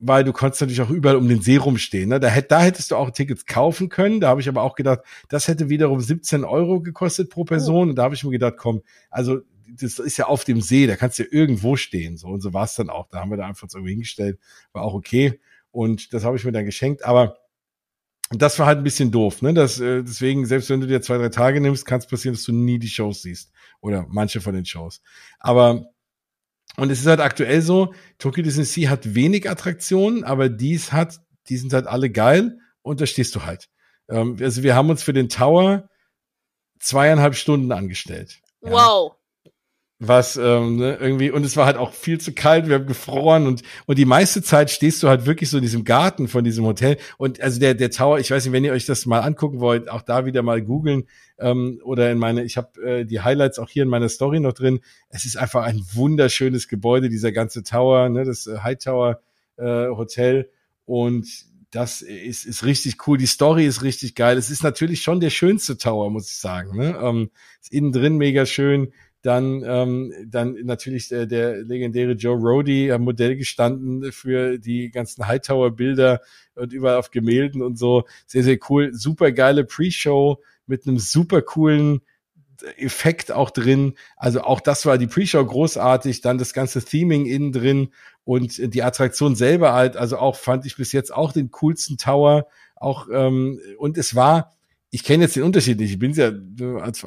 [0.00, 2.08] weil du konntest natürlich auch überall um den See rumstehen.
[2.08, 2.18] Ne?
[2.18, 4.20] Da, hätt, da hättest du auch Tickets kaufen können.
[4.20, 7.88] Da habe ich aber auch gedacht, das hätte wiederum 17 Euro gekostet pro Person.
[7.88, 7.90] Oh.
[7.90, 10.96] Und da habe ich mir gedacht, komm, also das ist ja auf dem See, da
[10.96, 12.16] kannst du ja irgendwo stehen.
[12.16, 13.08] So und so war es dann auch.
[13.08, 14.38] Da haben wir da einfach so hingestellt,
[14.72, 15.38] war auch okay.
[15.70, 17.04] Und das habe ich mir dann geschenkt.
[17.04, 17.36] Aber
[18.30, 19.52] das war halt ein bisschen doof, ne?
[19.54, 22.44] Das, äh, deswegen, selbst wenn du dir zwei, drei Tage nimmst, kann es passieren, dass
[22.44, 23.52] du nie die Shows siehst.
[23.80, 25.02] Oder manche von den Shows.
[25.38, 25.86] Aber,
[26.76, 31.20] und es ist halt aktuell so, Tokyo Disney Sea hat wenig Attraktionen, aber dies hat,
[31.48, 33.68] die sind halt alle geil und da stehst du halt.
[34.08, 35.88] Ähm, also wir haben uns für den Tower
[36.78, 38.40] zweieinhalb Stunden angestellt.
[38.60, 39.19] Wow
[40.02, 43.46] was ähm, ne, irgendwie und es war halt auch viel zu kalt, wir haben gefroren
[43.46, 46.64] und und die meiste Zeit stehst du halt wirklich so in diesem Garten von diesem
[46.64, 49.60] Hotel und also der der Tower, ich weiß nicht, wenn ihr euch das mal angucken
[49.60, 51.04] wollt, auch da wieder mal googeln
[51.38, 54.54] ähm, oder in meine, ich habe äh, die Highlights auch hier in meiner Story noch
[54.54, 54.80] drin.
[55.10, 59.20] Es ist einfach ein wunderschönes Gebäude, dieser ganze Tower, ne, das äh, High Tower
[59.58, 60.48] äh, Hotel
[60.86, 61.26] und
[61.70, 63.16] das ist, ist richtig cool.
[63.16, 64.36] Die Story ist richtig geil.
[64.36, 66.76] Es ist natürlich schon der schönste Tower, muss ich sagen.
[66.76, 66.98] Ne?
[67.00, 68.92] Ähm, ist innen drin mega schön
[69.22, 75.26] dann, ähm, dann natürlich der, der legendäre Joe Rody am Modell gestanden für die ganzen
[75.26, 76.20] Hightower-Bilder
[76.54, 78.04] und überall auf Gemälden und so.
[78.26, 78.94] Sehr, sehr cool.
[78.94, 82.00] Super geile Pre-Show mit einem super coolen
[82.76, 83.94] Effekt auch drin.
[84.16, 86.20] Also auch das war die Pre-Show großartig.
[86.20, 87.88] Dann das ganze Theming innen drin
[88.24, 89.96] und die Attraktion selber halt.
[89.96, 92.46] Also auch fand ich bis jetzt auch den coolsten Tower.
[92.76, 94.54] Auch ähm, und es war
[94.92, 95.92] ich kenne jetzt den Unterschied nicht.
[95.92, 96.32] Ich bin ja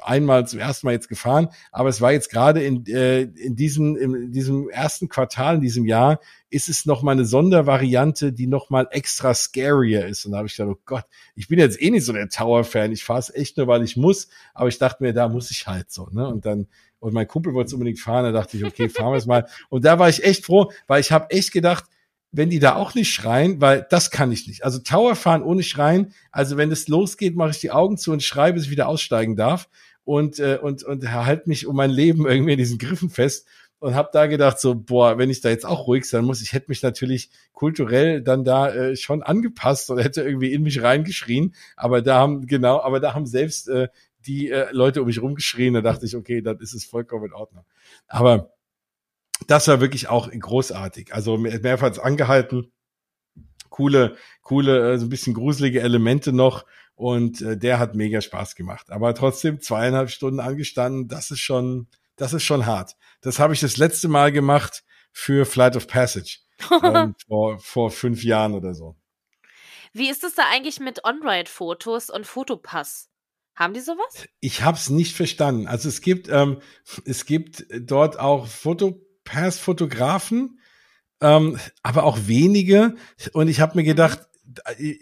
[0.01, 3.97] einmal zum ersten Mal jetzt gefahren, aber es war jetzt gerade in, äh, in, diesem,
[3.97, 8.69] in diesem ersten Quartal in diesem Jahr ist es noch mal eine Sondervariante, die noch
[8.69, 10.25] mal extra scarier ist.
[10.25, 11.05] Und da habe ich gedacht, oh Gott,
[11.35, 12.93] ich bin jetzt eh nicht so der Tower-Fan.
[12.93, 14.29] Ich fahre es echt nur, weil ich muss.
[14.53, 16.07] Aber ich dachte mir, da muss ich halt so.
[16.11, 16.25] Ne?
[16.25, 16.67] Und dann
[16.99, 18.23] und mein Kumpel wollte es unbedingt fahren.
[18.23, 19.45] Da dachte ich, okay, fahren wir es mal.
[19.67, 21.83] Und da war ich echt froh, weil ich habe echt gedacht,
[22.33, 24.65] wenn die da auch nicht schreien, weil das kann ich nicht.
[24.65, 28.23] Also Tower fahren ohne Schreien, also wenn es losgeht, mache ich die Augen zu und
[28.23, 29.69] schreibe, bis ich wieder aussteigen darf.
[30.03, 33.47] Und äh, und und halt mich um mein Leben irgendwie in diesen Griffen fest.
[33.79, 36.53] Und habe da gedacht so boah, wenn ich da jetzt auch ruhig sein muss, ich
[36.53, 41.53] hätte mich natürlich kulturell dann da äh, schon angepasst oder hätte irgendwie in mich reingeschrien,
[41.75, 43.89] aber da haben genau, aber da haben selbst äh,
[44.25, 47.33] die äh, Leute um mich rumgeschrien, da dachte ich, okay, dann ist es vollkommen in
[47.33, 47.65] Ordnung.
[48.07, 48.53] Aber
[49.47, 51.13] das war wirklich auch großartig.
[51.13, 52.71] Also mehrfach angehalten.
[53.69, 56.65] Coole, coole, äh, so ein bisschen gruselige Elemente noch.
[56.95, 58.91] Und äh, der hat mega Spaß gemacht.
[58.91, 62.95] Aber trotzdem zweieinhalb Stunden angestanden, das ist schon, das ist schon hart.
[63.21, 66.39] Das habe ich das letzte Mal gemacht für Flight of Passage.
[66.83, 68.95] ähm, vor, vor fünf Jahren oder so.
[69.91, 73.09] Wie ist es da eigentlich mit On-Ride-Fotos und Fotopass?
[73.55, 74.27] Haben die sowas?
[74.39, 75.67] Ich habe es nicht verstanden.
[75.67, 76.59] Also es gibt, ähm,
[77.05, 80.59] es gibt dort auch Foto Pass-Fotografen,
[81.21, 82.95] ähm, aber auch wenige.
[83.33, 84.19] Und ich habe mir gedacht,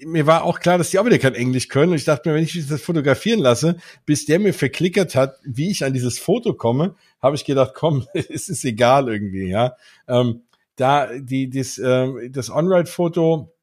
[0.06, 1.92] mir war auch klar, dass die auch wieder kein Englisch können.
[1.92, 5.72] Und ich dachte mir, wenn ich das fotografieren lasse, bis der mir verklickert hat, wie
[5.72, 9.76] ich an dieses Foto komme, habe ich gedacht, komm, es ist egal irgendwie, ja.
[10.08, 10.44] Ähm,
[10.76, 13.54] da die das ähm, das On-Ride-Foto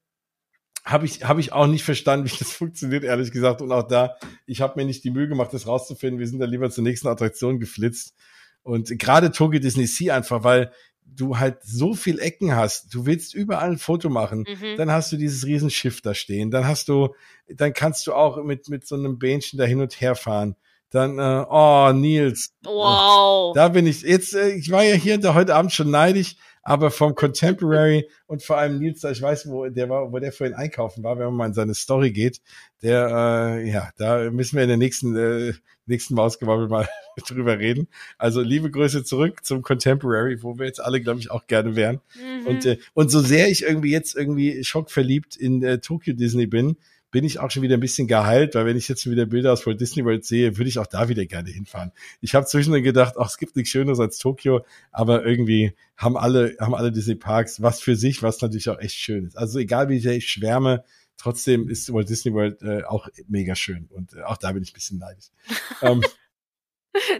[0.84, 3.62] habe ich habe ich auch nicht verstanden, wie das funktioniert, ehrlich gesagt.
[3.62, 4.16] Und auch da,
[4.46, 6.18] ich habe mir nicht die Mühe gemacht, das rauszufinden.
[6.18, 8.14] Wir sind da lieber zur nächsten Attraktion geflitzt.
[8.62, 10.72] Und gerade Tokyo Disney Sea einfach, weil
[11.04, 12.94] du halt so viel Ecken hast.
[12.94, 14.44] Du willst überall ein Foto machen.
[14.46, 14.76] Mhm.
[14.76, 16.50] Dann hast du dieses Riesenschiff da stehen.
[16.50, 17.14] Dann hast du,
[17.48, 20.56] dann kannst du auch mit, mit so einem Bähnchen da hin und her fahren.
[20.90, 22.54] Dann, äh, oh, Nils.
[22.64, 23.54] Wow.
[23.54, 24.02] Da bin ich.
[24.02, 26.36] Jetzt, äh, ich war ja hier da heute Abend schon neidisch,
[26.68, 30.54] aber vom Contemporary und vor allem Nils, ich weiß, wo der war, wo der vorhin
[30.54, 32.42] einkaufen war, wenn man mal in seine Story geht,
[32.82, 35.54] der, äh, ja, da müssen wir in der nächsten, äh,
[35.86, 36.86] nächsten Mausgewabbel mal
[37.26, 37.88] drüber reden.
[38.18, 42.02] Also liebe Grüße zurück zum Contemporary, wo wir jetzt alle, glaube ich, auch gerne wären.
[42.14, 42.46] Mhm.
[42.46, 46.76] Und, äh, und so sehr ich irgendwie jetzt irgendwie schockverliebt in äh, Tokyo Disney bin,
[47.10, 49.66] bin ich auch schon wieder ein bisschen geheilt, weil wenn ich jetzt wieder Bilder aus
[49.66, 51.92] Walt Disney World sehe, würde ich auch da wieder gerne hinfahren.
[52.20, 56.56] Ich habe zwischendurch gedacht, ach, es gibt nichts Schöneres als Tokio, aber irgendwie haben alle,
[56.60, 59.38] haben alle Disney Parks was für sich, was natürlich auch echt schön ist.
[59.38, 60.84] Also egal wie sehr ich schwärme,
[61.16, 64.70] trotzdem ist Walt Disney World äh, auch mega schön und äh, auch da bin ich
[64.70, 65.26] ein bisschen neidisch.
[65.82, 66.02] ähm,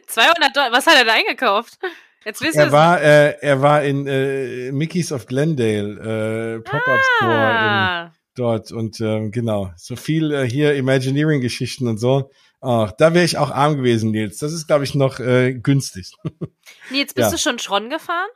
[0.07, 1.79] 200 Dollar, was hat er da eingekauft?
[2.25, 7.35] Jetzt wissen er war, äh, er war in äh, Mickey's of Glendale, äh, Pop-Up Store
[7.35, 8.13] ah.
[8.39, 12.31] Dort und ähm, genau, so viel äh, hier Imagineering-Geschichten und so.
[12.61, 14.39] Ach, da wäre ich auch arm gewesen, Nils.
[14.39, 16.13] Das ist, glaube ich, noch äh, günstig.
[16.91, 17.31] Nils, bist ja.
[17.31, 18.29] du schon Tron gefahren?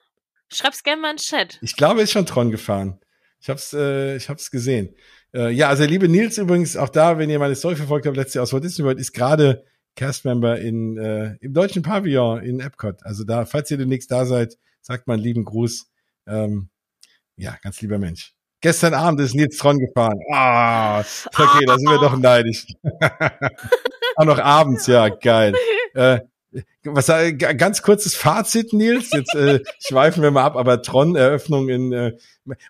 [0.49, 1.59] Schreib's gerne mal in den Chat.
[1.63, 3.01] Ich glaube, er ist schon Tron gefahren.
[3.41, 4.95] Ich hab's, äh, ich hab's gesehen.
[5.35, 8.35] Äh, ja, also liebe Nils übrigens, auch da, wenn ihr meine Story verfolgt habt, letztes
[8.35, 9.65] Jahr aus Walt Disney World, ist gerade
[9.97, 13.05] Castmember in, äh, im deutschen Pavillon in Epcot.
[13.05, 15.91] Also da, falls ihr demnächst da seid, sagt mal einen lieben Gruß.
[16.27, 16.69] Ähm,
[17.37, 18.35] ja, ganz lieber Mensch.
[18.63, 20.21] Gestern Abend ist Nils Tron gefahren.
[20.33, 22.67] Ah, okay, da sind wir doch neidisch.
[24.17, 25.55] Auch noch abends, ja, geil.
[25.95, 26.21] Äh,
[26.85, 29.11] was äh, ganz kurzes Fazit, Nils.
[29.13, 32.17] Jetzt äh, schweifen wir mal ab, aber Tron-Eröffnung in, äh,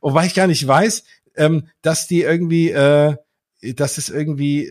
[0.01, 1.05] wobei ich gar nicht weiß,
[1.37, 3.15] ähm, dass die irgendwie äh,
[3.61, 4.69] dass es irgendwie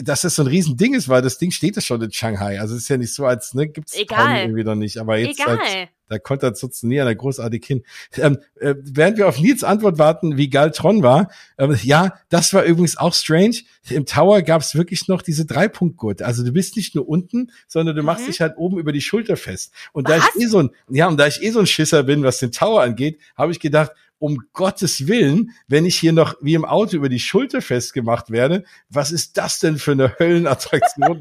[0.00, 2.60] dass das so ein Riesending ist, weil das Ding steht ja schon in Shanghai.
[2.60, 4.42] Also es ist ja nicht so, als ne, gibt's Egal.
[4.42, 4.98] irgendwie noch nicht.
[4.98, 5.58] Aber jetzt Egal.
[5.58, 7.82] Halt, da konnte er sitzen nie einer großartig hin.
[8.16, 12.52] Ähm, äh, während wir auf Nils Antwort warten, wie geil Tron war, ähm, ja, das
[12.54, 13.56] war übrigens auch strange.
[13.90, 16.24] Im Tower gab's wirklich noch diese Dreipunktgurte.
[16.26, 18.30] Also du bist nicht nur unten, sondern du machst Mhm.
[18.30, 19.72] dich halt oben über die Schulter fest.
[19.92, 20.28] Und da Was?
[20.36, 22.52] ich eh so ein, ja, und da ich eh so ein Schisser bin, was den
[22.52, 26.96] Tower angeht, habe ich gedacht, um Gottes Willen, wenn ich hier noch wie im Auto
[26.96, 31.20] über die Schulter festgemacht werde, was ist das denn für eine Höllenattraktion?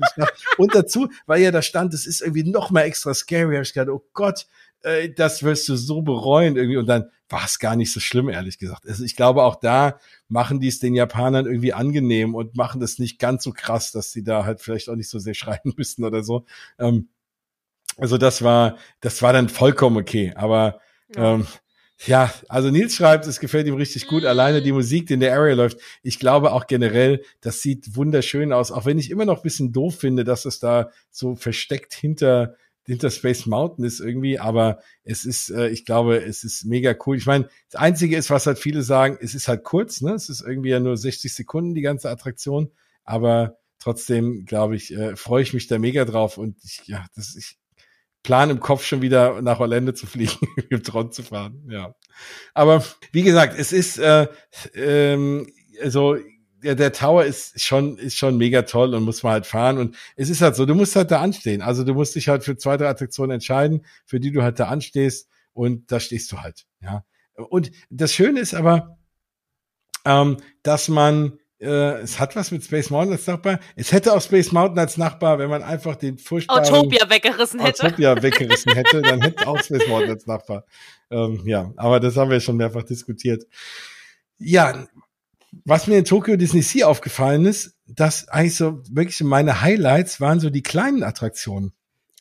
[0.58, 3.74] Und dazu, weil ja da stand, es ist irgendwie noch mal extra scary, habe ich
[3.74, 4.48] gedacht, oh Gott,
[4.88, 6.78] äh, das wirst du so bereuen irgendwie.
[6.78, 8.88] Und dann war es gar nicht so schlimm, ehrlich gesagt.
[8.88, 10.00] Also ich glaube, auch da
[10.30, 14.12] machen die es den Japanern irgendwie angenehm und machen das nicht ganz so krass, dass
[14.12, 16.46] sie da halt vielleicht auch nicht so sehr schreien müssen oder so.
[16.80, 17.10] Ähm,
[17.98, 20.34] also das war, das war dann vollkommen okay.
[20.36, 20.80] Aber
[21.16, 21.36] Ja.
[21.36, 21.48] ähm,
[22.06, 24.24] ja, also Nils schreibt, es gefällt ihm richtig gut.
[24.24, 25.80] Alleine die Musik, die in der Area läuft.
[26.04, 28.72] Ich glaube auch generell, das sieht wunderschön aus.
[28.72, 32.54] Auch wenn ich immer noch ein bisschen doof finde, dass es da so versteckt hinter,
[32.88, 34.40] hinter Space Mountain ist irgendwie.
[34.40, 37.18] Aber es ist, äh, ich glaube, es ist mega cool.
[37.18, 40.14] Ich meine, das Einzige ist, was halt viele sagen, es ist halt kurz, ne?
[40.14, 42.72] Es ist irgendwie ja nur 60 Sekunden, die ganze Attraktion.
[43.04, 46.38] Aber trotzdem, glaube ich, äh, freue ich mich da mega drauf.
[46.38, 47.58] Und ich, ja, das, ich
[48.24, 50.38] plan im Kopf schon wieder nach Orlando zu fliegen,
[50.70, 51.68] im Tron zu fahren.
[51.70, 51.96] Ja.
[52.54, 54.28] Aber wie gesagt, es ist äh,
[54.74, 55.48] ähm,
[55.82, 56.18] also
[56.64, 59.96] der, der Tower ist schon ist schon mega toll und muss man halt fahren und
[60.16, 61.62] es ist halt so, du musst halt da anstehen.
[61.62, 64.68] Also du musst dich halt für zwei drei Attraktionen entscheiden, für die du halt da
[64.68, 66.66] anstehst und da stehst du halt.
[66.82, 67.04] Ja.
[67.36, 68.98] Und das Schöne ist aber,
[70.06, 73.60] ähm, dass man äh, es hat was mit Space Mountain als Nachbar.
[73.76, 77.84] Es hätte auch Space Mountain als Nachbar, wenn man einfach den furchtbaren Autopia weggerissen hätte.
[77.84, 80.66] Autopia weggerissen hätte, dann hätte auch Space Mountain als Nachbar.
[81.10, 83.44] Ähm, ja, aber das haben wir schon mehrfach diskutiert.
[84.38, 84.88] Ja,
[85.66, 90.40] was mir in Tokyo Disney Sea aufgefallen ist, dass eigentlich so wirklich meine Highlights waren
[90.40, 91.74] so die kleinen Attraktionen.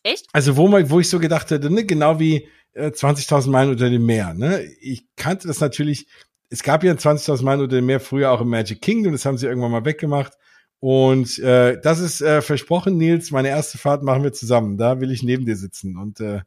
[0.02, 0.26] Echt?
[0.32, 3.90] Also wo man, wo ich so gedacht hätte, ne, genau wie äh, 20.000 Meilen unter
[3.90, 4.34] dem Meer.
[4.34, 4.62] Ne?
[4.80, 6.06] Ich kannte das natürlich.
[6.48, 9.12] Es gab ja 20.000 Meilen unter dem Meer früher auch im Magic Kingdom.
[9.12, 10.34] Das haben sie irgendwann mal weggemacht.
[10.78, 13.30] Und äh, das ist äh, versprochen, Nils.
[13.30, 14.78] Meine erste Fahrt machen wir zusammen.
[14.78, 16.42] Da will ich neben dir sitzen und äh,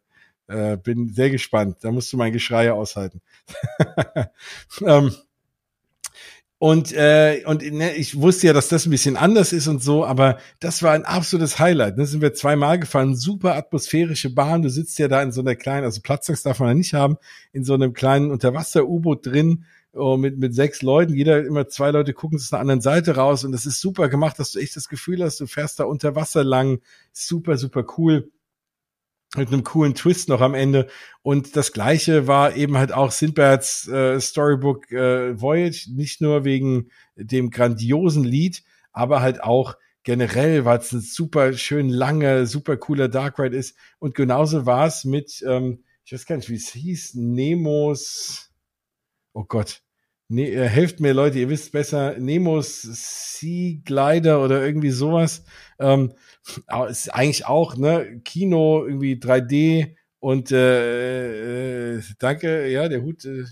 [0.47, 1.77] äh, bin sehr gespannt.
[1.81, 3.21] Da musst du mein Geschrei aushalten.
[4.85, 5.13] ähm,
[6.59, 10.05] und äh, und ne, ich wusste ja, dass das ein bisschen anders ist und so,
[10.05, 11.97] aber das war ein absolutes Highlight.
[11.97, 14.61] Da sind wir zweimal gefahren, super atmosphärische Bahn.
[14.61, 17.15] Du sitzt ja da in so einer kleinen, also Platzangst darf man ja nicht haben,
[17.53, 19.63] in so einem kleinen Unterwasser-U-Boot drin
[19.93, 21.13] oh, mit mit sechs Leuten.
[21.15, 24.37] Jeder immer zwei Leute gucken zu einer anderen Seite raus und das ist super gemacht,
[24.37, 26.81] dass du echt das Gefühl hast, du fährst da unter Wasser lang.
[27.13, 28.29] Super, super cool
[29.37, 30.87] mit einem coolen Twist noch am Ende.
[31.21, 36.89] Und das gleiche war eben halt auch Sindbads äh, Storybook äh, Voyage, nicht nur wegen
[37.15, 43.07] dem grandiosen Lied, aber halt auch generell, weil es ein super schön lange, super cooler
[43.07, 43.75] Dark Ride ist.
[43.99, 48.51] Und genauso war es mit, ähm, ich weiß gar nicht, wie es hieß, Nemos,
[49.33, 49.83] oh Gott,
[50.31, 55.43] Ne, äh, helft mir Leute, ihr wisst besser, Nemos Sea Glider oder irgendwie sowas.
[55.79, 56.13] Ähm,
[56.87, 63.45] ist eigentlich auch, ne, Kino, irgendwie 3D und äh, äh, danke, ja, der Hut, äh,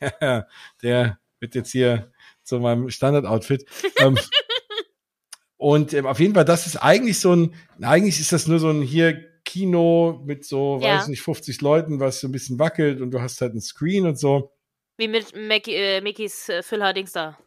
[0.20, 0.46] ja,
[0.82, 2.12] der wird jetzt hier
[2.44, 3.66] zu meinem Standard-Outfit.
[3.98, 4.16] ähm,
[5.56, 8.68] und ähm, auf jeden Fall, das ist eigentlich so ein, eigentlich ist das nur so
[8.70, 10.96] ein hier Kino mit so, Ja.
[10.96, 14.06] weiß nicht, 50 Leuten, was so ein bisschen wackelt und du hast halt einen Screen
[14.06, 14.52] und so.
[14.96, 17.38] Wie mit Mackie, äh, Mickeys äh, Füller-Dings da.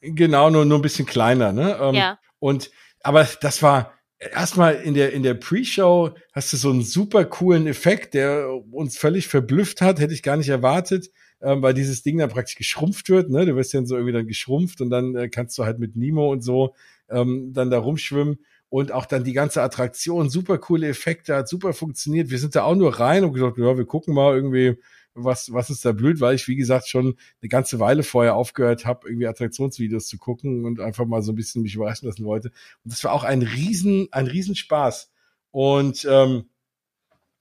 [0.00, 1.78] Genau, nur, nur ein bisschen kleiner, ne?
[1.80, 2.18] Ähm, Ja.
[2.38, 2.70] Und,
[3.02, 7.66] aber das war erstmal in der, in der Pre-Show hast du so einen super coolen
[7.66, 11.10] Effekt, der uns völlig verblüfft hat, hätte ich gar nicht erwartet,
[11.42, 13.46] ähm, weil dieses Ding dann praktisch geschrumpft wird, ne?
[13.46, 16.30] Du wirst dann so irgendwie dann geschrumpft und dann äh, kannst du halt mit Nemo
[16.30, 16.74] und so
[17.08, 18.38] ähm, dann da rumschwimmen
[18.68, 22.30] und auch dann die ganze Attraktion, super coole Effekte, hat super funktioniert.
[22.30, 24.76] Wir sind da auch nur rein und gesagt, ja, wir gucken mal irgendwie,
[25.16, 28.84] was, was ist da blöd, weil ich, wie gesagt, schon eine ganze Weile vorher aufgehört
[28.84, 32.48] habe, irgendwie Attraktionsvideos zu gucken und einfach mal so ein bisschen mich überraschen lassen wollte.
[32.84, 35.10] Und das war auch ein riesen, ein Riesenspaß.
[35.50, 36.50] Und ähm,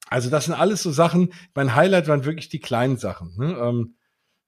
[0.07, 1.33] also das sind alles so Sachen.
[1.53, 3.35] Mein Highlight waren wirklich die kleinen Sachen.
[3.37, 3.57] Ne?
[3.59, 3.95] Ähm,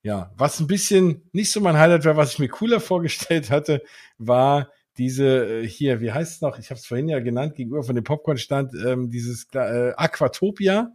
[0.04, 3.84] ja, was ein bisschen nicht so mein Highlight war, was ich mir cooler vorgestellt hatte,
[4.18, 6.58] war diese äh, hier, wie heißt es noch?
[6.60, 10.92] Ich habe es vorhin ja genannt, gegenüber von dem Popcorn-Stand, ähm, dieses äh, Aquatopia.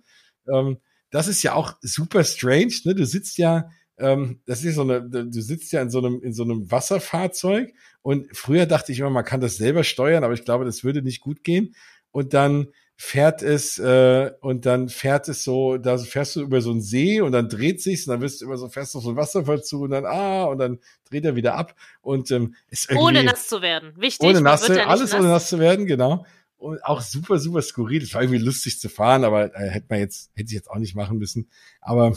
[0.53, 0.79] Ähm,
[1.13, 2.73] das ist ja auch super strange.
[2.85, 2.97] Ne?
[2.97, 6.33] Du sitzt ja, ähm, das ist so eine, du sitzt ja in so einem in
[6.33, 10.45] so einem Wasserfahrzeug und früher dachte ich immer, man kann das selber steuern, aber ich
[10.45, 11.77] glaube, das würde nicht gut gehen.
[12.11, 16.71] Und dann fährt es äh, und dann fährt es so, da fährst du über so
[16.71, 19.11] einen See und dann dreht sich's und dann wirst du immer so fährst auf so
[19.11, 20.79] ein Wasserfall zu und dann ah und dann
[21.11, 23.93] dreht er wieder ab und ähm, ist irgendwie ohne nass zu werden.
[23.97, 24.27] Wichtig.
[24.27, 25.21] Ohne nass, ja alles nass.
[25.21, 26.25] ohne nass zu werden, genau.
[26.63, 28.03] Und auch super, super skurril.
[28.03, 30.79] Es war irgendwie lustig zu fahren, aber äh, hätte man jetzt, hätte ich jetzt auch
[30.79, 31.49] nicht machen müssen.
[31.81, 32.15] Aber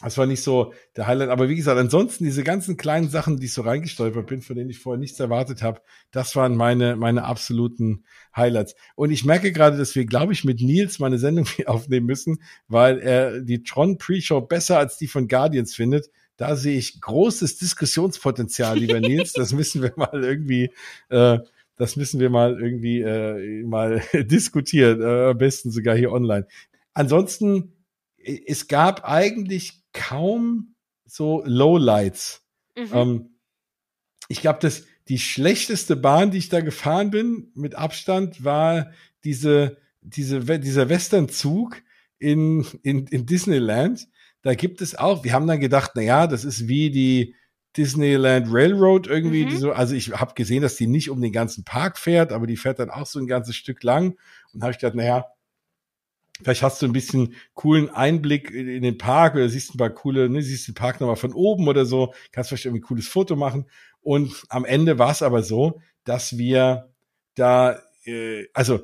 [0.00, 1.28] das war nicht so der Highlight.
[1.28, 4.70] Aber wie gesagt, ansonsten diese ganzen kleinen Sachen, die ich so reingestolpert bin, von denen
[4.70, 8.04] ich vorher nichts erwartet habe, das waren meine, meine absoluten
[8.34, 8.74] Highlights.
[8.94, 12.98] Und ich merke gerade, dass wir, glaube ich, mit Nils meine Sendung aufnehmen müssen, weil
[12.98, 16.10] er die Tron Pre-Show besser als die von Guardians findet.
[16.36, 19.32] Da sehe ich großes Diskussionspotenzial, lieber Nils.
[19.32, 20.70] Das müssen wir mal irgendwie,
[21.10, 21.38] äh,
[21.76, 25.00] das müssen wir mal irgendwie äh, mal diskutieren.
[25.00, 26.46] Äh, am besten sogar hier online.
[26.94, 27.72] Ansonsten,
[28.18, 30.74] es gab eigentlich kaum
[31.04, 32.42] so Lowlights.
[32.76, 32.88] Mhm.
[32.92, 33.28] Ähm,
[34.28, 38.92] ich glaube, dass die schlechteste Bahn, die ich da gefahren bin, mit Abstand, war
[39.24, 41.82] diese, diese, dieser Westernzug
[42.18, 44.08] in, in, in Disneyland.
[44.42, 47.34] Da gibt es auch, wir haben dann gedacht, na ja, das ist wie die
[47.76, 49.56] Disneyland Railroad irgendwie, mhm.
[49.56, 52.56] so, also ich habe gesehen, dass die nicht um den ganzen Park fährt, aber die
[52.56, 54.16] fährt dann auch so ein ganzes Stück lang
[54.52, 55.26] und habe ich gedacht, na ja,
[56.42, 60.28] Vielleicht hast du ein bisschen coolen Einblick in den Park oder siehst ein paar coole,
[60.28, 63.36] ne, siehst den Park nochmal von oben oder so, kannst vielleicht irgendwie ein cooles Foto
[63.36, 63.66] machen.
[64.00, 66.90] Und am Ende war es aber so, dass wir
[67.34, 68.80] da, äh, also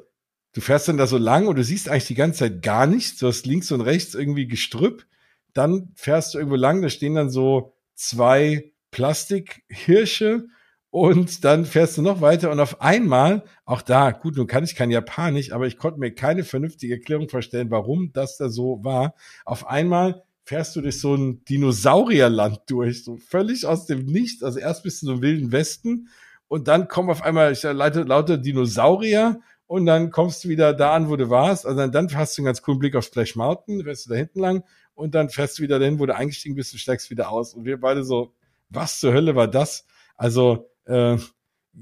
[0.53, 3.19] du fährst dann da so lang und du siehst eigentlich die ganze Zeit gar nichts.
[3.19, 5.07] Du hast links und rechts irgendwie Gestrüpp.
[5.53, 10.49] Dann fährst du irgendwo lang, da stehen dann so zwei Plastikhirsche
[10.91, 14.75] und dann fährst du noch weiter und auf einmal, auch da, gut, nun kann ich
[14.75, 19.15] kein Japanisch, aber ich konnte mir keine vernünftige Erklärung vorstellen, warum das da so war.
[19.45, 24.43] Auf einmal fährst du durch so ein Dinosaurierland durch, so völlig aus dem Nichts.
[24.43, 26.09] Also erst bist du so im wilden Westen
[26.49, 30.95] und dann kommen auf einmal ich leite, lauter Dinosaurier und dann kommst du wieder da
[30.95, 31.67] an, wo du warst.
[31.67, 34.17] Also dann, dann hast du einen ganz coolen Blick auf Splash Mountain, fährst du da
[34.17, 37.31] hinten lang und dann fährst du wieder dahin, wo du eingestiegen bist und steigst wieder
[37.31, 37.53] aus.
[37.53, 38.33] Und wir beide so,
[38.69, 39.87] was zur Hölle war das?
[40.17, 41.17] Also äh,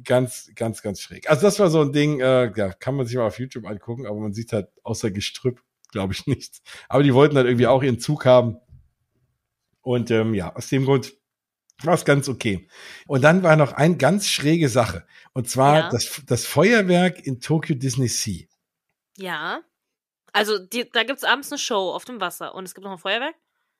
[0.04, 1.28] ganz, ganz, ganz schräg.
[1.30, 4.06] Also das war so ein Ding, äh, ja, kann man sich mal auf YouTube angucken,
[4.06, 6.62] aber man sieht halt außer Gestrüpp, glaube ich, nichts.
[6.88, 8.58] Aber die wollten halt irgendwie auch ihren Zug haben.
[9.82, 11.14] Und ähm, ja, aus dem Grund
[11.82, 12.68] war es ganz okay.
[13.06, 15.06] Und dann war noch eine ganz schräge Sache.
[15.32, 15.88] Und zwar ja.
[15.90, 18.46] das, das Feuerwerk in Tokyo Disney Sea.
[19.16, 19.60] Ja.
[20.32, 22.98] Also die, da gibt's abends eine Show auf dem Wasser und es gibt noch ein
[22.98, 23.34] Feuerwerk?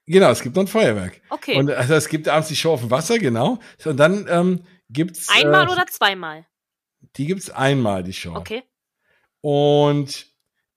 [0.07, 1.21] Genau, es gibt noch ein Feuerwerk.
[1.31, 1.57] Okay.
[1.57, 3.59] Und also es gibt abends die Show auf dem Wasser, genau.
[3.85, 5.29] Und dann ähm, gibt's.
[5.29, 6.47] Einmal äh, oder zweimal?
[7.17, 8.35] Die gibt's einmal, die Show.
[8.35, 8.63] Okay.
[9.41, 10.27] Und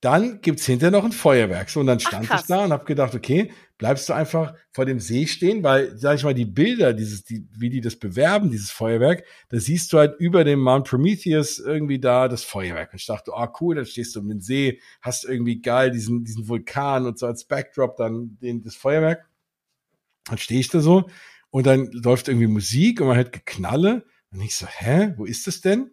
[0.02, 1.70] dann gibt's hinterher noch ein Feuerwerk.
[1.70, 4.86] So, und dann stand Ach, ich da und habe gedacht, okay, bleibst du einfach vor
[4.86, 8.50] dem See stehen, weil, sag ich mal, die Bilder, dieses, die, wie die das bewerben,
[8.50, 12.94] dieses Feuerwerk, da siehst du halt über dem Mount Prometheus irgendwie da das Feuerwerk.
[12.94, 16.24] Und ich dachte, oh cool, dann stehst du um den See, hast irgendwie geil diesen,
[16.24, 19.28] diesen Vulkan und so als Backdrop dann den, das Feuerwerk.
[20.26, 21.10] Dann stehe ich da so
[21.50, 24.06] und dann läuft irgendwie Musik und man hört Geknalle.
[24.32, 25.92] Und ich so, hä, wo ist das denn?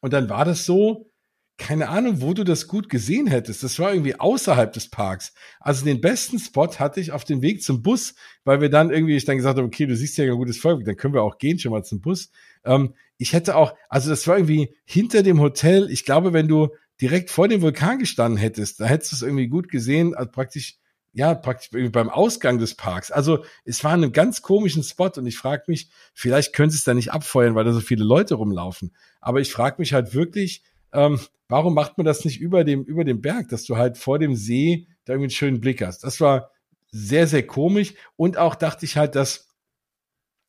[0.00, 1.10] Und dann war das so,
[1.56, 3.62] keine Ahnung, wo du das gut gesehen hättest.
[3.62, 5.32] Das war irgendwie außerhalb des Parks.
[5.60, 8.14] Also den besten Spot hatte ich auf dem Weg zum Bus,
[8.44, 10.84] weil wir dann irgendwie, ich dann gesagt habe, okay, du siehst ja ein gutes Feuerwerk,
[10.86, 12.30] dann können wir auch gehen schon mal zum Bus.
[12.64, 15.88] Ähm, ich hätte auch, also das war irgendwie hinter dem Hotel.
[15.90, 16.70] Ich glaube, wenn du
[17.00, 20.78] direkt vor dem Vulkan gestanden hättest, da hättest du es irgendwie gut gesehen, also praktisch
[21.16, 23.12] ja, praktisch beim Ausgang des Parks.
[23.12, 26.82] Also es war ein ganz komischen Spot und ich frage mich, vielleicht können sie es
[26.82, 28.92] da nicht abfeuern, weil da so viele Leute rumlaufen.
[29.20, 30.64] Aber ich frage mich halt wirklich,
[30.94, 34.18] ähm, warum macht man das nicht über dem, über dem Berg, dass du halt vor
[34.18, 36.04] dem See da irgendwie einen schönen Blick hast.
[36.04, 36.50] Das war
[36.90, 37.94] sehr, sehr komisch.
[38.16, 39.48] Und auch dachte ich halt, dass,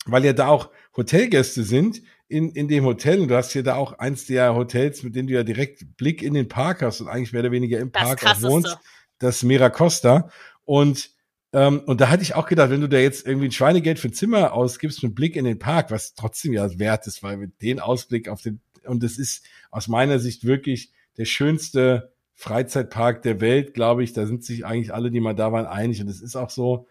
[0.06, 3.76] weil ja da auch Hotelgäste sind, in, in dem Hotel, und du hast hier da
[3.76, 7.08] auch eins der Hotels, mit denen du ja direkt Blick in den Park hast und
[7.08, 8.78] eigentlich mehr oder weniger im das Park auch wohnst,
[9.20, 10.30] das Miracosta.
[10.64, 11.12] Und
[11.54, 14.10] ähm, und da hatte ich auch gedacht, wenn du da jetzt irgendwie ein Schweinegeld für
[14.10, 17.62] ein Zimmer ausgibst mit Blick in den Park, was trotzdem ja wert ist, weil mit
[17.62, 23.42] den Ausblick auf den, und es ist aus meiner Sicht wirklich der schönste Freizeitpark der
[23.42, 24.14] Welt, glaube ich.
[24.14, 26.02] Da sind sich eigentlich alle, die mal da waren, einig.
[26.02, 26.88] Und es ist auch so,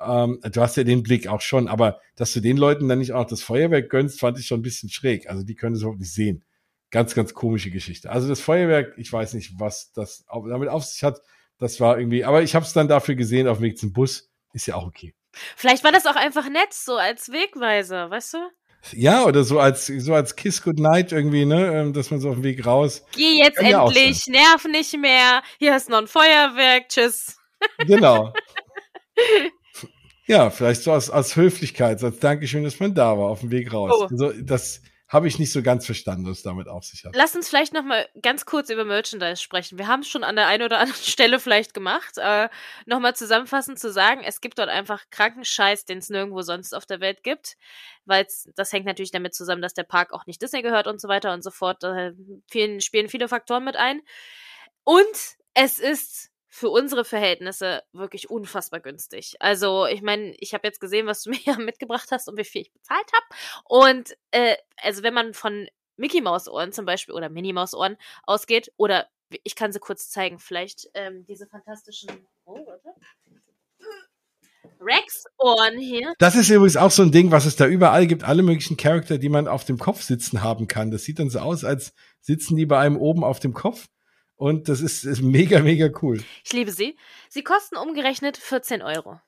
[0.00, 3.12] ähm, du hast ja den Blick auch schon, aber dass du den Leuten dann nicht
[3.12, 5.28] auch das Feuerwerk gönnst, fand ich schon ein bisschen schräg.
[5.28, 6.44] Also die können es überhaupt nicht sehen.
[6.90, 8.10] Ganz, ganz komische Geschichte.
[8.10, 11.20] Also das Feuerwerk, ich weiß nicht, was das damit auf sich hat.
[11.58, 14.30] Das war irgendwie, aber ich habe es dann dafür gesehen auf dem Weg zum Bus.
[14.52, 15.14] Ist ja auch okay.
[15.56, 18.38] Vielleicht war das auch einfach nett, so als Wegweiser, weißt du?
[18.92, 22.36] Ja, oder so als so als Kiss Goodnight irgendwie, ne, ähm, dass man so auf
[22.36, 23.04] dem Weg raus.
[23.14, 25.42] Geh jetzt endlich, nerv nicht mehr.
[25.58, 27.36] Hier hast noch ein Feuerwerk, tschüss.
[27.86, 28.32] Genau.
[30.26, 33.72] ja, vielleicht so als, als Höflichkeit, als Dankeschön, dass man da war auf dem Weg
[33.72, 33.92] raus.
[33.94, 34.06] Oh.
[34.10, 37.16] Also das habe ich nicht so ganz verstanden, was damit auf sich hat.
[37.16, 39.78] Lass uns vielleicht noch mal ganz kurz über Merchandise sprechen.
[39.78, 42.18] Wir haben es schon an der einen oder anderen Stelle vielleicht gemacht.
[42.18, 42.50] Äh,
[42.84, 46.74] noch mal zusammenfassend zu sagen, es gibt dort einfach kranken Scheiß, den es nirgendwo sonst
[46.74, 47.56] auf der Welt gibt,
[48.04, 51.08] weil das hängt natürlich damit zusammen, dass der Park auch nicht Disney gehört und so
[51.08, 51.82] weiter und so fort.
[51.82, 52.10] Da
[52.50, 54.02] vielen, spielen viele Faktoren mit ein.
[54.84, 59.36] Und es ist für unsere Verhältnisse wirklich unfassbar günstig.
[59.38, 62.44] Also ich meine, ich habe jetzt gesehen, was du mir ja mitgebracht hast und wie
[62.44, 63.26] viel ich bezahlt habe.
[63.64, 67.96] Und äh, also wenn man von Mickey Maus Ohren zum Beispiel oder Minnie Maus Ohren
[68.24, 69.06] ausgeht oder
[69.44, 72.26] ich kann sie kurz zeigen, vielleicht ähm, diese fantastischen.
[72.44, 72.94] Oh, warte.
[74.80, 76.14] Rex-Ohren hier.
[76.18, 78.24] Das ist übrigens auch so ein Ding, was es da überall gibt.
[78.24, 80.90] Alle möglichen Charakter, die man auf dem Kopf sitzen haben kann.
[80.90, 83.88] Das sieht dann so aus, als sitzen die bei einem oben auf dem Kopf.
[84.38, 86.22] Und das ist, ist mega, mega cool.
[86.44, 86.96] Ich liebe sie.
[87.28, 89.20] Sie kosten umgerechnet 14 Euro.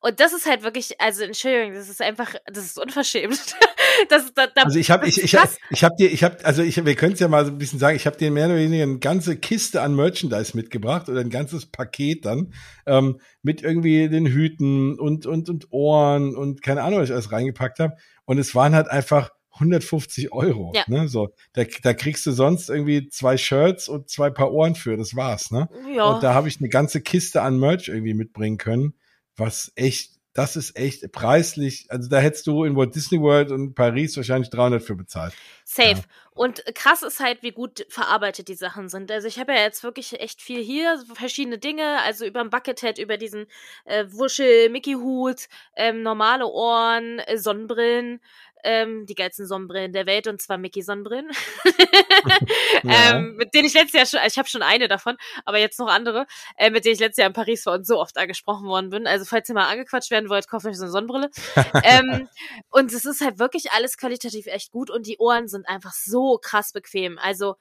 [0.00, 3.56] Und das ist halt wirklich, also Entschuldigung, das ist einfach, das ist unverschämt.
[4.08, 5.40] das, da, da, also ich habe, ich, ich, ich,
[5.70, 7.80] ich habe dir, ich habe, also ich, wir können es ja mal so ein bisschen
[7.80, 11.30] sagen, ich habe dir mehr oder weniger eine ganze Kiste an Merchandise mitgebracht oder ein
[11.30, 12.52] ganzes Paket dann
[12.86, 17.32] ähm, mit irgendwie den Hüten und und und Ohren und keine Ahnung, was ich alles
[17.32, 17.96] reingepackt habe.
[18.24, 20.72] Und es waren halt einfach 150 Euro.
[20.74, 20.84] Ja.
[20.88, 21.08] Ne?
[21.08, 25.14] So, da, da kriegst du sonst irgendwie zwei Shirts und zwei Paar Ohren für, das
[25.14, 25.50] war's.
[25.50, 25.68] Ne?
[25.94, 26.04] Ja.
[26.10, 28.94] Und da habe ich eine ganze Kiste an Merch irgendwie mitbringen können,
[29.36, 31.86] was echt, das ist echt preislich.
[31.90, 35.32] Also da hättest du in Walt Disney World und Paris wahrscheinlich 300 für bezahlt.
[35.64, 35.90] Safe.
[35.90, 36.02] Ja.
[36.32, 39.12] Und krass ist halt, wie gut verarbeitet die Sachen sind.
[39.12, 42.98] Also ich habe ja jetzt wirklich echt viel hier, verschiedene Dinge, also über ein Buckethead,
[42.98, 43.46] über diesen
[43.84, 48.20] äh, Wuschel, Mickey-Hut, ähm, normale Ohren, äh, Sonnenbrillen,
[48.64, 51.30] ähm, die geilsten Sonnenbrillen der Welt und zwar Mickey Sonnenbrillen,
[52.82, 53.16] ja.
[53.16, 55.88] ähm, mit denen ich letztes Jahr schon, ich habe schon eine davon, aber jetzt noch
[55.88, 56.26] andere,
[56.56, 59.06] äh, mit denen ich letztes Jahr in Paris war und so oft angesprochen worden bin.
[59.06, 61.30] Also falls ihr mal angequatscht werden wollt, kauft euch so eine Sonnenbrille.
[61.84, 62.28] ähm,
[62.70, 66.38] und es ist halt wirklich alles qualitativ echt gut und die Ohren sind einfach so
[66.38, 67.18] krass bequem.
[67.18, 67.56] Also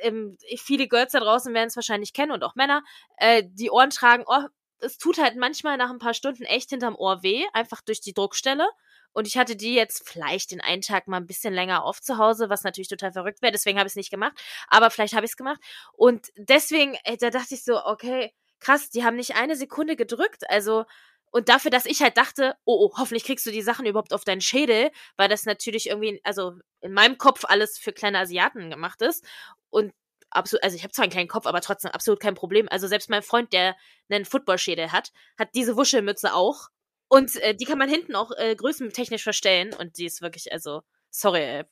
[0.00, 2.82] ähm, viele Girls da draußen werden es wahrscheinlich kennen und auch Männer,
[3.18, 4.44] äh, die Ohren tragen, oh,
[4.80, 8.14] es tut halt manchmal nach ein paar Stunden echt hinterm Ohr weh, einfach durch die
[8.14, 8.68] Druckstelle.
[9.12, 12.18] Und ich hatte die jetzt vielleicht den einen Tag mal ein bisschen länger auf zu
[12.18, 13.52] Hause, was natürlich total verrückt wäre.
[13.52, 14.38] Deswegen habe ich es nicht gemacht.
[14.68, 15.60] Aber vielleicht habe ich es gemacht.
[15.92, 20.48] Und deswegen, ey, da dachte ich so, okay, krass, die haben nicht eine Sekunde gedrückt.
[20.48, 20.84] Also,
[21.30, 24.24] und dafür, dass ich halt dachte, oh, oh, hoffentlich kriegst du die Sachen überhaupt auf
[24.24, 29.02] deinen Schädel, weil das natürlich irgendwie, also in meinem Kopf alles für kleine Asiaten gemacht
[29.02, 29.24] ist.
[29.70, 29.92] Und
[30.30, 32.68] absolut, also ich habe zwar einen kleinen Kopf, aber trotzdem absolut kein Problem.
[32.70, 33.76] Also selbst mein Freund, der
[34.10, 36.68] einen Footballschädel hat, hat diese Wuschelmütze auch
[37.08, 39.74] und äh, die kann man hinten auch äh, größentechnisch verstellen.
[39.74, 41.64] Und die ist wirklich, also, sorry, ey.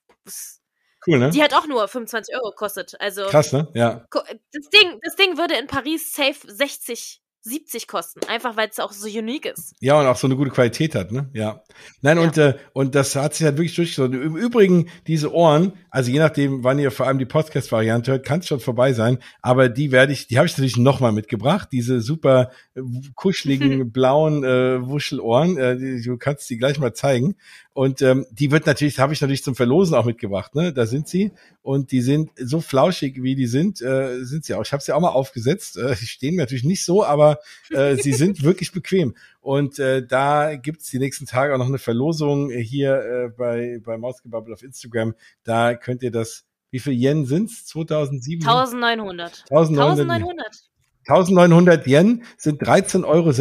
[1.07, 1.31] Cool, ne?
[1.31, 2.97] Die hat auch nur 25 Euro gekostet.
[3.01, 3.69] Also, Krass, ne?
[3.75, 4.07] Ja.
[4.11, 8.93] Das Ding, das Ding würde in Paris safe 60 70 kosten, einfach weil es auch
[8.93, 9.75] so unique ist.
[9.81, 11.31] Ja, und auch so eine gute Qualität hat, ne?
[11.33, 11.63] Ja.
[12.03, 12.23] Nein, ja.
[12.25, 14.15] und, äh, und das hat sich halt wirklich durchgesetzt.
[14.15, 18.41] Im Übrigen, diese Ohren, also je nachdem, wann ihr vor allem die Podcast-Variante hört, kann
[18.41, 22.01] es schon vorbei sein, aber die werde ich, die habe ich natürlich nochmal mitgebracht, diese
[22.01, 22.83] super äh,
[23.15, 27.37] kuscheligen blauen äh, Wuschelohren, äh, die, du kannst die gleich mal zeigen.
[27.77, 30.73] Und ähm, die wird natürlich, habe ich natürlich zum Verlosen auch mitgebracht, ne?
[30.73, 31.33] Da sind sie.
[31.61, 34.63] Und die sind so flauschig, wie die sind, äh, sind sie auch.
[34.63, 35.77] Ich habe sie auch mal aufgesetzt.
[35.77, 37.39] Äh, die stehen mir natürlich nicht so, aber
[37.69, 39.15] äh, sie sind wirklich bequem.
[39.43, 43.99] Und äh, da gibt's die nächsten Tage auch noch eine Verlosung hier äh, bei, bei
[43.99, 45.15] Mausgebabbel auf Instagram.
[45.45, 47.67] Da könnt ihr das, wie viel Yen sind's?
[47.67, 48.49] 2700?
[48.49, 49.45] 1900.
[49.51, 50.01] 1900.
[50.01, 50.71] 1900.
[51.09, 53.33] 1900 Yen sind 13,46 Euro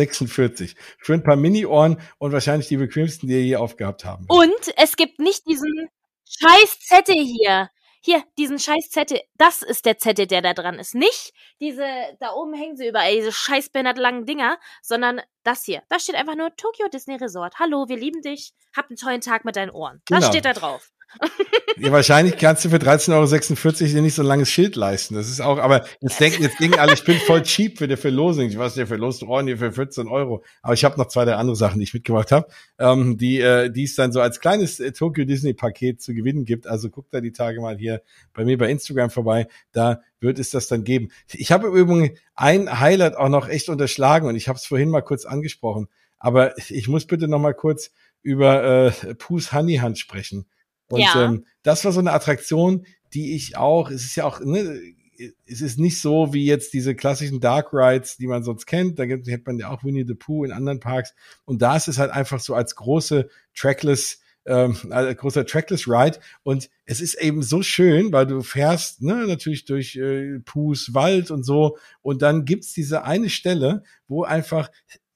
[0.99, 4.25] für ein paar Mini-Ohren und wahrscheinlich die bequemsten, die ihr je aufgehabt haben.
[4.29, 5.89] Und es gibt nicht diesen
[6.25, 7.69] scheiß Zettel hier.
[8.01, 9.19] Hier, diesen scheiß Zettel.
[9.35, 10.93] Das ist der Zettel, der da dran ist.
[10.93, 11.87] Nicht diese,
[12.19, 15.81] da oben hängen sie überall, diese scheiß langen Dinger, sondern das hier.
[15.89, 17.55] Da steht einfach nur Tokyo Disney Resort.
[17.57, 18.53] Hallo, wir lieben dich.
[18.77, 20.03] Hab einen tollen Tag mit deinen Ohren.
[20.05, 20.31] Das genau.
[20.31, 20.91] steht da drauf.
[21.77, 25.15] Ja, wahrscheinlich kannst du für 13,46 Euro dir nicht so ein langes Schild leisten.
[25.15, 27.97] Das ist auch, aber jetzt denken, jetzt denken alle, ich bin voll cheap für die
[27.97, 28.45] Verlosung.
[28.45, 30.43] Ich weiß, der verlost Ohren hier für 14 Euro.
[30.61, 32.47] Aber ich habe noch zwei, drei andere Sachen, die ich mitgebracht habe,
[32.79, 36.45] ähm, die, äh, die es dann so als kleines äh, Tokyo Disney Paket zu gewinnen
[36.45, 36.67] gibt.
[36.67, 38.01] Also guckt da die Tage mal hier
[38.33, 39.47] bei mir bei Instagram vorbei.
[39.71, 41.09] Da wird es das dann geben.
[41.31, 45.01] Ich habe übrigens ein Highlight auch noch echt unterschlagen und ich habe es vorhin mal
[45.01, 45.87] kurz angesprochen.
[46.17, 47.91] Aber ich muss bitte noch mal kurz
[48.21, 50.47] über äh, Pooh's Honey Hand sprechen.
[50.89, 51.25] Und ja.
[51.25, 54.79] ähm, das war so eine Attraktion, die ich auch, es ist ja auch, ne,
[55.45, 58.99] es ist nicht so wie jetzt diese klassischen Dark Rides, die man sonst kennt.
[58.99, 61.13] Da gibt, hat man ja auch Winnie the Pooh in anderen Parks.
[61.45, 66.19] Und da ist es halt einfach so als große Trackless, ähm, als großer Trackless Ride.
[66.43, 71.31] Und es ist eben so schön, weil du fährst ne, natürlich durch äh, Poohs Wald
[71.31, 71.77] und so.
[72.01, 74.69] Und dann gibt's diese eine Stelle, wo einfach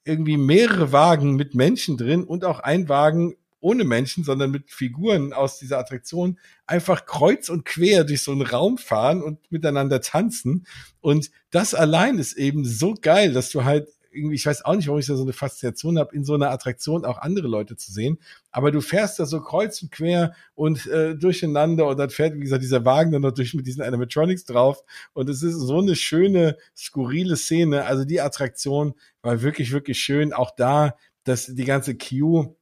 [0.04, 5.32] irgendwie mehrere Wagen mit Menschen drin und auch ein Wagen ohne Menschen, sondern mit Figuren
[5.32, 10.66] aus dieser Attraktion einfach kreuz und quer durch so einen Raum fahren und miteinander tanzen.
[11.00, 14.88] Und das allein ist eben so geil, dass du halt irgendwie, ich weiß auch nicht,
[14.88, 17.92] warum ich da so eine Faszination habe, in so einer Attraktion auch andere Leute zu
[17.92, 18.18] sehen.
[18.50, 22.40] Aber du fährst da so kreuz und quer und äh, durcheinander und dann fährt, wie
[22.40, 24.82] gesagt, dieser Wagen dann noch durch mit diesen Animatronics drauf.
[25.12, 27.84] Und es ist so eine schöne, skurrile Szene.
[27.86, 30.32] Also die Attraktion war wirklich, wirklich schön.
[30.32, 32.56] Auch da, dass die ganze Queue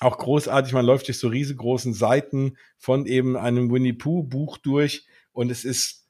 [0.00, 0.72] auch großartig.
[0.72, 5.64] Man läuft durch so riesengroßen Seiten von eben einem Winnie Pooh Buch durch und es
[5.64, 6.04] ist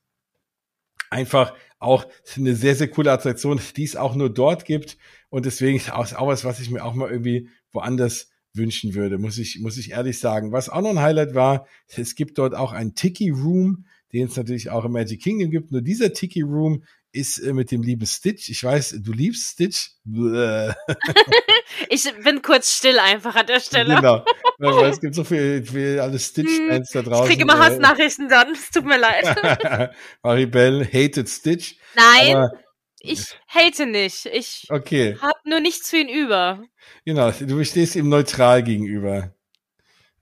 [1.11, 2.07] einfach auch
[2.37, 4.97] eine sehr, sehr coole Attraktion, die es auch nur dort gibt.
[5.29, 9.19] Und deswegen ist auch, auch was, was ich mir auch mal irgendwie woanders wünschen würde,
[9.19, 10.53] muss ich, muss ich ehrlich sagen.
[10.53, 14.37] Was auch noch ein Highlight war, es gibt dort auch einen Tiki Room, den es
[14.37, 15.73] natürlich auch im Magic Kingdom gibt.
[15.73, 16.85] Nur dieser Tiki Room
[17.15, 18.49] ist äh, mit dem lieben Stitch.
[18.49, 19.93] Ich weiß, du liebst Stitch.
[21.89, 23.97] ich bin kurz still einfach an der Stelle.
[23.97, 24.25] Genau.
[24.59, 27.25] Weil es gibt so viel, viel alle Stitch-Fans da draußen.
[27.25, 28.53] Ich kriege immer äh, Hassnachrichten dann.
[28.53, 29.95] Es tut mir leid.
[30.23, 31.77] Maribel hated Stitch.
[31.95, 32.49] Nein.
[33.01, 34.27] ich hate nicht.
[34.27, 35.17] Ich okay.
[35.21, 36.63] habe nur nichts für ihn über.
[37.05, 39.33] Genau, du stehst ihm neutral gegenüber.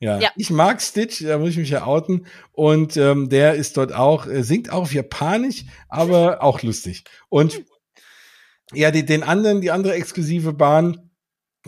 [0.03, 0.19] Ja.
[0.19, 0.31] ja.
[0.37, 2.27] Ich mag Stitch, da muss ich mich ja outen.
[2.51, 7.05] Und ähm, der ist dort auch, äh, singt auch auf Japanisch, aber auch lustig.
[7.29, 7.63] Und
[8.73, 11.11] ja, die, den anderen, die andere exklusive Bahn,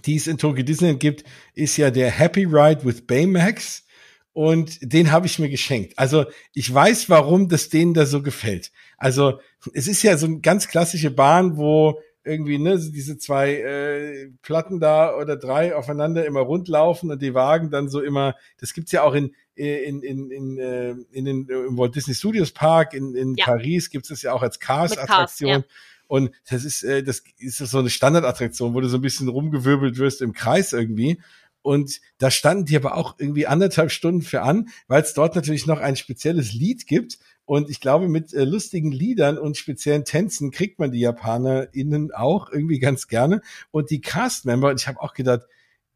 [0.05, 1.23] die es in Tokyo Disneyland gibt,
[1.55, 3.85] ist ja der Happy Ride with Baymax.
[4.33, 5.97] Und den habe ich mir geschenkt.
[5.97, 6.25] Also
[6.55, 8.73] ich weiß, warum das denen da so gefällt.
[8.99, 9.39] Also
[9.75, 14.81] es ist ja so eine ganz klassische Bahn, wo irgendwie, ne, diese zwei äh, Platten
[14.81, 19.03] da oder drei aufeinander immer rundlaufen und die Wagen dann so immer, das gibt's ja
[19.03, 23.35] auch in in in in, äh, in den im Walt Disney Studios Park in in
[23.37, 23.45] ja.
[23.45, 25.51] Paris gibt's das ja auch als Cars Attraktion.
[25.51, 25.65] Ja.
[26.07, 29.99] Und das ist äh, das ist so eine Standardattraktion, wo du so ein bisschen rumgewirbelt
[29.99, 31.21] wirst im Kreis irgendwie.
[31.63, 35.67] Und da standen die aber auch irgendwie anderthalb Stunden für an, weil es dort natürlich
[35.67, 40.51] noch ein spezielles Lied gibt, und ich glaube, mit äh, lustigen Liedern und speziellen Tänzen
[40.51, 43.43] kriegt man die JapanerInnen auch irgendwie ganz gerne.
[43.71, 45.43] Und die Cast-Member, ich habe auch gedacht,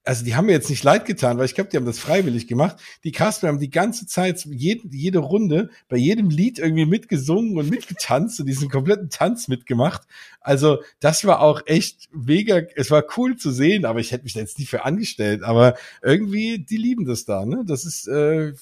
[0.09, 2.47] also die haben mir jetzt nicht leid getan, weil ich glaube, die haben das freiwillig
[2.47, 2.79] gemacht.
[3.05, 7.69] Die Castmember haben die ganze Zeit, jede, jede Runde, bei jedem Lied irgendwie mitgesungen und
[7.69, 10.03] mitgetanzt und diesen kompletten Tanz mitgemacht.
[10.41, 14.33] Also das war auch echt mega, es war cool zu sehen, aber ich hätte mich
[14.33, 15.43] da jetzt nicht für angestellt.
[15.43, 17.65] Aber irgendwie, die lieben das da, ne?
[17.67, 18.55] Das ist äh,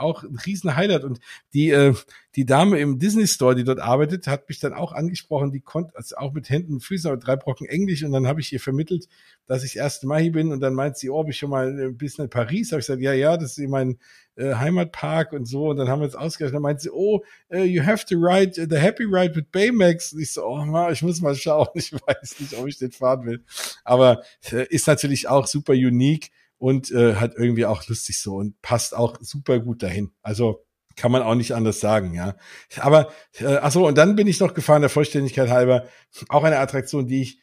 [0.00, 1.04] auch ein riesen Highlight.
[1.04, 1.20] Und
[1.52, 1.94] die, äh,
[2.36, 5.96] die Dame im Disney Store, die dort arbeitet, hat mich dann auch angesprochen, die konnte
[5.96, 8.04] also auch mit Händen und Füßen, aber drei Brocken Englisch.
[8.04, 9.08] Und dann habe ich ihr vermittelt,
[9.46, 10.52] dass ich erste Mal hier bin.
[10.52, 12.72] Und dann meint sie, oh, bin ich schon mal ein bisschen in Paris?
[12.72, 13.98] Habe ich gesagt, ja, ja, das ist mein
[14.36, 15.68] äh, Heimatpark und so.
[15.68, 16.54] Und dann haben wir jetzt ausgerechnet.
[16.56, 17.22] Dann meint sie, oh,
[17.52, 20.12] uh, you have to ride the Happy Ride with Baymax.
[20.12, 21.68] Und ich so, oh, man, ich muss mal schauen.
[21.74, 23.44] Ich weiß nicht, ob ich den fahren will.
[23.84, 24.22] Aber
[24.52, 28.94] äh, ist natürlich auch super unique und äh, hat irgendwie auch lustig so und passt
[28.94, 30.10] auch super gut dahin.
[30.22, 30.62] Also
[30.94, 32.36] kann man auch nicht anders sagen, ja.
[32.76, 35.86] Aber äh, ach so und dann bin ich noch gefahren der Vollständigkeit halber
[36.28, 37.40] auch eine Attraktion, die ich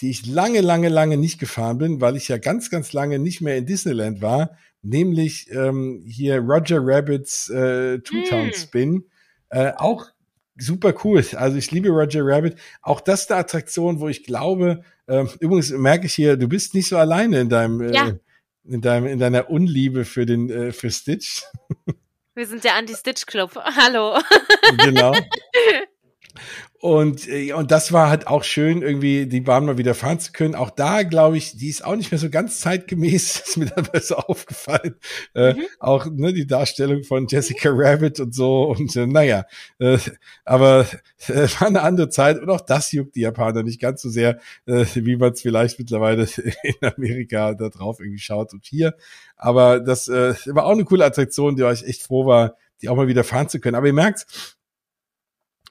[0.00, 3.40] die ich lange, lange, lange nicht gefahren bin, weil ich ja ganz, ganz lange nicht
[3.40, 8.52] mehr in Disneyland war, nämlich ähm, hier Roger Rabbits äh, Two Town hm.
[8.54, 9.04] Spin.
[9.48, 10.06] Äh, auch
[10.56, 11.24] super cool.
[11.34, 12.56] Also ich liebe Roger Rabbit.
[12.82, 16.74] Auch das ist eine Attraktion, wo ich glaube, äh, übrigens merke ich hier, du bist
[16.74, 18.12] nicht so alleine in deinem äh, ja
[18.70, 21.42] in, deinem, in deiner Unliebe für den äh, für Stitch.
[22.34, 23.56] Wir sind der Anti-Stitch-Club.
[23.76, 24.18] Hallo.
[24.84, 25.14] Genau.
[26.80, 30.32] Und, äh, und das war halt auch schön, irgendwie die Bahn mal wieder fahren zu
[30.32, 30.54] können.
[30.54, 33.86] Auch da, glaube ich, die ist auch nicht mehr so ganz zeitgemäß, ist mir dann
[34.00, 34.94] so aufgefallen.
[35.34, 35.64] Äh, mhm.
[35.78, 38.62] Auch ne, die Darstellung von Jessica Rabbit und so.
[38.62, 39.44] Und äh, naja,
[39.78, 39.98] äh,
[40.46, 40.86] aber
[41.28, 44.40] äh, war eine andere Zeit und auch das juckt die Japaner nicht ganz so sehr,
[44.64, 46.26] äh, wie man es vielleicht mittlerweile
[46.62, 48.94] in Amerika da drauf irgendwie schaut und hier.
[49.36, 52.96] Aber das äh, war auch eine coole Attraktion, die ich echt froh war, die auch
[52.96, 53.76] mal wieder fahren zu können.
[53.76, 54.24] Aber ihr merkt,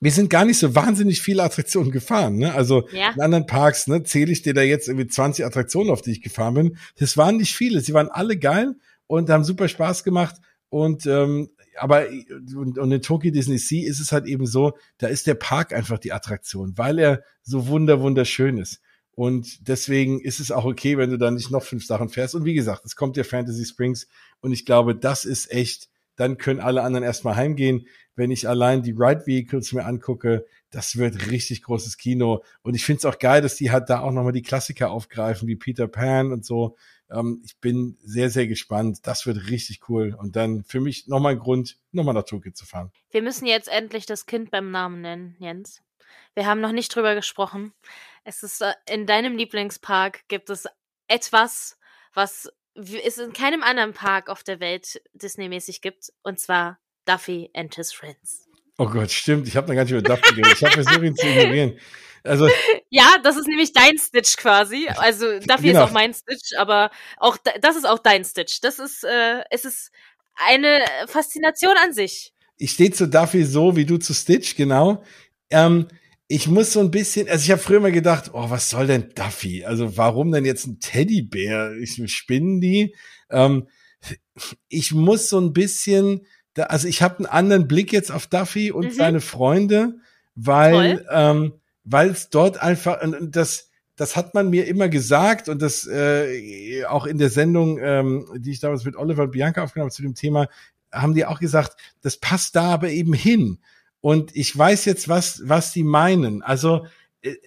[0.02, 2.38] wir sind gar nicht so wahnsinnig viele Attraktionen gefahren.
[2.38, 2.54] Ne?
[2.54, 3.12] Also ja.
[3.12, 6.22] in anderen Parks ne, zähle ich dir da jetzt irgendwie 20 Attraktionen, auf die ich
[6.22, 6.78] gefahren bin.
[6.98, 7.82] Das waren nicht viele.
[7.82, 8.76] Sie waren alle geil
[9.08, 10.36] und haben super Spaß gemacht.
[10.70, 12.08] Und ähm, aber
[12.56, 15.74] und, und in Tokyo Disney Sea ist es halt eben so, da ist der Park
[15.74, 18.82] einfach die Attraktion, weil er so wunder wunderschön ist.
[19.12, 22.36] Und deswegen ist es auch okay, wenn du da nicht noch fünf Sachen fährst.
[22.36, 24.08] Und wie gesagt, es kommt ja Fantasy Springs
[24.40, 25.90] und ich glaube, das ist echt
[26.20, 27.88] dann können alle anderen erstmal heimgehen.
[28.20, 32.44] Wenn ich allein die Ride Vehicles mir angucke, das wird richtig großes Kino.
[32.64, 35.48] Und ich finde es auch geil, dass die halt da auch nochmal die Klassiker aufgreifen,
[35.48, 36.76] wie Peter Pan und so.
[37.10, 39.00] Ähm, ich bin sehr, sehr gespannt.
[39.04, 40.18] Das wird richtig cool.
[40.20, 42.92] Und dann für mich nochmal ein Grund, nochmal nach Tokio zu fahren.
[43.10, 45.82] Wir müssen jetzt endlich das Kind beim Namen nennen, Jens.
[46.36, 47.72] Wir haben noch nicht drüber gesprochen.
[48.26, 50.68] Es ist äh, in deinem Lieblingspark gibt es
[51.08, 51.80] etwas,
[52.14, 56.12] was es in keinem anderen Park auf der Welt Disney-mäßig gibt.
[56.22, 56.80] Und zwar
[57.10, 58.48] Duffy and His Friends.
[58.78, 59.48] Oh Gott, stimmt.
[59.48, 60.54] Ich habe noch gar nicht über Duffy geredet.
[60.54, 61.80] Ich habe versucht, ihn zu ignorieren.
[62.24, 62.48] Also,
[62.90, 64.88] ja, das ist nämlich dein Stitch quasi.
[64.98, 65.84] Also Duffy genau.
[65.84, 68.62] ist auch mein Stitch, aber auch das ist auch dein Stitch.
[68.62, 69.92] Das ist, äh, es ist
[70.36, 72.34] eine Faszination an sich.
[72.58, 75.04] Ich stehe zu Duffy so wie du zu Stitch, genau.
[75.50, 75.88] Ähm,
[76.28, 79.10] ich muss so ein bisschen, also ich habe früher mal gedacht, oh, was soll denn
[79.16, 79.66] Duffy?
[79.66, 81.74] Also warum denn jetzt ein Teddybär?
[81.82, 82.96] Ich spinnen die.
[83.32, 83.68] Ähm,
[84.68, 88.72] ich muss so ein bisschen, da, also ich habe einen anderen Blick jetzt auf Duffy
[88.72, 88.92] und mhm.
[88.92, 89.96] seine Freunde,
[90.36, 91.54] weil ähm,
[91.84, 97.06] weil es dort einfach das das hat man mir immer gesagt und das äh, auch
[97.06, 100.16] in der Sendung, ähm, die ich damals mit Oliver und Bianca aufgenommen habe zu dem
[100.16, 100.48] Thema,
[100.92, 103.60] haben die auch gesagt, das passt da aber eben hin.
[104.00, 106.42] Und ich weiß jetzt, was, was die meinen.
[106.42, 106.86] Also,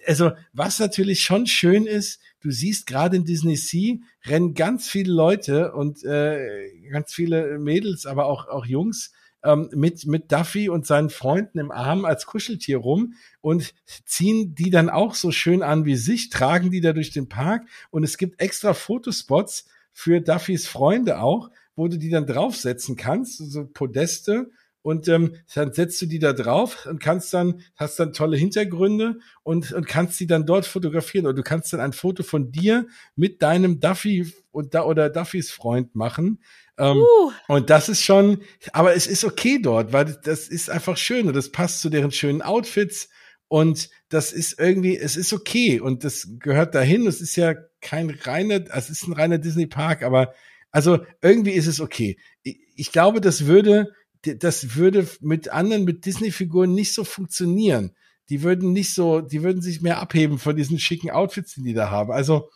[0.05, 5.11] also, was natürlich schon schön ist, du siehst gerade in Disney Sea rennen ganz viele
[5.11, 9.11] Leute und äh, ganz viele Mädels, aber auch, auch Jungs
[9.43, 13.73] ähm, mit, mit Duffy und seinen Freunden im Arm als Kuscheltier rum und
[14.05, 17.63] ziehen die dann auch so schön an wie sich, tragen die da durch den Park
[17.91, 23.37] und es gibt extra Fotospots für Duffys Freunde auch, wo du die dann draufsetzen kannst,
[23.37, 24.51] so Podeste
[24.83, 29.17] und ähm, dann setzt du die da drauf und kannst dann, hast dann tolle Hintergründe
[29.41, 31.25] und, und kannst sie dann dort fotografieren.
[31.25, 32.85] Oder du kannst dann ein Foto von dir
[33.15, 36.43] mit deinem Duffy und da oder Duffys Freund machen.
[36.77, 37.31] Ähm, uh.
[37.47, 38.43] Und das ist schon,
[38.73, 42.11] aber es ist okay dort, weil das ist einfach schön und das passt zu deren
[42.11, 43.07] schönen Outfits.
[43.47, 47.07] Und das ist irgendwie, es ist okay und das gehört dahin.
[47.07, 50.33] Es ist ja kein reiner, es ist ein reiner Disney Park, aber
[50.71, 52.17] also irgendwie ist es okay.
[52.41, 53.93] Ich, ich glaube, das würde,
[54.23, 57.91] das würde mit anderen, mit Disney-Figuren nicht so funktionieren.
[58.29, 61.73] Die würden nicht so, die würden sich mehr abheben von diesen schicken Outfits, die die
[61.73, 62.11] da haben.
[62.11, 62.49] Also,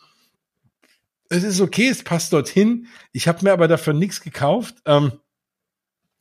[1.28, 2.86] es ist okay, es passt dorthin.
[3.12, 4.76] Ich habe mir aber dafür nichts gekauft.
[4.86, 5.12] Ähm,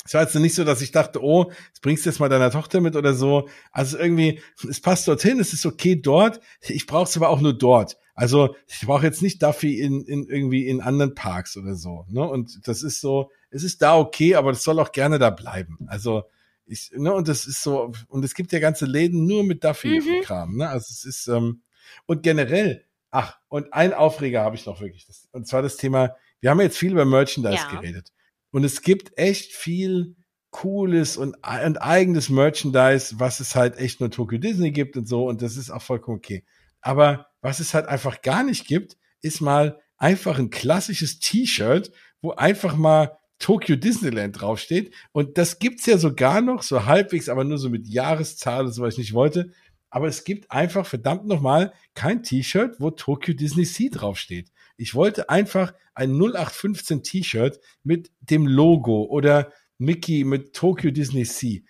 [0.03, 2.51] es war jetzt nicht so, dass ich dachte, oh, jetzt bringst du jetzt mal deiner
[2.51, 3.49] Tochter mit oder so.
[3.71, 6.39] Also irgendwie, es passt dorthin, es ist okay dort.
[6.61, 7.97] Ich brauche es aber auch nur dort.
[8.15, 12.05] Also ich brauche jetzt nicht Duffy in, in irgendwie in anderen Parks oder so.
[12.09, 12.23] Ne?
[12.27, 15.77] Und das ist so, es ist da okay, aber das soll auch gerne da bleiben.
[15.87, 16.23] Also
[16.65, 20.51] ich, ne, und das ist so, und es gibt ja ganze Läden nur mit Duffy-Kram,
[20.51, 20.57] mhm.
[20.57, 20.69] ne?
[20.69, 21.61] Also es ist, ähm,
[22.05, 26.15] und generell, ach, und ein Aufreger habe ich noch wirklich, das, und zwar das Thema,
[26.41, 27.79] wir haben jetzt viel über Merchandise ja.
[27.79, 28.11] geredet.
[28.51, 30.15] Und es gibt echt viel
[30.49, 35.27] cooles und, und eigenes Merchandise, was es halt echt nur Tokyo Disney gibt und so,
[35.27, 36.43] und das ist auch vollkommen okay.
[36.81, 41.91] Aber was es halt einfach gar nicht gibt, ist mal einfach ein klassisches T-Shirt,
[42.21, 44.93] wo einfach mal Tokyo Disneyland draufsteht.
[45.11, 48.95] Und das gibt's ja sogar noch, so halbwegs, aber nur so mit Jahreszahl so, was
[48.95, 49.51] ich nicht wollte.
[49.89, 54.51] Aber es gibt einfach verdammt nochmal kein T-Shirt, wo Tokyo Disney Sea draufsteht.
[54.75, 61.61] Ich wollte einfach ein 0815 T-Shirt mit dem Logo oder Mickey mit Tokyo Disney Sea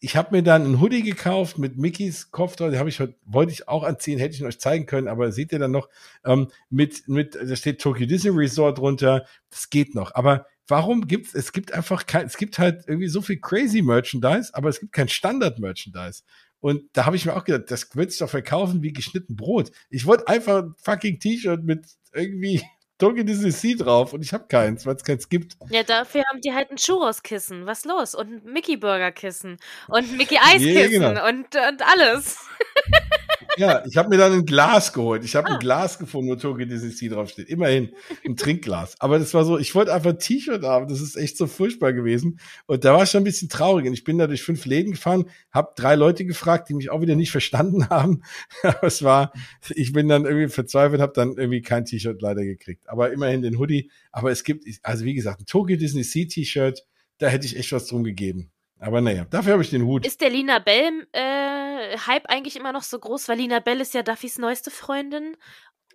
[0.00, 3.16] ich habe mir dann ein Hoodie gekauft mit Mickeys Kopf drauf, den habe ich heute,
[3.24, 5.88] wollte ich auch anziehen, hätte ich ihn euch zeigen können, aber seht ihr dann noch,
[6.24, 10.14] ähm, mit, mit, da steht Tokyo Disney Resort drunter, das geht noch.
[10.14, 14.50] Aber warum gibt's, es gibt einfach kein, es gibt halt irgendwie so viel crazy Merchandise,
[14.54, 16.22] aber es gibt kein Standard Merchandise.
[16.60, 19.70] Und da habe ich mir auch gedacht, das wird sich doch verkaufen wie geschnitten Brot.
[19.90, 22.62] Ich wollte einfach ein fucking T-Shirt mit irgendwie
[22.98, 25.56] Tokyo Disney Sea drauf und ich habe keins, weil es keins gibt.
[25.68, 27.66] Ja, dafür haben die halt ein Churros-Kissen.
[27.66, 28.14] Was los?
[28.14, 29.58] Und ein Mickey-Burger-Kissen.
[29.88, 31.02] Und ein Mickey-Eis-Kissen.
[31.02, 31.28] Ja, genau.
[31.28, 32.38] und, und alles.
[33.56, 35.24] Ja, ich habe mir dann ein Glas geholt.
[35.24, 35.54] Ich habe ah.
[35.54, 37.48] ein Glas gefunden, wo Tokyo Disney Sea draufsteht.
[37.48, 37.90] Immerhin
[38.24, 38.96] ein Trinkglas.
[39.00, 40.88] Aber das war so, ich wollte einfach ein T-Shirt haben.
[40.88, 42.40] Das ist echt so furchtbar gewesen.
[42.66, 43.86] Und da war ich schon ein bisschen traurig.
[43.86, 47.00] Und ich bin da durch fünf Läden gefahren, habe drei Leute gefragt, die mich auch
[47.00, 48.22] wieder nicht verstanden haben.
[48.62, 49.32] Aber es war,
[49.70, 52.88] ich bin dann irgendwie verzweifelt, habe dann irgendwie kein T-Shirt leider gekriegt.
[52.88, 53.90] Aber immerhin den Hoodie.
[54.10, 56.84] Aber es gibt, also wie gesagt, ein Tokyo Disney Sea T-Shirt,
[57.18, 58.50] da hätte ich echt was drum gegeben.
[58.84, 60.06] Aber naja, dafür habe ich den Hut.
[60.06, 63.28] Ist der Lina Bell äh, Hype eigentlich immer noch so groß?
[63.28, 65.38] Weil Lina Bell ist ja Duffys neueste Freundin.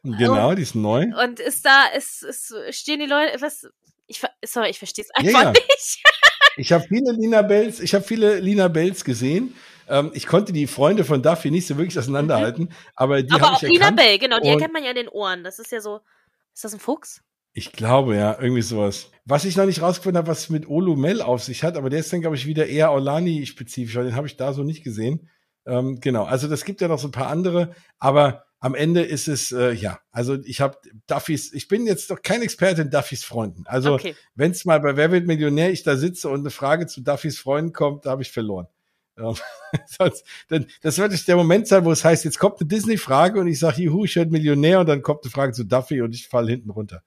[0.01, 1.05] Genau, und, die ist neu.
[1.23, 3.67] Und ist da, ist, ist, stehen die Leute, was,
[4.07, 5.51] ich, sorry, ich verstehe es einfach ja, ja.
[5.51, 6.03] nicht.
[6.57, 9.55] ich habe viele Lina Bells, ich habe viele Lina Bells gesehen.
[9.87, 12.71] Ähm, ich konnte die Freunde von Duffy nicht so wirklich auseinanderhalten, mhm.
[12.95, 13.71] aber die habe ich erkannt.
[13.71, 15.43] Lina Bell, genau, die erkennt man ja in den Ohren.
[15.43, 15.99] Das ist ja so,
[16.55, 17.21] ist das ein Fuchs?
[17.53, 19.11] Ich glaube, ja, irgendwie sowas.
[19.25, 21.99] Was ich noch nicht rausgefunden habe, was mit Olu Mel auf sich hat, aber der
[21.99, 25.29] ist dann, glaube ich, wieder eher Olani-spezifisch, den habe ich da so nicht gesehen.
[25.65, 29.27] Ähm, genau, also das gibt ja noch so ein paar andere, aber am Ende ist
[29.27, 30.77] es, äh, ja, also ich habe
[31.07, 33.63] Duffys, ich bin jetzt doch kein Experte in Duffys Freunden.
[33.65, 34.15] Also okay.
[34.35, 37.39] wenn es mal bei Wer wird Millionär ich da sitze und eine Frage zu Duffys
[37.39, 38.67] Freunden kommt, da habe ich verloren.
[39.17, 39.35] Ähm,
[39.85, 43.47] sonst, denn das wird der Moment sein, wo es heißt, jetzt kommt eine Disney-Frage und
[43.47, 46.27] ich sage, juhu, ich werde Millionär und dann kommt eine Frage zu Duffy und ich
[46.27, 47.03] falle hinten runter.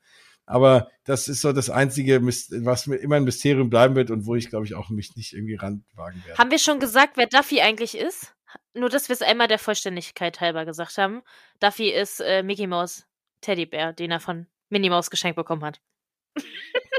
[0.47, 4.35] Aber das ist so das Einzige, was mir immer ein Mysterium bleiben wird und wo
[4.35, 6.39] ich, glaube ich, auch mich nicht irgendwie ranwagen werde.
[6.39, 8.35] Haben wir schon gesagt, wer Duffy eigentlich ist?
[8.74, 11.23] Nur, dass wir es einmal der Vollständigkeit halber gesagt haben.
[11.60, 13.06] Duffy ist äh, Mickey Mouse
[13.40, 15.81] Teddybär, den er von Minnie Maus geschenkt bekommen hat.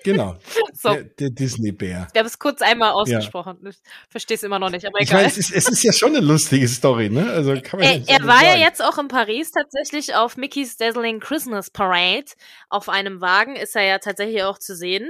[0.04, 0.36] Genau.
[0.74, 0.94] so.
[0.94, 2.08] Der, der Disney-Bär.
[2.12, 3.58] Wir haben es kurz einmal ausgesprochen.
[3.64, 3.70] Ja.
[3.70, 3.78] Ich
[4.10, 5.06] verstehe es immer noch nicht, aber egal.
[5.06, 7.30] Ich meine, es ist, es ist ja schon eine lustige Story, ne?
[7.32, 8.48] Also kann man er, ja er war sagen.
[8.48, 12.26] ja jetzt auch in Paris tatsächlich auf Mickey's Dazzling Christmas Parade.
[12.70, 15.10] Auf einem Wagen ist er ja tatsächlich auch zu sehen.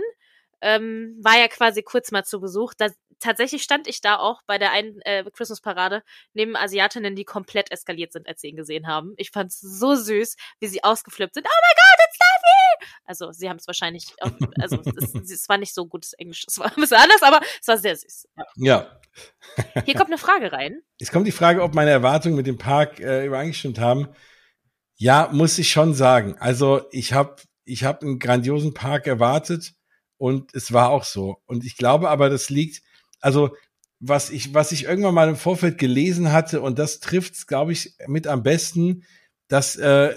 [0.61, 2.73] Ähm, war ja quasi kurz mal zu Besuch.
[2.77, 2.89] Da
[3.23, 8.11] tatsächlich stand ich da auch bei der einen äh, Christmas-Parade neben Asiatinnen, die komplett eskaliert
[8.11, 9.13] sind, als sie ihn gesehen haben.
[9.17, 11.47] Ich fand's so süß, wie sie ausgeflippt sind.
[11.47, 11.82] Oh my God,
[12.17, 12.91] Duffy!
[13.05, 16.57] Also, sie haben es wahrscheinlich, auch, also, es, es, war nicht so gutes Englisch, es
[16.57, 18.27] war ein bisschen anders, aber es war sehr süß.
[18.55, 18.99] Ja.
[19.85, 20.81] Hier kommt eine Frage rein.
[20.99, 24.07] Jetzt kommt die Frage, ob meine Erwartungen mit dem Park äh, übereingestimmt haben.
[24.95, 26.35] Ja, muss ich schon sagen.
[26.39, 27.35] Also, ich habe
[27.65, 29.73] ich hab einen grandiosen Park erwartet
[30.17, 31.37] und es war auch so.
[31.45, 32.83] Und ich glaube aber, das liegt
[33.23, 33.55] also
[33.99, 37.95] was ich, was ich irgendwann mal im Vorfeld gelesen hatte, und das trifft glaube ich,
[38.05, 39.05] mit am besten,
[39.47, 40.13] dass äh,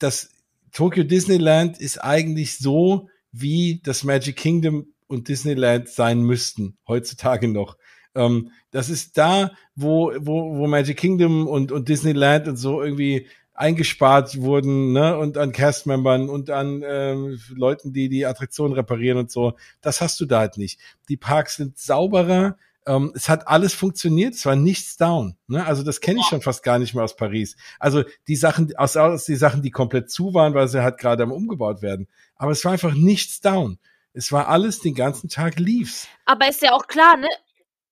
[0.00, 0.30] das
[0.72, 7.76] Tokyo Disneyland ist eigentlich so, wie das Magic Kingdom und Disneyland sein müssten, heutzutage noch.
[8.14, 13.26] Ähm, das ist da, wo, wo, wo Magic Kingdom und, und Disneyland und so irgendwie
[13.54, 19.32] eingespart wurden, ne, und an Castmembern und an ähm, Leuten, die die Attraktion reparieren und
[19.32, 19.54] so.
[19.80, 20.80] Das hast du da halt nicht.
[21.08, 22.56] Die Parks sind sauberer.
[22.86, 25.36] Ähm, es hat alles funktioniert, es war nichts down.
[25.46, 25.64] Ne?
[25.64, 27.56] Also das kenne ich schon fast gar nicht mehr aus Paris.
[27.78, 31.22] Also die Sachen, aus, aus die Sachen, die komplett zu waren, weil sie halt gerade
[31.22, 32.08] am umgebaut werden.
[32.36, 33.78] Aber es war einfach nichts down.
[34.12, 36.08] Es war alles den ganzen Tag lief's.
[36.24, 37.28] Aber ist ja auch klar, ne?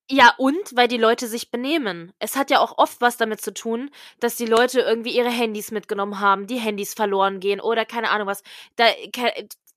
[0.09, 2.13] Ja, und weil die Leute sich benehmen.
[2.19, 3.89] Es hat ja auch oft was damit zu tun,
[4.21, 8.27] dass die Leute irgendwie ihre Handys mitgenommen haben, die Handys verloren gehen oder keine Ahnung
[8.27, 8.41] was.
[8.77, 8.85] Da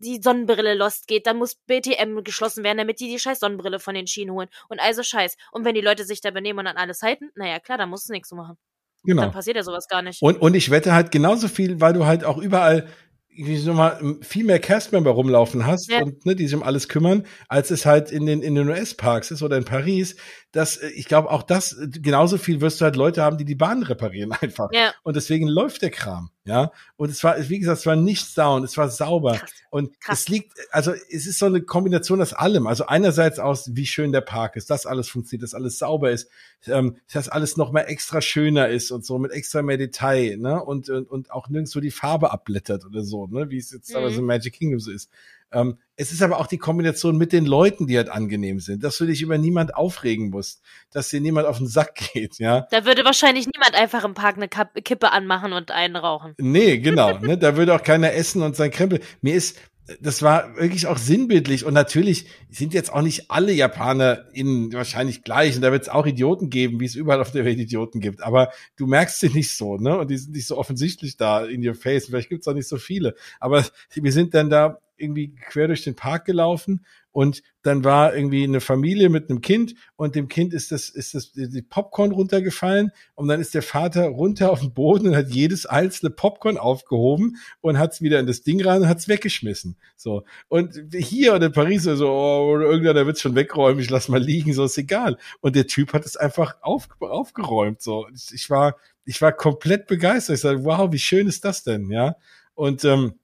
[0.01, 3.95] die Sonnenbrille lost geht, dann muss BTM geschlossen werden, damit die die scheiß Sonnenbrille von
[3.95, 5.37] den Schienen holen und also Scheiß.
[5.53, 8.09] Und wenn die Leute sich da benehmen und an alles halten, naja, klar, dann musst
[8.09, 8.57] du nichts machen.
[9.05, 9.23] Genau.
[9.23, 10.21] Dann passiert ja sowas gar nicht.
[10.23, 12.89] Und, und ich wette halt genauso viel, weil du halt auch überall
[13.33, 16.03] wie so mal viel mehr Castmember rumlaufen hast ja.
[16.03, 19.31] und ne, die sich um alles kümmern, als es halt in den in den US-Parks
[19.31, 20.17] ist oder in Paris,
[20.53, 23.45] dass äh, ich glaube auch das äh, genauso viel wirst du halt Leute haben, die
[23.45, 24.71] die Bahn reparieren einfach.
[24.73, 24.93] Ja.
[25.03, 26.73] Und deswegen läuft der Kram, ja.
[26.97, 29.51] Und es war, wie gesagt, es war nichts down, es war sauber Krass.
[29.71, 30.21] und Krass.
[30.21, 32.67] es liegt, also es ist so eine Kombination aus allem.
[32.67, 36.29] Also einerseits aus, wie schön der Park ist, dass alles funktioniert, dass alles sauber ist,
[36.67, 40.63] ähm, dass alles noch mal extra schöner ist und so mit extra mehr Detail, ne?
[40.63, 43.51] Und und, und auch nirgendwo die Farbe abblättert oder so, ne?
[43.51, 43.97] Wie es jetzt mhm.
[43.97, 45.11] aber so Magic Kingdom so ist.
[45.53, 48.97] Ähm, es ist aber auch die Kombination mit den Leuten, die halt angenehm sind, dass
[48.97, 52.67] du dich über niemand aufregen musst, dass dir niemand auf den Sack geht, ja.
[52.71, 56.35] Da würde wahrscheinlich niemand einfach im Park eine Kippe anmachen und einen rauchen.
[56.39, 59.01] Nee, genau, ne, da würde auch keiner essen und sein Krempel.
[59.21, 59.59] Mir ist,
[60.01, 65.25] das war wirklich auch sinnbildlich und natürlich sind jetzt auch nicht alle Japaner in wahrscheinlich
[65.25, 68.01] gleich und da wird es auch Idioten geben, wie es überall auf der Welt Idioten
[68.01, 69.99] gibt, aber du merkst sie nicht so, ne?
[69.99, 72.07] Und die sind nicht so offensichtlich da in your face.
[72.07, 73.65] Vielleicht gibt es auch nicht so viele, aber
[73.95, 78.61] wir sind dann da irgendwie quer durch den Park gelaufen und dann war irgendwie eine
[78.61, 83.29] Familie mit einem Kind und dem Kind ist das, ist das, die Popcorn runtergefallen und
[83.29, 87.79] dann ist der Vater runter auf den Boden und hat jedes einzelne Popcorn aufgehoben und
[87.79, 89.77] hat es wieder in das Ding rein und hat es weggeschmissen.
[89.97, 90.25] So.
[90.49, 94.23] Und hier oder in Paris so, oh, irgendeiner wird es schon wegräumen, ich lass mal
[94.23, 95.19] liegen, so ist egal.
[95.41, 98.07] Und der Typ hat es einfach auf, aufgeräumt, so.
[98.33, 100.37] Ich war, ich war komplett begeistert.
[100.37, 102.17] Ich sage, wow, wie schön ist das denn, ja?
[102.55, 103.15] Und, ähm,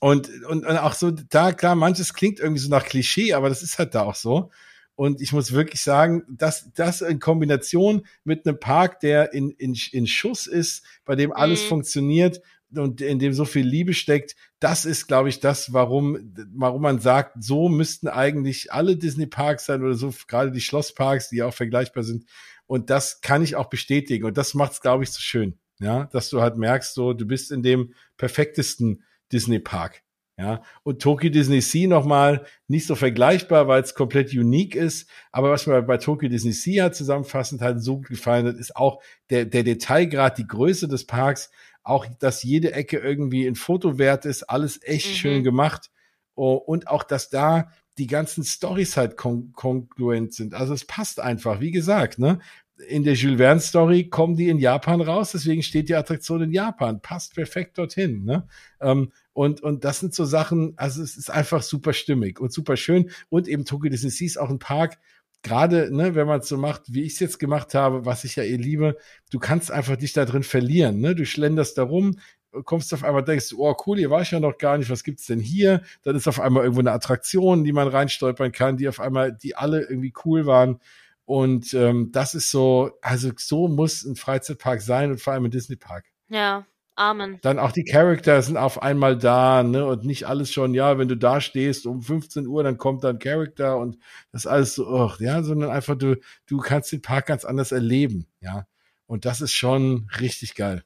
[0.00, 3.62] und, und, und auch so, da, klar, manches klingt irgendwie so nach Klischee, aber das
[3.62, 4.50] ist halt da auch so.
[4.94, 9.76] Und ich muss wirklich sagen, dass das in Kombination mit einem Park, der in, in,
[9.92, 11.68] in Schuss ist, bei dem alles mhm.
[11.68, 12.40] funktioniert
[12.74, 16.98] und in dem so viel Liebe steckt, das ist, glaube ich, das, warum, warum man
[16.98, 22.02] sagt, so müssten eigentlich alle Disney-Parks sein oder so, gerade die Schlossparks, die auch vergleichbar
[22.02, 22.24] sind.
[22.66, 24.24] Und das kann ich auch bestätigen.
[24.24, 25.58] Und das macht es, glaube ich, so schön.
[25.78, 30.02] Ja, dass du halt merkst, so, du bist in dem perfektesten Disney Park.
[30.38, 35.08] Ja, und Tokyo Disney Sea nochmal nicht so vergleichbar, weil es komplett unique ist.
[35.32, 39.02] Aber was mir bei Tokyo Disney Sea hat zusammenfassend halt so gefallen hat, ist auch
[39.30, 41.50] der, der Detailgrad, die Größe des Parks,
[41.82, 45.14] auch, dass jede Ecke irgendwie in Foto wert ist, alles echt mhm.
[45.14, 45.90] schön gemacht.
[46.34, 50.52] Oh, und auch, dass da die ganzen Stories halt kon kongruent sind.
[50.52, 52.40] Also es passt einfach, wie gesagt, ne?
[52.88, 56.52] In der Jules Verne Story kommen die in Japan raus, deswegen steht die Attraktion in
[56.52, 58.24] Japan, passt perfekt dorthin.
[58.24, 58.46] Ne?
[58.80, 62.76] Ähm, und, und das sind so Sachen, also es ist einfach super stimmig und super
[62.76, 63.10] schön.
[63.28, 64.98] Und eben Tokyo Disney Sea ist auch ein Park,
[65.42, 68.36] gerade, ne, wenn man es so macht, wie ich es jetzt gemacht habe, was ich
[68.36, 68.96] ja eh liebe,
[69.30, 71.00] du kannst einfach dich da drin verlieren.
[71.00, 71.14] Ne?
[71.14, 72.18] Du schlenderst da rum,
[72.64, 75.04] kommst auf einmal, denkst du, oh cool, hier war ich ja noch gar nicht, was
[75.04, 75.82] gibt's denn hier?
[76.02, 79.54] Dann ist auf einmal irgendwo eine Attraktion, die man reinstolpern kann, die auf einmal, die
[79.54, 80.80] alle irgendwie cool waren.
[81.26, 85.50] Und ähm, das ist so, also so muss ein Freizeitpark sein und vor allem ein
[85.50, 86.06] Disneypark.
[86.28, 86.64] Ja,
[86.98, 87.38] Amen.
[87.42, 89.84] Dann auch die Charakter sind auf einmal da, ne?
[89.84, 93.18] Und nicht alles schon, ja, wenn du da stehst um 15 Uhr, dann kommt dann
[93.18, 93.98] Charakter und
[94.32, 96.16] das alles so, oh, ja, sondern einfach du,
[96.46, 98.66] du kannst den Park ganz anders erleben, ja.
[99.06, 100.84] Und das ist schon richtig geil.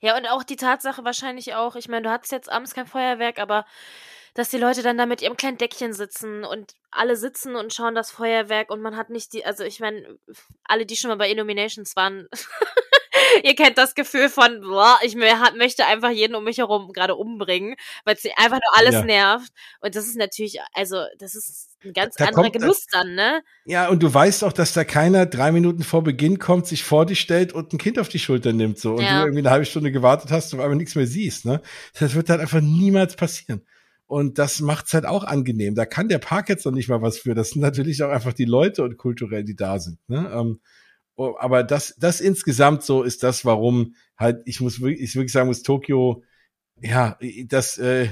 [0.00, 3.38] Ja, und auch die Tatsache wahrscheinlich auch, ich meine, du hattest jetzt abends kein Feuerwerk,
[3.38, 3.66] aber
[4.34, 7.94] dass die Leute dann da mit ihrem kleinen Deckchen sitzen und alle sitzen und schauen
[7.94, 10.18] das Feuerwerk und man hat nicht die, also ich meine,
[10.64, 12.28] alle, die schon mal bei Illuminations waren,
[13.44, 17.76] ihr kennt das Gefühl von, boah, ich möchte einfach jeden um mich herum gerade umbringen,
[18.04, 19.04] weil es einfach nur alles ja.
[19.04, 19.52] nervt.
[19.80, 23.42] Und das ist natürlich, also, das ist ein ganz da anderer Genuss das, dann, ne?
[23.64, 27.06] Ja, und du weißt auch, dass da keiner drei Minuten vor Beginn kommt, sich vor
[27.06, 29.18] dich stellt und ein Kind auf die Schulter nimmt, so, und ja.
[29.18, 31.60] du irgendwie eine halbe Stunde gewartet hast und einmal nichts mehr siehst, ne?
[31.98, 33.62] Das wird halt einfach niemals passieren.
[34.12, 35.74] Und das macht's halt auch angenehm.
[35.74, 37.34] Da kann der Park jetzt noch nicht mal was für.
[37.34, 39.98] Das sind natürlich auch einfach die Leute und kulturell, die da sind.
[40.06, 40.30] Ne?
[40.34, 40.60] Ähm,
[41.14, 45.32] Oh, aber das, das insgesamt so ist das, warum halt, ich muss wirklich, ich wirklich
[45.32, 46.24] sagen muss, Tokio,
[46.80, 48.08] ja, das äh,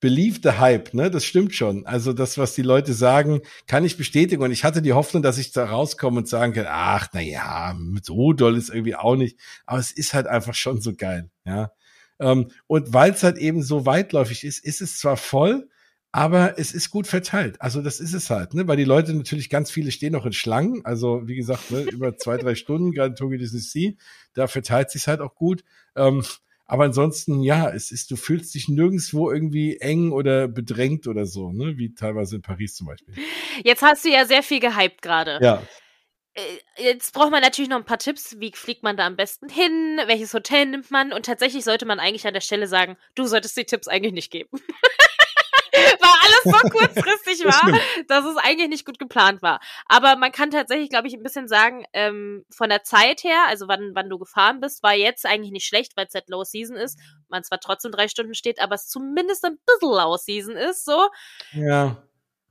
[0.00, 1.86] beliebte Hype, ne, das stimmt schon.
[1.86, 4.42] Also das, was die Leute sagen, kann ich bestätigen.
[4.42, 7.76] Und ich hatte die Hoffnung, dass ich da rauskomme und sagen kann, ach, na ja,
[8.02, 9.38] so doll ist irgendwie auch nicht.
[9.66, 11.70] Aber es ist halt einfach schon so geil, ja.
[12.20, 15.68] Ähm, und weil es halt eben so weitläufig ist, ist es zwar voll,
[16.12, 17.60] aber es ist gut verteilt.
[17.60, 18.66] Also das ist es halt, ne?
[18.66, 20.84] Weil die Leute natürlich ganz viele stehen noch in Schlangen.
[20.84, 23.92] Also wie gesagt, ne, über zwei, drei Stunden, gerade Tokyo Disney Sea,
[24.34, 25.64] da verteilt sich halt auch gut.
[25.96, 26.24] Ähm,
[26.66, 31.52] aber ansonsten, ja, es ist, du fühlst dich nirgendwo irgendwie eng oder bedrängt oder so,
[31.52, 31.78] ne?
[31.78, 33.14] Wie teilweise in Paris zum Beispiel.
[33.64, 35.38] Jetzt hast du ja sehr viel gehypt gerade.
[35.40, 35.62] Ja.
[36.40, 38.38] Äh, jetzt braucht man natürlich noch ein paar Tipps.
[38.38, 40.00] Wie fliegt man da am besten hin?
[40.06, 41.12] Welches Hotel nimmt man?
[41.12, 44.30] Und tatsächlich sollte man eigentlich an der Stelle sagen, du solltest die Tipps eigentlich nicht
[44.30, 44.50] geben.
[45.72, 49.60] Weil alles so kurzfristig war, dass es eigentlich nicht gut geplant war.
[49.86, 53.68] Aber man kann tatsächlich, glaube ich, ein bisschen sagen, ähm, von der Zeit her, also
[53.68, 56.76] wann, wann du gefahren bist, war jetzt eigentlich nicht schlecht, weil es halt Low Season
[56.76, 56.98] ist.
[57.28, 61.08] Man zwar trotzdem drei Stunden steht, aber es zumindest ein bisschen Low Season ist, so.
[61.52, 62.02] Ja.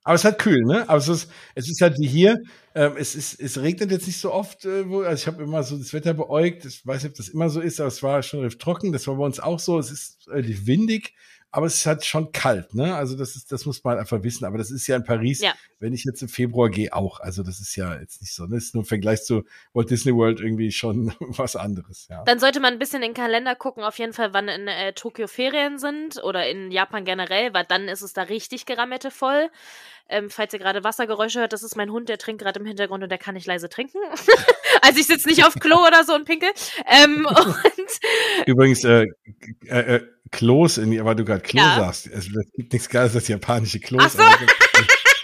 [0.04, 0.88] Aber es ist halt kühl, ne?
[0.90, 2.38] Aber es ist, es ist halt wie hier.
[2.74, 4.66] Ähm, es ist, es regnet jetzt nicht so oft.
[4.66, 6.66] Äh, wo, also ich habe immer so das Wetter beäugt.
[6.66, 8.92] Ich weiß nicht, ob das immer so ist, aber es war schon recht trocken.
[8.92, 9.78] Das war bei uns auch so.
[9.78, 11.14] Es ist relativ windig
[11.52, 12.96] aber es ist halt schon kalt, ne?
[12.96, 14.46] Also das ist, das muss man halt einfach wissen.
[14.46, 15.54] Aber das ist ja in Paris, ja.
[15.80, 17.20] wenn ich jetzt im Februar gehe, auch.
[17.20, 18.46] Also das ist ja jetzt nicht so.
[18.46, 19.44] Das ist nur im Vergleich zu
[19.74, 22.24] Walt Disney World irgendwie schon was anderes, ja.
[22.24, 24.94] Dann sollte man ein bisschen in den Kalender gucken, auf jeden Fall, wann in äh,
[24.94, 29.50] Tokio Ferien sind oder in Japan generell, weil dann ist es da richtig gerammete voll.
[30.10, 33.04] Ähm, falls ihr gerade Wassergeräusche hört, das ist mein Hund, der trinkt gerade im Hintergrund
[33.04, 34.00] und der kann nicht leise trinken.
[34.82, 36.50] also ich sitze nicht auf Klo oder so und pinkel.
[36.88, 39.06] Ähm, und Übrigens, äh,
[39.66, 41.76] äh, äh Klos, in, weil du gerade Klo ja.
[41.80, 42.08] sagst.
[42.08, 44.02] Es, es, gibt nichts Geiles als japanische Klos.
[44.06, 44.46] Ach so.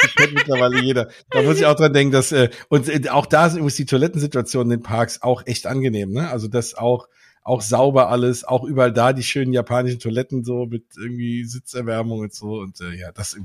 [0.01, 1.09] Das kennt mittlerweile jeder.
[1.29, 3.85] Da muss ich auch dran denken, dass äh, und äh, auch da sind übrigens die
[3.85, 6.29] Toilettensituationen in den Parks auch echt angenehm, ne?
[6.29, 7.07] Also das auch
[7.45, 12.33] auch sauber alles, auch überall da die schönen japanischen Toiletten so mit irgendwie Sitzerwärmung und
[12.33, 13.39] so und äh, ja, das äh,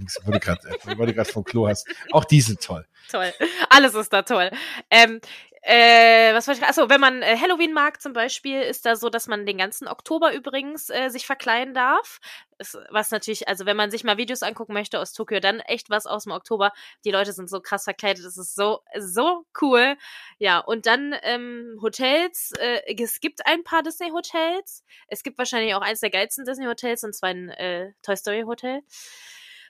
[0.97, 2.87] wo du gerade vom Klo hast, auch die sind toll.
[3.11, 3.31] Toll,
[3.69, 4.51] alles ist da toll.
[4.91, 5.21] Ähm,
[5.63, 6.67] äh, was wollte ich?
[6.67, 9.89] Achso, wenn man äh, Halloween mag zum Beispiel, ist da so, dass man den ganzen
[9.89, 12.19] Oktober übrigens äh, sich verkleiden darf.
[12.59, 15.91] Ist, was natürlich, also wenn man sich mal Videos angucken möchte aus Tokio, dann echt
[15.91, 16.73] was aus dem Oktober.
[17.05, 19.97] Die Leute sind so krass verkleidet, das ist so, so cool.
[20.39, 22.53] Ja, und dann ähm, Hotels.
[22.59, 24.85] Äh, es gibt ein paar Disney-Hotels.
[25.09, 28.83] Es gibt wahrscheinlich auch eins der geilsten Disney-Hotels, und zwar ein äh, Toy Story-Hotel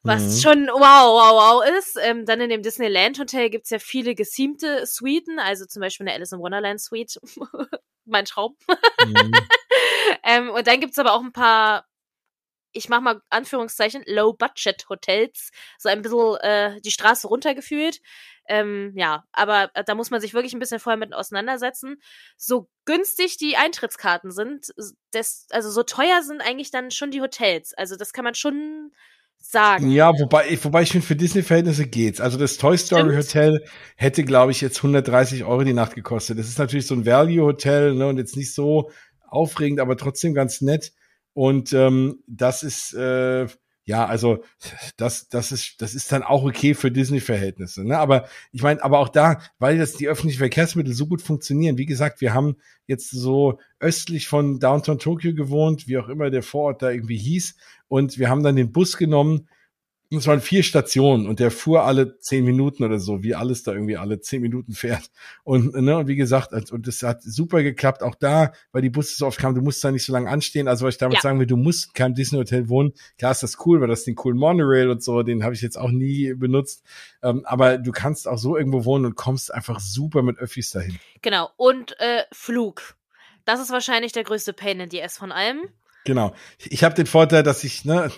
[0.03, 0.41] was mhm.
[0.41, 1.99] schon wow, wow, wow ist.
[2.01, 6.15] Ähm, dann in dem Disneyland Hotel gibt's ja viele gesiemte Suiten, also zum Beispiel eine
[6.15, 7.21] Alice in Wonderland Suite,
[8.07, 8.57] mein Traum.
[9.07, 9.33] Mhm.
[10.25, 11.87] ähm, und dann gibt's aber auch ein paar,
[12.73, 18.01] ich mach mal Anführungszeichen, Low-Budget-Hotels, so ein bisschen äh, die Straße runtergefühlt.
[18.49, 22.01] Ähm, ja, aber äh, da muss man sich wirklich ein bisschen vorher mit auseinandersetzen.
[22.37, 24.73] So günstig die Eintrittskarten sind,
[25.13, 27.75] das, also so teuer sind eigentlich dann schon die Hotels.
[27.75, 28.93] Also das kann man schon
[29.41, 29.91] sagen.
[29.91, 32.21] Ja, wobei, wobei ich finde, für Disney-Verhältnisse geht's.
[32.21, 33.19] Also das Toy Story Stimmt.
[33.19, 33.65] Hotel
[33.97, 36.39] hätte, glaube ich, jetzt 130 Euro die Nacht gekostet.
[36.39, 38.91] Das ist natürlich so ein Value-Hotel, ne, und jetzt nicht so
[39.29, 40.93] aufregend, aber trotzdem ganz nett.
[41.33, 43.47] Und ähm, das ist, äh,
[43.91, 44.45] ja, also
[44.97, 47.85] das, das ist, das ist dann auch okay für Disney-Verhältnisse.
[47.85, 47.99] Ne?
[47.99, 51.77] Aber ich meine, aber auch da, weil das die öffentlichen Verkehrsmittel so gut funktionieren.
[51.77, 52.55] Wie gesagt, wir haben
[52.87, 57.57] jetzt so östlich von Downtown Tokyo gewohnt, wie auch immer der Vorort da irgendwie hieß,
[57.89, 59.49] und wir haben dann den Bus genommen.
[60.19, 63.73] Es waren vier Stationen und der fuhr alle zehn Minuten oder so, wie alles da
[63.73, 65.09] irgendwie alle zehn Minuten fährt.
[65.45, 69.15] Und, ne, und wie gesagt, und das hat super geklappt, auch da, weil die Busse
[69.15, 70.67] so oft kamen, du musst da nicht so lange anstehen.
[70.67, 71.21] Also was ich damit ja.
[71.21, 72.93] sagen will, du musst kein Disney Hotel wohnen.
[73.19, 75.79] Klar ist das cool, weil das den coolen Monorail und so, den habe ich jetzt
[75.79, 76.83] auch nie benutzt.
[77.23, 80.99] Ähm, aber du kannst auch so irgendwo wohnen und kommst einfach super mit Öffis dahin.
[81.23, 81.51] Genau.
[81.57, 82.97] Und äh, Flug.
[83.45, 85.61] Das ist wahrscheinlich der größte Pain in the S von allem.
[86.05, 86.35] Genau.
[86.59, 88.11] Ich habe den Vorteil, dass ich, ne,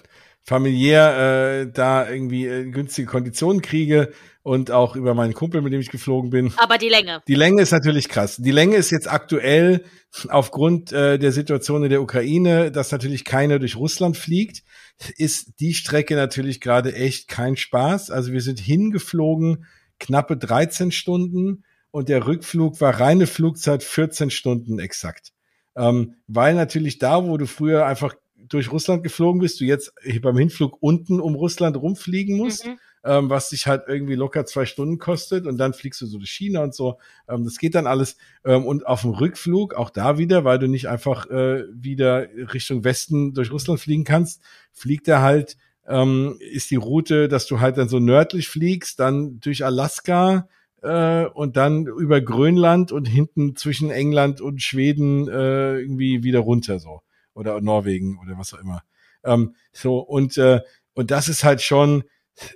[0.45, 4.13] familiär äh, da irgendwie äh, günstige Konditionen kriege
[4.43, 6.53] und auch über meinen Kumpel, mit dem ich geflogen bin.
[6.57, 7.23] Aber die Länge.
[7.29, 8.37] Die Länge ist natürlich krass.
[8.37, 9.85] Die Länge ist jetzt aktuell
[10.29, 14.65] aufgrund äh, der Situation in der Ukraine, dass natürlich keiner durch Russland fliegt,
[15.17, 18.11] ist die Strecke natürlich gerade echt kein Spaß.
[18.11, 19.65] Also wir sind hingeflogen
[20.01, 25.33] knappe 13 Stunden und der Rückflug war reine Flugzeit 14 Stunden exakt.
[25.77, 28.15] Ähm, weil natürlich da, wo du früher einfach
[28.53, 32.79] durch Russland geflogen bist, du jetzt beim Hinflug unten um Russland rumfliegen musst, mhm.
[33.05, 36.31] ähm, was dich halt irgendwie locker zwei Stunden kostet und dann fliegst du so durch
[36.31, 36.99] China und so.
[37.29, 38.17] Ähm, das geht dann alles.
[38.45, 42.85] Ähm, und auf dem Rückflug, auch da wieder, weil du nicht einfach äh, wieder Richtung
[42.85, 44.43] Westen durch Russland fliegen kannst,
[44.73, 45.57] fliegt er halt,
[45.87, 50.47] ähm, ist die Route, dass du halt dann so nördlich fliegst, dann durch Alaska,
[50.83, 56.79] äh, und dann über Grönland und hinten zwischen England und Schweden äh, irgendwie wieder runter
[56.81, 57.03] so
[57.35, 58.83] oder Norwegen oder was auch immer.
[59.25, 60.61] Ähm, so und äh,
[60.95, 62.05] und das ist halt schon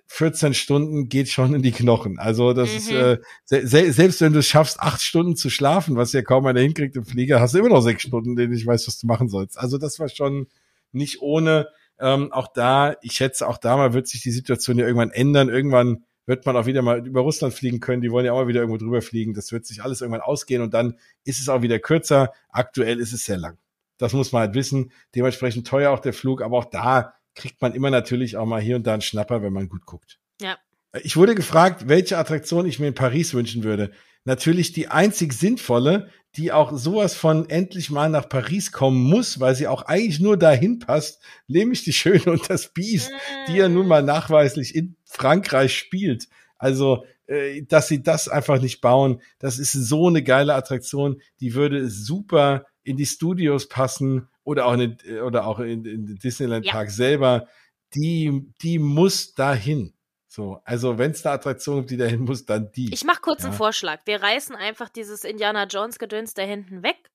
[0.07, 2.19] 14 Stunden geht schon in die Knochen.
[2.19, 2.77] Also das mhm.
[2.77, 6.47] ist äh, se selbst wenn du es schaffst, acht Stunden zu schlafen, was ja kaum
[6.47, 9.07] einer hinkriegt im Flieger, hast du immer noch sechs Stunden, denen ich weiß, was du
[9.07, 9.59] machen sollst.
[9.59, 10.47] Also das war schon
[10.93, 11.69] nicht ohne.
[11.99, 15.49] Ähm, auch da, ich schätze, auch da mal wird sich die Situation ja irgendwann ändern.
[15.49, 18.03] Irgendwann wird man auch wieder mal über Russland fliegen können.
[18.03, 19.33] Die wollen ja auch mal wieder irgendwo drüber fliegen.
[19.33, 22.33] Das wird sich alles irgendwann ausgehen und dann ist es auch wieder kürzer.
[22.51, 23.57] Aktuell ist es sehr lang.
[23.99, 24.93] Das muss man halt wissen.
[25.15, 28.77] Dementsprechend teuer auch der Flug, aber auch da kriegt man immer natürlich auch mal hier
[28.77, 30.19] und da einen Schnapper, wenn man gut guckt.
[30.41, 30.57] Ja.
[31.03, 33.93] Ich wurde gefragt, welche Attraktion ich mir in Paris wünschen würde.
[34.25, 39.55] Natürlich die einzig sinnvolle, die auch sowas von endlich mal nach Paris kommen muss, weil
[39.55, 43.11] sie auch eigentlich nur dahin passt, nämlich die Schöne und das Biest,
[43.49, 46.29] die ja nun mal nachweislich in Frankreich spielt.
[46.59, 51.55] Also, äh, dass sie das einfach nicht bauen, das ist so eine geile Attraktion, die
[51.55, 56.89] würde super in die Studios passen oder auch in, oder auch in, in Disneyland Park
[56.89, 56.95] ja.
[56.95, 57.49] selber,
[57.95, 59.93] die, die muss dahin.
[60.29, 62.93] So, also wenn es eine Attraktion gibt, die dahin muss, dann die.
[62.93, 63.49] Ich mache kurz ja.
[63.49, 64.01] einen Vorschlag.
[64.05, 67.11] Wir reißen einfach dieses Indiana Jones Gedöns da hinten weg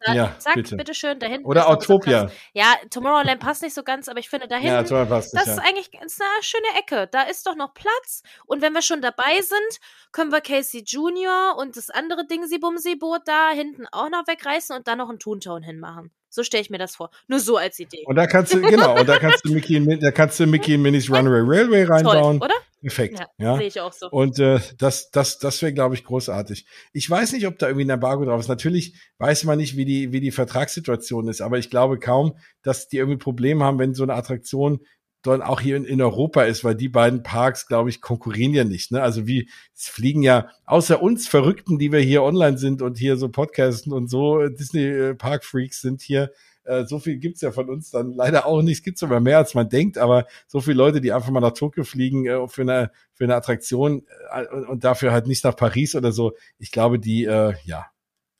[0.00, 0.76] da, ja, zack, bitte.
[0.76, 1.46] bitteschön, da hinten.
[1.46, 2.30] Oder Autopia.
[2.52, 5.56] Ja, Tomorrowland passt nicht so ganz, aber ich finde da hinten, ja, passt nicht, das
[5.56, 7.08] ist eigentlich eine schöne Ecke.
[7.10, 8.22] Da ist doch noch Platz.
[8.46, 9.80] Und wenn wir schon dabei sind,
[10.12, 14.88] können wir Casey Junior und das andere Ding, Bumsi-Boot da hinten auch noch wegreißen und
[14.88, 16.12] dann noch einen Toontown hinmachen.
[16.30, 17.10] So stelle ich mir das vor.
[17.28, 18.04] Nur so als Idee.
[18.06, 20.82] Und da kannst du, genau, und da kannst du Mickey, da kannst du Mickey und
[20.82, 22.38] Minnie's Runaway Railway reinbauen.
[22.38, 22.54] Toll, oder?
[22.80, 23.18] Perfekt.
[23.18, 23.56] Ja, ja.
[23.58, 24.08] sehe ich auch so.
[24.08, 26.64] Und äh, das, das, das wäre, glaube ich, großartig.
[26.92, 28.48] Ich weiß nicht, ob da irgendwie ein Embargo drauf ist.
[28.48, 32.88] Natürlich weiß man nicht, wie die, wie die Vertragssituation ist, aber ich glaube kaum, dass
[32.88, 34.80] die irgendwie Probleme haben, wenn so eine Attraktion
[35.22, 38.64] dann auch hier in, in Europa ist, weil die beiden Parks, glaube ich, konkurrieren ja
[38.64, 38.92] nicht.
[38.92, 39.02] Ne?
[39.02, 43.16] Also wie es fliegen ja außer uns Verrückten, die wir hier online sind und hier
[43.16, 46.30] so podcasten und so äh, Disney äh, Park Freaks sind hier.
[46.64, 48.78] Äh, so viel gibt's ja von uns dann leider auch nicht.
[48.78, 51.52] Es gibt sogar mehr, als man denkt, aber so viele Leute, die einfach mal nach
[51.52, 55.56] Tokio fliegen äh, für eine für eine Attraktion äh, und, und dafür halt nicht nach
[55.56, 56.32] Paris oder so.
[56.58, 57.86] Ich glaube, die äh, ja,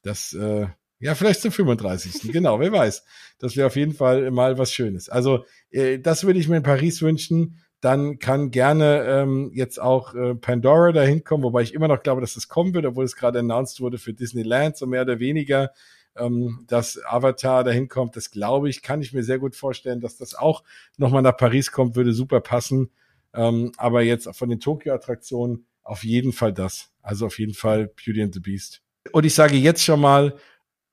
[0.03, 0.69] das äh,
[1.01, 2.31] ja, vielleicht zum 35.
[2.33, 3.05] genau, wer weiß.
[3.39, 5.09] Das wäre auf jeden Fall mal was Schönes.
[5.09, 7.59] Also, äh, das würde ich mir in Paris wünschen.
[7.81, 12.21] Dann kann gerne ähm, jetzt auch äh, Pandora dahin kommen, wobei ich immer noch glaube,
[12.21, 15.71] dass das kommen wird, obwohl es gerade announced wurde für Disneyland, so mehr oder weniger,
[16.15, 18.17] ähm, dass Avatar dahin kommt.
[18.17, 20.63] Das glaube ich, kann ich mir sehr gut vorstellen, dass das auch
[20.99, 22.91] nochmal nach Paris kommt, würde super passen.
[23.33, 26.91] Ähm, aber jetzt von den Tokio-Attraktionen auf jeden Fall das.
[27.01, 28.83] Also auf jeden Fall Beauty and the Beast.
[29.13, 30.35] Und ich sage jetzt schon mal,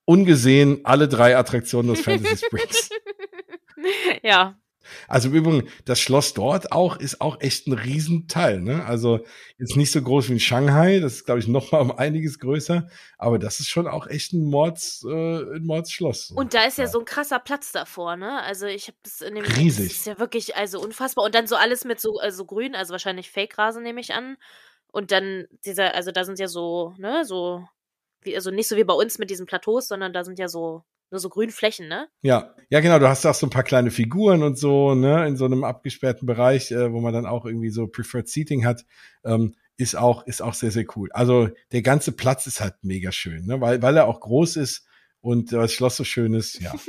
[0.08, 2.90] ungesehen alle drei Attraktionen des Fantasy Springs.
[4.24, 4.58] ja.
[5.10, 8.62] Also im Übrigen, das Schloss dort auch ist auch echt ein Riesenteil.
[8.62, 8.86] Ne?
[8.86, 9.20] Also
[9.58, 12.40] ist nicht so groß wie in Shanghai, das ist, glaube ich, noch mal um einiges
[12.40, 15.12] größer, aber das ist schon auch echt ein Mords, äh,
[15.56, 16.32] ein Mordsschloss.
[16.32, 18.42] Und da ist ja, ja, so ein krasser Platz davor, ne?
[18.44, 19.90] Also ich habe das in dem Riesig.
[19.90, 21.26] Das ist ja wirklich also unfassbar.
[21.26, 24.38] Und dann so alles mit so also grün, also wahrscheinlich Fake-Rasen nehme ich an.
[24.90, 27.68] Und dann dieser, also da sind ja so, ne, so
[28.36, 31.20] also nicht so wie bei uns mit diesen Plateaus, sondern da sind ja so nur
[31.20, 32.08] so Grünflächen, ne?
[32.22, 33.00] Ja, ja genau.
[33.00, 36.26] Du hast auch so ein paar kleine Figuren und so, ne, in so einem abgesperrten
[36.26, 38.86] Bereich, äh, wo man dann auch irgendwie so Preferred Seating hat,
[39.24, 41.10] ähm, ist auch ist auch sehr sehr cool.
[41.14, 44.86] Also der ganze Platz ist halt mega schön, ne, weil weil er auch groß ist
[45.22, 46.60] und das Schloss so schön ist.
[46.60, 46.74] Ja.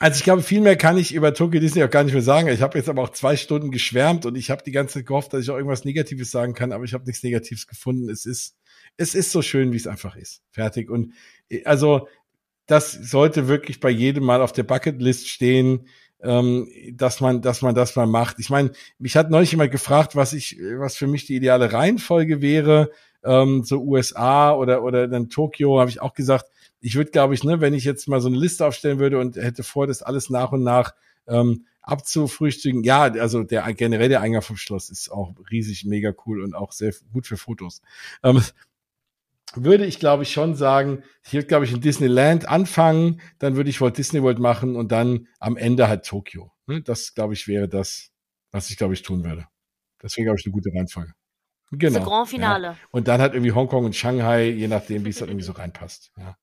[0.00, 2.48] Also ich glaube, viel mehr kann ich über Tokyo Disney auch gar nicht mehr sagen.
[2.48, 5.32] Ich habe jetzt aber auch zwei Stunden geschwärmt und ich habe die ganze Zeit gehofft,
[5.32, 8.10] dass ich auch irgendwas Negatives sagen kann, aber ich habe nichts Negatives gefunden.
[8.10, 8.56] Es ist,
[8.96, 10.42] es ist so schön, wie es einfach ist.
[10.50, 10.90] Fertig.
[10.90, 11.12] Und
[11.48, 12.08] äh, also
[12.66, 15.86] das sollte wirklich bei jedem mal auf der Bucketlist stehen,
[16.22, 18.38] ähm, dass man, dass man das mal macht.
[18.38, 22.40] Ich meine, mich hat neulich jemand gefragt, was ich, was für mich die ideale Reihenfolge
[22.40, 22.90] wäre,
[23.22, 26.46] ähm, so USA oder oder dann Tokio, habe ich auch gesagt,
[26.80, 29.36] ich würde, glaube ich, ne, wenn ich jetzt mal so eine Liste aufstellen würde und
[29.36, 30.94] hätte vor, das alles nach und nach
[31.26, 36.42] ähm, abzufrühstücken, ja, also der generell der Eingang vom Schloss ist auch riesig, mega cool
[36.42, 37.82] und auch sehr gut für Fotos.
[38.22, 38.42] Ähm,
[39.56, 43.70] würde ich, glaube ich, schon sagen, ich würde, glaube ich, in Disneyland anfangen, dann würde
[43.70, 46.52] ich Walt Disney World machen und dann am Ende halt Tokio.
[46.66, 46.82] Ne?
[46.82, 48.10] Das, glaube ich, wäre das,
[48.50, 49.46] was ich, glaube ich, tun würde.
[49.98, 51.12] Das wäre, glaube ich, eine gute Reihenfolge.
[51.70, 51.98] Genau.
[51.98, 52.66] Das Grand Finale.
[52.68, 52.76] Ja.
[52.90, 56.12] Und dann halt irgendwie Hongkong und Shanghai, je nachdem, wie es halt irgendwie so reinpasst.
[56.18, 56.36] Ja.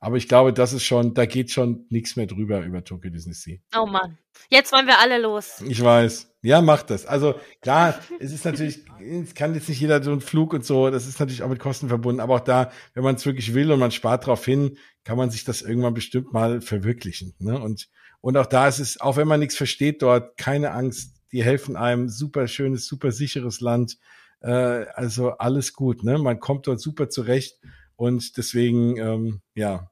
[0.00, 3.34] Aber ich glaube, das ist schon, da geht schon nichts mehr drüber über Tokyo Disney
[3.34, 3.58] Sea.
[3.76, 4.16] Oh Mann.
[4.48, 5.60] Jetzt wollen wir alle los.
[5.66, 6.32] Ich weiß.
[6.42, 7.04] Ja, macht das.
[7.04, 10.88] Also klar, es ist natürlich, es kann jetzt nicht jeder so einen Flug und so,
[10.90, 13.72] das ist natürlich auch mit Kosten verbunden, aber auch da, wenn man es wirklich will
[13.72, 17.34] und man spart drauf hin, kann man sich das irgendwann bestimmt mal verwirklichen.
[17.40, 17.58] Ne?
[17.58, 17.88] Und,
[18.20, 21.76] und auch da ist es, auch wenn man nichts versteht dort, keine Angst, die helfen
[21.76, 23.98] einem, super schönes, super sicheres Land.
[24.40, 24.50] Äh,
[24.94, 26.18] also alles gut, ne?
[26.18, 27.58] Man kommt dort super zurecht
[27.98, 29.90] und deswegen, ähm, ja.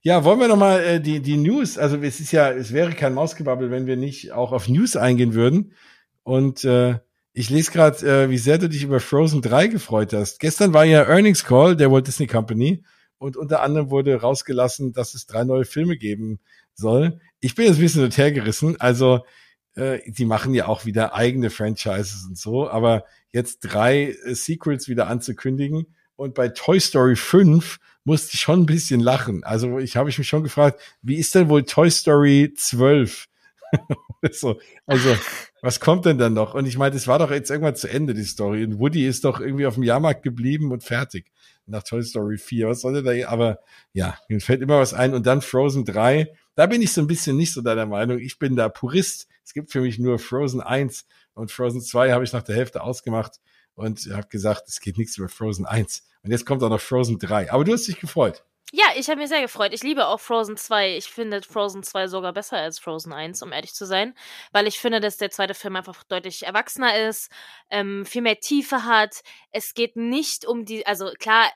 [0.00, 2.92] Ja, wollen wir noch mal äh, die, die News, also es ist ja, es wäre
[2.92, 5.74] kein Mausgebabbel, wenn wir nicht auch auf News eingehen würden.
[6.22, 6.98] Und äh,
[7.34, 10.40] ich lese gerade, äh, wie sehr du dich über Frozen 3 gefreut hast.
[10.40, 12.82] Gestern war ja Earnings Call der Walt Disney Company
[13.18, 16.40] und unter anderem wurde rausgelassen, dass es drei neue Filme geben
[16.72, 17.20] soll.
[17.40, 18.80] Ich bin jetzt ein bisschen hergerissen.
[18.80, 19.26] Also,
[19.74, 24.88] äh, die machen ja auch wieder eigene Franchises und so, aber jetzt drei äh, Sequels
[24.88, 29.44] wieder anzukündigen, und bei Toy Story 5 musste ich schon ein bisschen lachen.
[29.44, 33.26] Also ich habe ich mich schon gefragt, wie ist denn wohl Toy Story 12?
[34.30, 35.16] so, also,
[35.60, 36.54] was kommt denn dann noch?
[36.54, 38.64] Und ich meine, das war doch jetzt irgendwann zu Ende, die Story.
[38.64, 41.32] Und Woody ist doch irgendwie auf dem Jahrmarkt geblieben und fertig.
[41.66, 42.68] Nach Toy Story 4.
[42.68, 43.28] Was soll der da?
[43.28, 43.58] Aber
[43.92, 45.14] ja, mir fällt immer was ein.
[45.14, 46.32] Und dann Frozen 3.
[46.54, 48.18] Da bin ich so ein bisschen nicht so deiner Meinung.
[48.18, 49.26] Ich bin da Purist.
[49.44, 52.82] Es gibt für mich nur Frozen 1 und Frozen 2 habe ich nach der Hälfte
[52.82, 53.40] ausgemacht
[53.76, 56.02] und habe gesagt, es geht nichts über Frozen 1.
[56.24, 57.52] Und jetzt kommt auch noch Frozen 3.
[57.52, 58.42] Aber du hast dich gefreut.
[58.72, 59.72] Ja, ich habe mich sehr gefreut.
[59.72, 60.96] Ich liebe auch Frozen 2.
[60.96, 64.14] Ich finde Frozen 2 sogar besser als Frozen 1, um ehrlich zu sein.
[64.50, 67.30] Weil ich finde, dass der zweite Film einfach deutlich erwachsener ist,
[67.70, 69.22] ähm, viel mehr Tiefe hat.
[69.52, 71.48] Es geht nicht um die, also klar,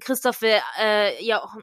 [0.00, 1.56] Christoph will äh, ja auch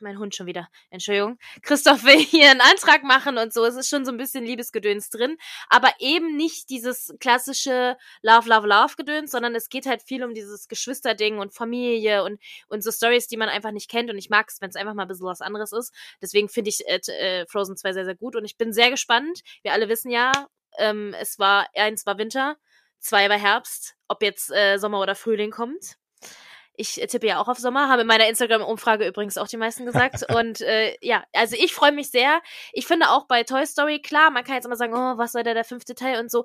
[0.00, 1.38] mein Hund schon wieder, Entschuldigung.
[1.62, 3.64] Christoph will hier einen Antrag machen und so.
[3.64, 5.36] Es ist schon so ein bisschen Liebesgedöns drin,
[5.68, 10.34] aber eben nicht dieses klassische Love, Love, Love Gedöns, sondern es geht halt viel um
[10.34, 14.30] dieses Geschwisterding und Familie und, und so Stories, die man einfach nicht kennt und ich
[14.30, 15.92] mag es, wenn es einfach mal ein bisschen was anderes ist.
[16.20, 19.40] Deswegen finde ich äh, äh, Frozen 2 sehr, sehr gut und ich bin sehr gespannt.
[19.62, 20.32] Wir alle wissen ja,
[20.78, 22.56] ähm, es war, eins war Winter,
[22.98, 25.96] zwei war Herbst, ob jetzt äh, Sommer oder Frühling kommt.
[26.82, 30.24] Ich tippe ja auch auf Sommer, habe in meiner Instagram-Umfrage übrigens auch die meisten gesagt.
[30.34, 32.42] Und äh, ja, also ich freue mich sehr.
[32.72, 35.44] Ich finde auch bei Toy Story, klar, man kann jetzt immer sagen, oh, was soll
[35.44, 36.44] da der fünfte Teil und so.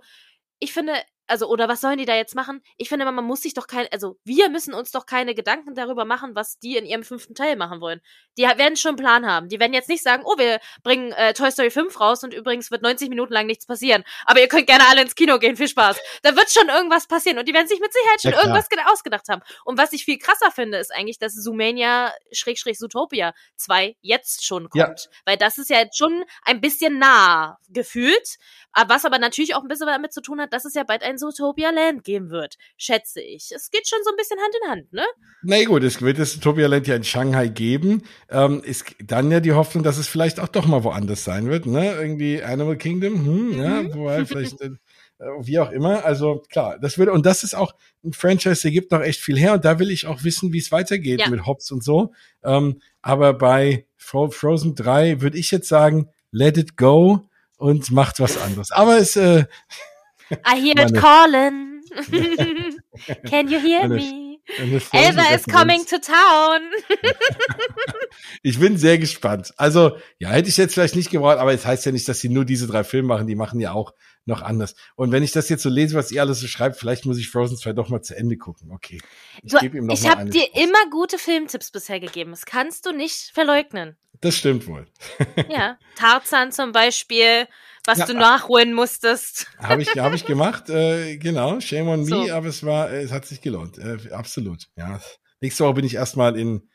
[0.59, 0.93] Ich finde,
[1.27, 2.61] also, oder was sollen die da jetzt machen?
[2.77, 6.05] Ich finde, man muss sich doch kein, also, wir müssen uns doch keine Gedanken darüber
[6.05, 8.01] machen, was die in ihrem fünften Teil machen wollen.
[8.37, 9.49] Die werden schon einen Plan haben.
[9.49, 12.71] Die werden jetzt nicht sagen, oh, wir bringen äh, Toy Story 5 raus und übrigens
[12.71, 14.03] wird 90 Minuten lang nichts passieren.
[14.25, 15.97] Aber ihr könnt gerne alle ins Kino gehen, viel Spaß.
[16.23, 19.27] Da wird schon irgendwas passieren und die werden sich mit Sicherheit schon ja, irgendwas ausgedacht
[19.29, 19.41] haben.
[19.65, 24.69] Und was ich viel krasser finde, ist eigentlich, dass Zoomania Schrägstrich Zootopia 2 jetzt schon
[24.69, 24.83] kommt.
[24.83, 25.19] Ja.
[25.25, 28.37] Weil das ist ja jetzt schon ein bisschen nah gefühlt.
[28.87, 31.16] Was aber natürlich auch ein bisschen damit zu tun hat, dass es ja bald ein
[31.18, 33.52] Zootopia Land geben wird, schätze ich.
[33.56, 35.06] Es geht schon so ein bisschen Hand in Hand, ne?
[35.44, 38.03] Na gut, es wird das Zootopia Land ja in Shanghai geben.
[38.30, 41.65] Ähm, ist dann ja die Hoffnung, dass es vielleicht auch doch mal woanders sein wird,
[41.65, 41.94] ne?
[41.94, 43.60] Irgendwie Animal Kingdom, hm, mhm.
[43.60, 44.69] ja, wobei vielleicht äh,
[45.41, 46.06] wie auch immer.
[46.06, 47.73] Also klar, das würde und das ist auch
[48.03, 50.60] ein Franchise, der gibt noch echt viel her und da will ich auch wissen, wie
[50.60, 51.30] es weitergeht ja.
[51.30, 52.14] mit Hobbs und so.
[52.44, 57.27] Ähm, aber bei Frozen 3 würde ich jetzt sagen, let it go
[57.57, 58.72] und macht was anderes.
[58.72, 59.45] Aber es äh,
[60.45, 61.81] I hear it calling.
[63.25, 64.39] Can you hear me?
[64.93, 66.61] Elsa is coming to town.
[68.43, 69.53] ich bin sehr gespannt.
[69.57, 72.29] Also, ja, hätte ich jetzt vielleicht nicht gebraucht, aber es heißt ja nicht, dass sie
[72.29, 73.27] nur diese drei Filme machen.
[73.27, 73.93] Die machen ja auch
[74.25, 74.75] noch anders.
[74.95, 77.29] Und wenn ich das jetzt so lese, was ihr alles so schreibt, vielleicht muss ich
[77.29, 78.71] Frozen 2 doch mal zu Ende gucken.
[78.71, 78.99] Okay.
[79.43, 80.63] Ich, du, ich habe dir Chance.
[80.63, 82.31] immer gute Filmtipps bisher gegeben.
[82.31, 83.97] Das kannst du nicht verleugnen.
[84.21, 84.87] Das stimmt wohl.
[85.49, 87.47] ja, Tarzan zum Beispiel
[87.88, 89.47] was ja, du nachholen musstest.
[89.57, 92.31] Habe ich, hab ich gemacht, äh, genau, shame on me, so.
[92.31, 94.68] aber es war, es hat sich gelohnt, äh, absolut.
[94.76, 94.99] Ja.
[95.39, 96.69] Nächste Woche bin ich erstmal in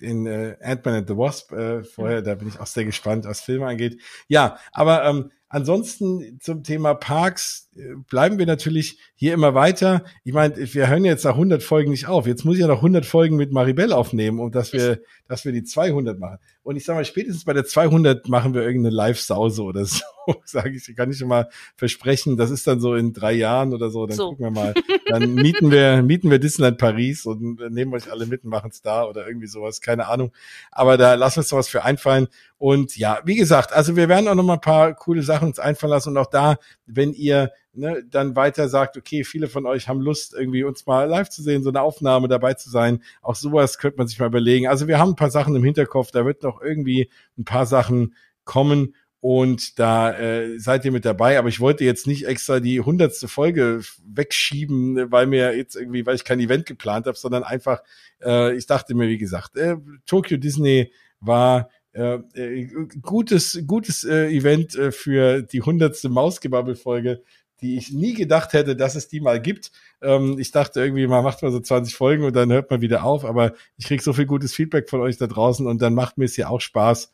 [0.00, 3.40] in äh, Ant-Man and the Wasp äh, vorher, da bin ich auch sehr gespannt, was
[3.40, 4.00] Filme angeht.
[4.28, 10.04] Ja, aber ähm, ansonsten zum Thema Parks äh, bleiben wir natürlich hier immer weiter.
[10.24, 12.26] Ich meine, wir hören jetzt nach 100 Folgen nicht auf.
[12.26, 15.52] Jetzt muss ich ja noch 100 Folgen mit Maribel aufnehmen, um dass wir, dass wir
[15.52, 16.38] die 200 machen.
[16.62, 20.02] Und ich sage mal, spätestens bei der 200 machen wir irgendeine Live-Sause oder so,
[20.44, 22.36] sage ich, kann ich schon mal versprechen.
[22.36, 24.06] Das ist dann so in drei Jahren oder so.
[24.06, 24.30] Dann so.
[24.30, 24.74] gucken wir mal.
[25.06, 28.82] Dann mieten wir, mieten wir Disneyland Paris und nehmen euch alle mit und machen es
[28.82, 29.80] da oder irgendwie sowas.
[29.80, 30.32] Keine Ahnung.
[30.72, 32.26] Aber da lassen wir uns was für einfallen.
[32.58, 35.58] Und ja, wie gesagt, also wir werden auch noch mal ein paar coole Sachen uns
[35.58, 36.10] einfallen lassen.
[36.10, 36.56] Und auch da,
[36.86, 41.04] wenn ihr ne, dann weiter sagt, okay, viele von euch haben Lust, irgendwie uns mal
[41.04, 43.02] live zu sehen, so eine Aufnahme dabei zu sein.
[43.20, 44.68] Auch sowas könnte man sich mal überlegen.
[44.68, 48.14] Also wir haben ein paar Sachen im Hinterkopf, da wird noch irgendwie ein paar Sachen
[48.44, 51.38] kommen und da äh, seid ihr mit dabei.
[51.38, 56.14] Aber ich wollte jetzt nicht extra die hundertste Folge wegschieben, weil mir jetzt irgendwie, weil
[56.14, 57.82] ich kein Event geplant habe, sondern einfach,
[58.22, 59.76] äh, ich dachte mir, wie gesagt, äh,
[60.06, 62.68] Tokyo Disney war äh, äh
[63.02, 67.22] gutes gutes äh, Event äh, für die hundertste Mausgebabbel-Folge
[67.62, 69.72] die ich nie gedacht hätte, dass es die mal gibt.
[70.02, 73.04] Ähm, ich dachte irgendwie, man macht mal so 20 Folgen und dann hört man wieder
[73.04, 76.18] auf, aber ich krieg so viel gutes Feedback von euch da draußen und dann macht
[76.18, 77.10] mir es ja auch Spaß,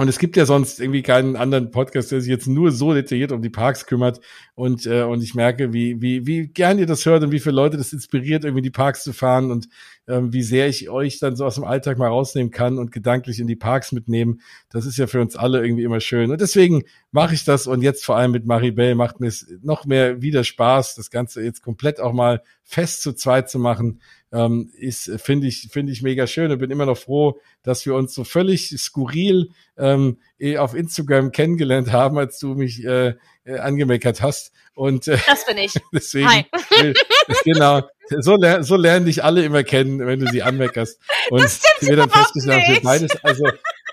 [0.00, 3.32] und es gibt ja sonst irgendwie keinen anderen Podcast, der sich jetzt nur so detailliert
[3.32, 4.20] um die Parks kümmert.
[4.54, 7.56] Und, äh, und ich merke, wie, wie, wie gern ihr das hört und wie viele
[7.56, 9.68] Leute das inspiriert, irgendwie die Parks zu fahren und
[10.10, 13.38] ähm, wie sehr ich euch dann so aus dem Alltag mal rausnehmen kann und gedanklich
[13.38, 14.40] in die Parks mitnehmen.
[14.68, 16.30] Das ist ja für uns alle irgendwie immer schön.
[16.30, 16.82] Und deswegen
[17.12, 20.44] mache ich das und jetzt vor allem mit Maribel macht mir es noch mehr wieder
[20.44, 24.00] Spaß, das Ganze jetzt komplett auch mal fest zu zweit zu machen
[24.32, 27.94] ähm, ist, finde ich, finde ich mega schön und bin immer noch froh, dass wir
[27.94, 33.14] uns so völlig skurril ähm, eh auf Instagram kennengelernt haben, als du mich äh,
[33.44, 34.52] äh, angemeckert hast.
[34.80, 35.74] Und äh, das bin ich.
[35.92, 36.46] deswegen, Hi.
[37.44, 37.82] genau.
[38.20, 40.98] So, ler so lernen dich alle immer kennen, wenn du sie anmeckerst.
[41.28, 43.44] Und wir dann festgestellt haben, wir beides, also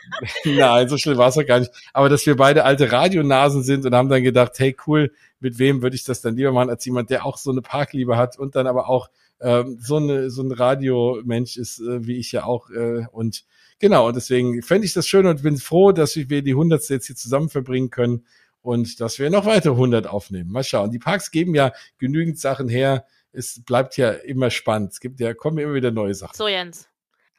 [0.46, 1.74] Nein, so schlimm war es doch gar nicht.
[1.92, 5.12] Aber dass wir beide alte Radionasen sind und haben dann gedacht, hey cool,
[5.42, 8.16] mit wem würde ich das dann lieber machen, als jemand, der auch so eine Parkliebe
[8.16, 9.10] hat und dann aber auch
[9.42, 12.70] ähm, so, eine, so ein Radiomensch ist, äh, wie ich ja auch.
[12.70, 13.44] Äh, und
[13.80, 17.08] genau, und deswegen fände ich das schön und bin froh, dass wir die Hundertste jetzt
[17.08, 18.24] hier zusammen verbringen können
[18.68, 20.52] und dass wir noch weitere 100 aufnehmen.
[20.52, 20.92] Mal schauen.
[20.92, 23.06] Die Parks geben ja genügend Sachen her.
[23.32, 24.92] Es bleibt ja immer spannend.
[24.92, 26.36] Es gibt ja, kommen immer wieder neue Sachen.
[26.36, 26.90] So, Jens.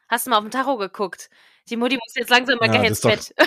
[0.08, 1.28] Hast du mal auf den Tacho geguckt?
[1.68, 3.34] Die Mutti muss jetzt langsam mal ja, ins Bett.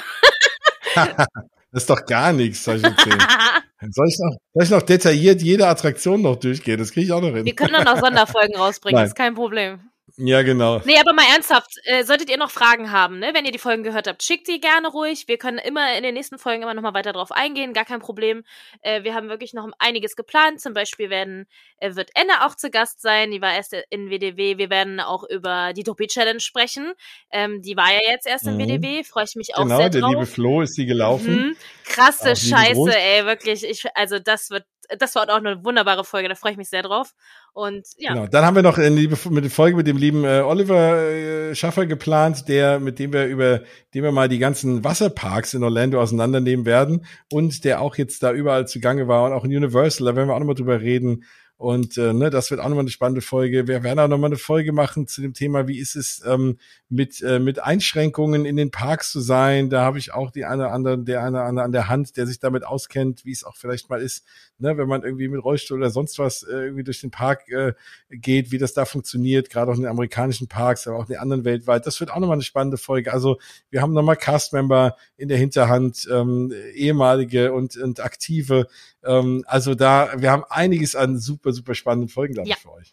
[1.73, 3.17] Das ist doch gar nichts, soll ich erzählen.
[3.91, 6.77] soll, ich noch, soll ich noch detailliert jede Attraktion noch durchgehen?
[6.77, 7.45] Das kriege ich auch noch hin.
[7.45, 9.07] Wir können dann noch Sonderfolgen rausbringen, Nein.
[9.07, 9.79] ist kein Problem.
[10.23, 10.81] Ja, genau.
[10.85, 13.31] Nee, aber mal ernsthaft, äh, solltet ihr noch Fragen haben, ne?
[13.33, 15.27] wenn ihr die Folgen gehört habt, schickt die gerne ruhig.
[15.27, 18.01] Wir können immer in den nächsten Folgen immer noch mal weiter drauf eingehen, gar kein
[18.01, 18.43] Problem.
[18.81, 20.61] Äh, wir haben wirklich noch einiges geplant.
[20.61, 24.59] Zum Beispiel werden, äh, wird Enne auch zu Gast sein, die war erst in WDW.
[24.59, 26.93] Wir werden auch über die Dopi Challenge sprechen.
[27.31, 28.67] Ähm, die war ja jetzt erst in mhm.
[28.67, 29.93] WDW, freue ich mich auch genau, sehr drauf.
[29.93, 31.35] Genau, der liebe Flo ist sie gelaufen.
[31.35, 31.57] Mhm.
[31.85, 33.63] Krasse Scheiße, ey, wirklich.
[33.63, 34.65] Ich, also das wird
[34.99, 37.13] das war auch eine wunderbare Folge, da freue ich mich sehr drauf.
[37.53, 38.13] Und ja.
[38.13, 38.27] Genau.
[38.27, 42.79] Dann haben wir noch eine Folge mit dem lieben äh, Oliver äh, Schaffer geplant, der,
[42.79, 43.61] mit dem wir über,
[43.93, 48.31] dem wir mal die ganzen Wasserparks in Orlando auseinandernehmen werden und der auch jetzt da
[48.31, 51.25] überall zugange war und auch in Universal, da werden wir auch nochmal drüber reden.
[51.61, 53.67] Und äh, ne, das wird auch nochmal eine spannende Folge.
[53.67, 56.57] Wir werden auch nochmal eine Folge machen zu dem Thema, wie ist es ähm,
[56.89, 59.69] mit, äh, mit Einschränkungen in den Parks zu sein.
[59.69, 62.17] Da habe ich auch die eine oder andere, der eine oder andere an der Hand,
[62.17, 64.25] der sich damit auskennt, wie es auch vielleicht mal ist,
[64.61, 67.73] ne, wenn man irgendwie mit Rollstuhl oder sonst was äh, irgendwie durch den Park äh,
[68.09, 71.19] geht, wie das da funktioniert, gerade auch in den amerikanischen Parks, aber auch in den
[71.19, 71.85] anderen weltweit.
[71.85, 73.11] Das wird auch nochmal eine spannende Folge.
[73.13, 73.39] Also
[73.69, 78.67] wir haben nochmal Cast-Member in der Hinterhand, ähm, ehemalige und, und aktive,
[79.03, 82.55] ähm, also da, wir haben einiges an super, super spannenden Folgen, glaube ja.
[82.55, 82.91] ich, für euch.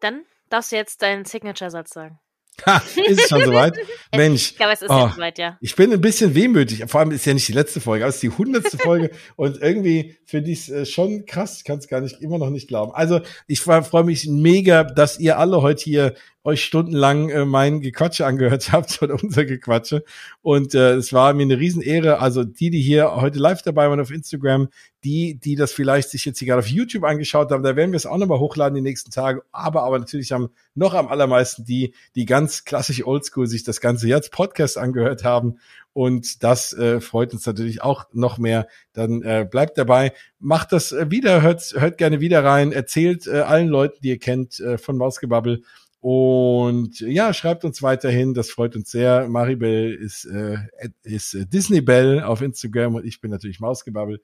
[0.00, 2.18] Dann darfst du jetzt deinen Signature-Satz sagen.
[2.66, 3.74] Ha, ist es schon soweit?
[4.14, 4.52] Mensch.
[4.52, 5.56] Ich glaube, es ist oh, soweit, ja.
[5.60, 6.84] Ich bin ein bisschen wehmütig.
[6.86, 9.10] Vor allem ist ja nicht die letzte Folge, aber es ist die hundertste Folge.
[9.36, 11.58] und irgendwie finde ich es äh, schon krass.
[11.58, 12.92] Ich kann es gar nicht, immer noch nicht glauben.
[12.92, 16.14] Also, ich freue mich mega, dass ihr alle heute hier
[16.48, 20.02] euch stundenlang äh, mein Gequatsche angehört habt oder unser Gequatsche.
[20.40, 22.20] Und äh, es war mir eine Riesenehre.
[22.20, 24.68] Also die, die hier heute live dabei waren auf Instagram,
[25.04, 28.06] die, die das vielleicht sich jetzt gerade auf YouTube angeschaut haben, da werden wir es
[28.06, 29.42] auch nochmal hochladen die nächsten Tage.
[29.52, 34.08] Aber, aber natürlich haben noch am allermeisten die, die ganz klassisch oldschool sich das Ganze
[34.08, 35.58] jetzt Podcast angehört haben.
[35.92, 38.68] Und das äh, freut uns natürlich auch noch mehr.
[38.92, 43.40] Dann äh, bleibt dabei, macht das äh, wieder, hört, hört gerne wieder rein, erzählt äh,
[43.40, 45.62] allen Leuten, die ihr kennt, äh, von Mausgebabbel.
[46.00, 49.28] Und ja, schreibt uns weiterhin, das freut uns sehr.
[49.28, 50.58] Maribel ist, äh,
[51.02, 54.20] ist äh, Disney Bell auf Instagram und ich bin natürlich Mausgebabbel.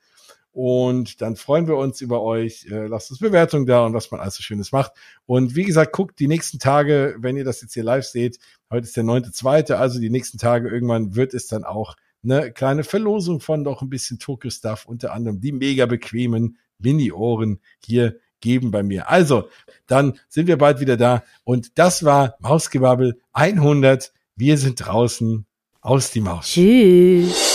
[0.53, 2.67] Und dann freuen wir uns über euch.
[2.71, 4.93] Äh, lasst uns Bewertungen da und was man alles so Schönes macht.
[5.27, 8.39] Und wie gesagt, guckt die nächsten Tage, wenn ihr das jetzt hier live seht.
[8.71, 12.53] Heute ist der neunte, zweite, also die nächsten Tage irgendwann wird es dann auch eine
[12.53, 18.21] kleine Verlosung von doch ein bisschen Tokyo Stuff, unter anderem die mega bequemen Mini-Ohren hier
[18.45, 19.11] geben bei mir.
[19.11, 19.49] Also,
[19.89, 21.25] dann sind wir bald wieder da.
[21.43, 24.13] Und das war Mausgebabbel 100.
[24.37, 25.47] Wir sind draußen
[25.81, 26.47] aus die Maus.
[26.53, 27.54] Tschüss.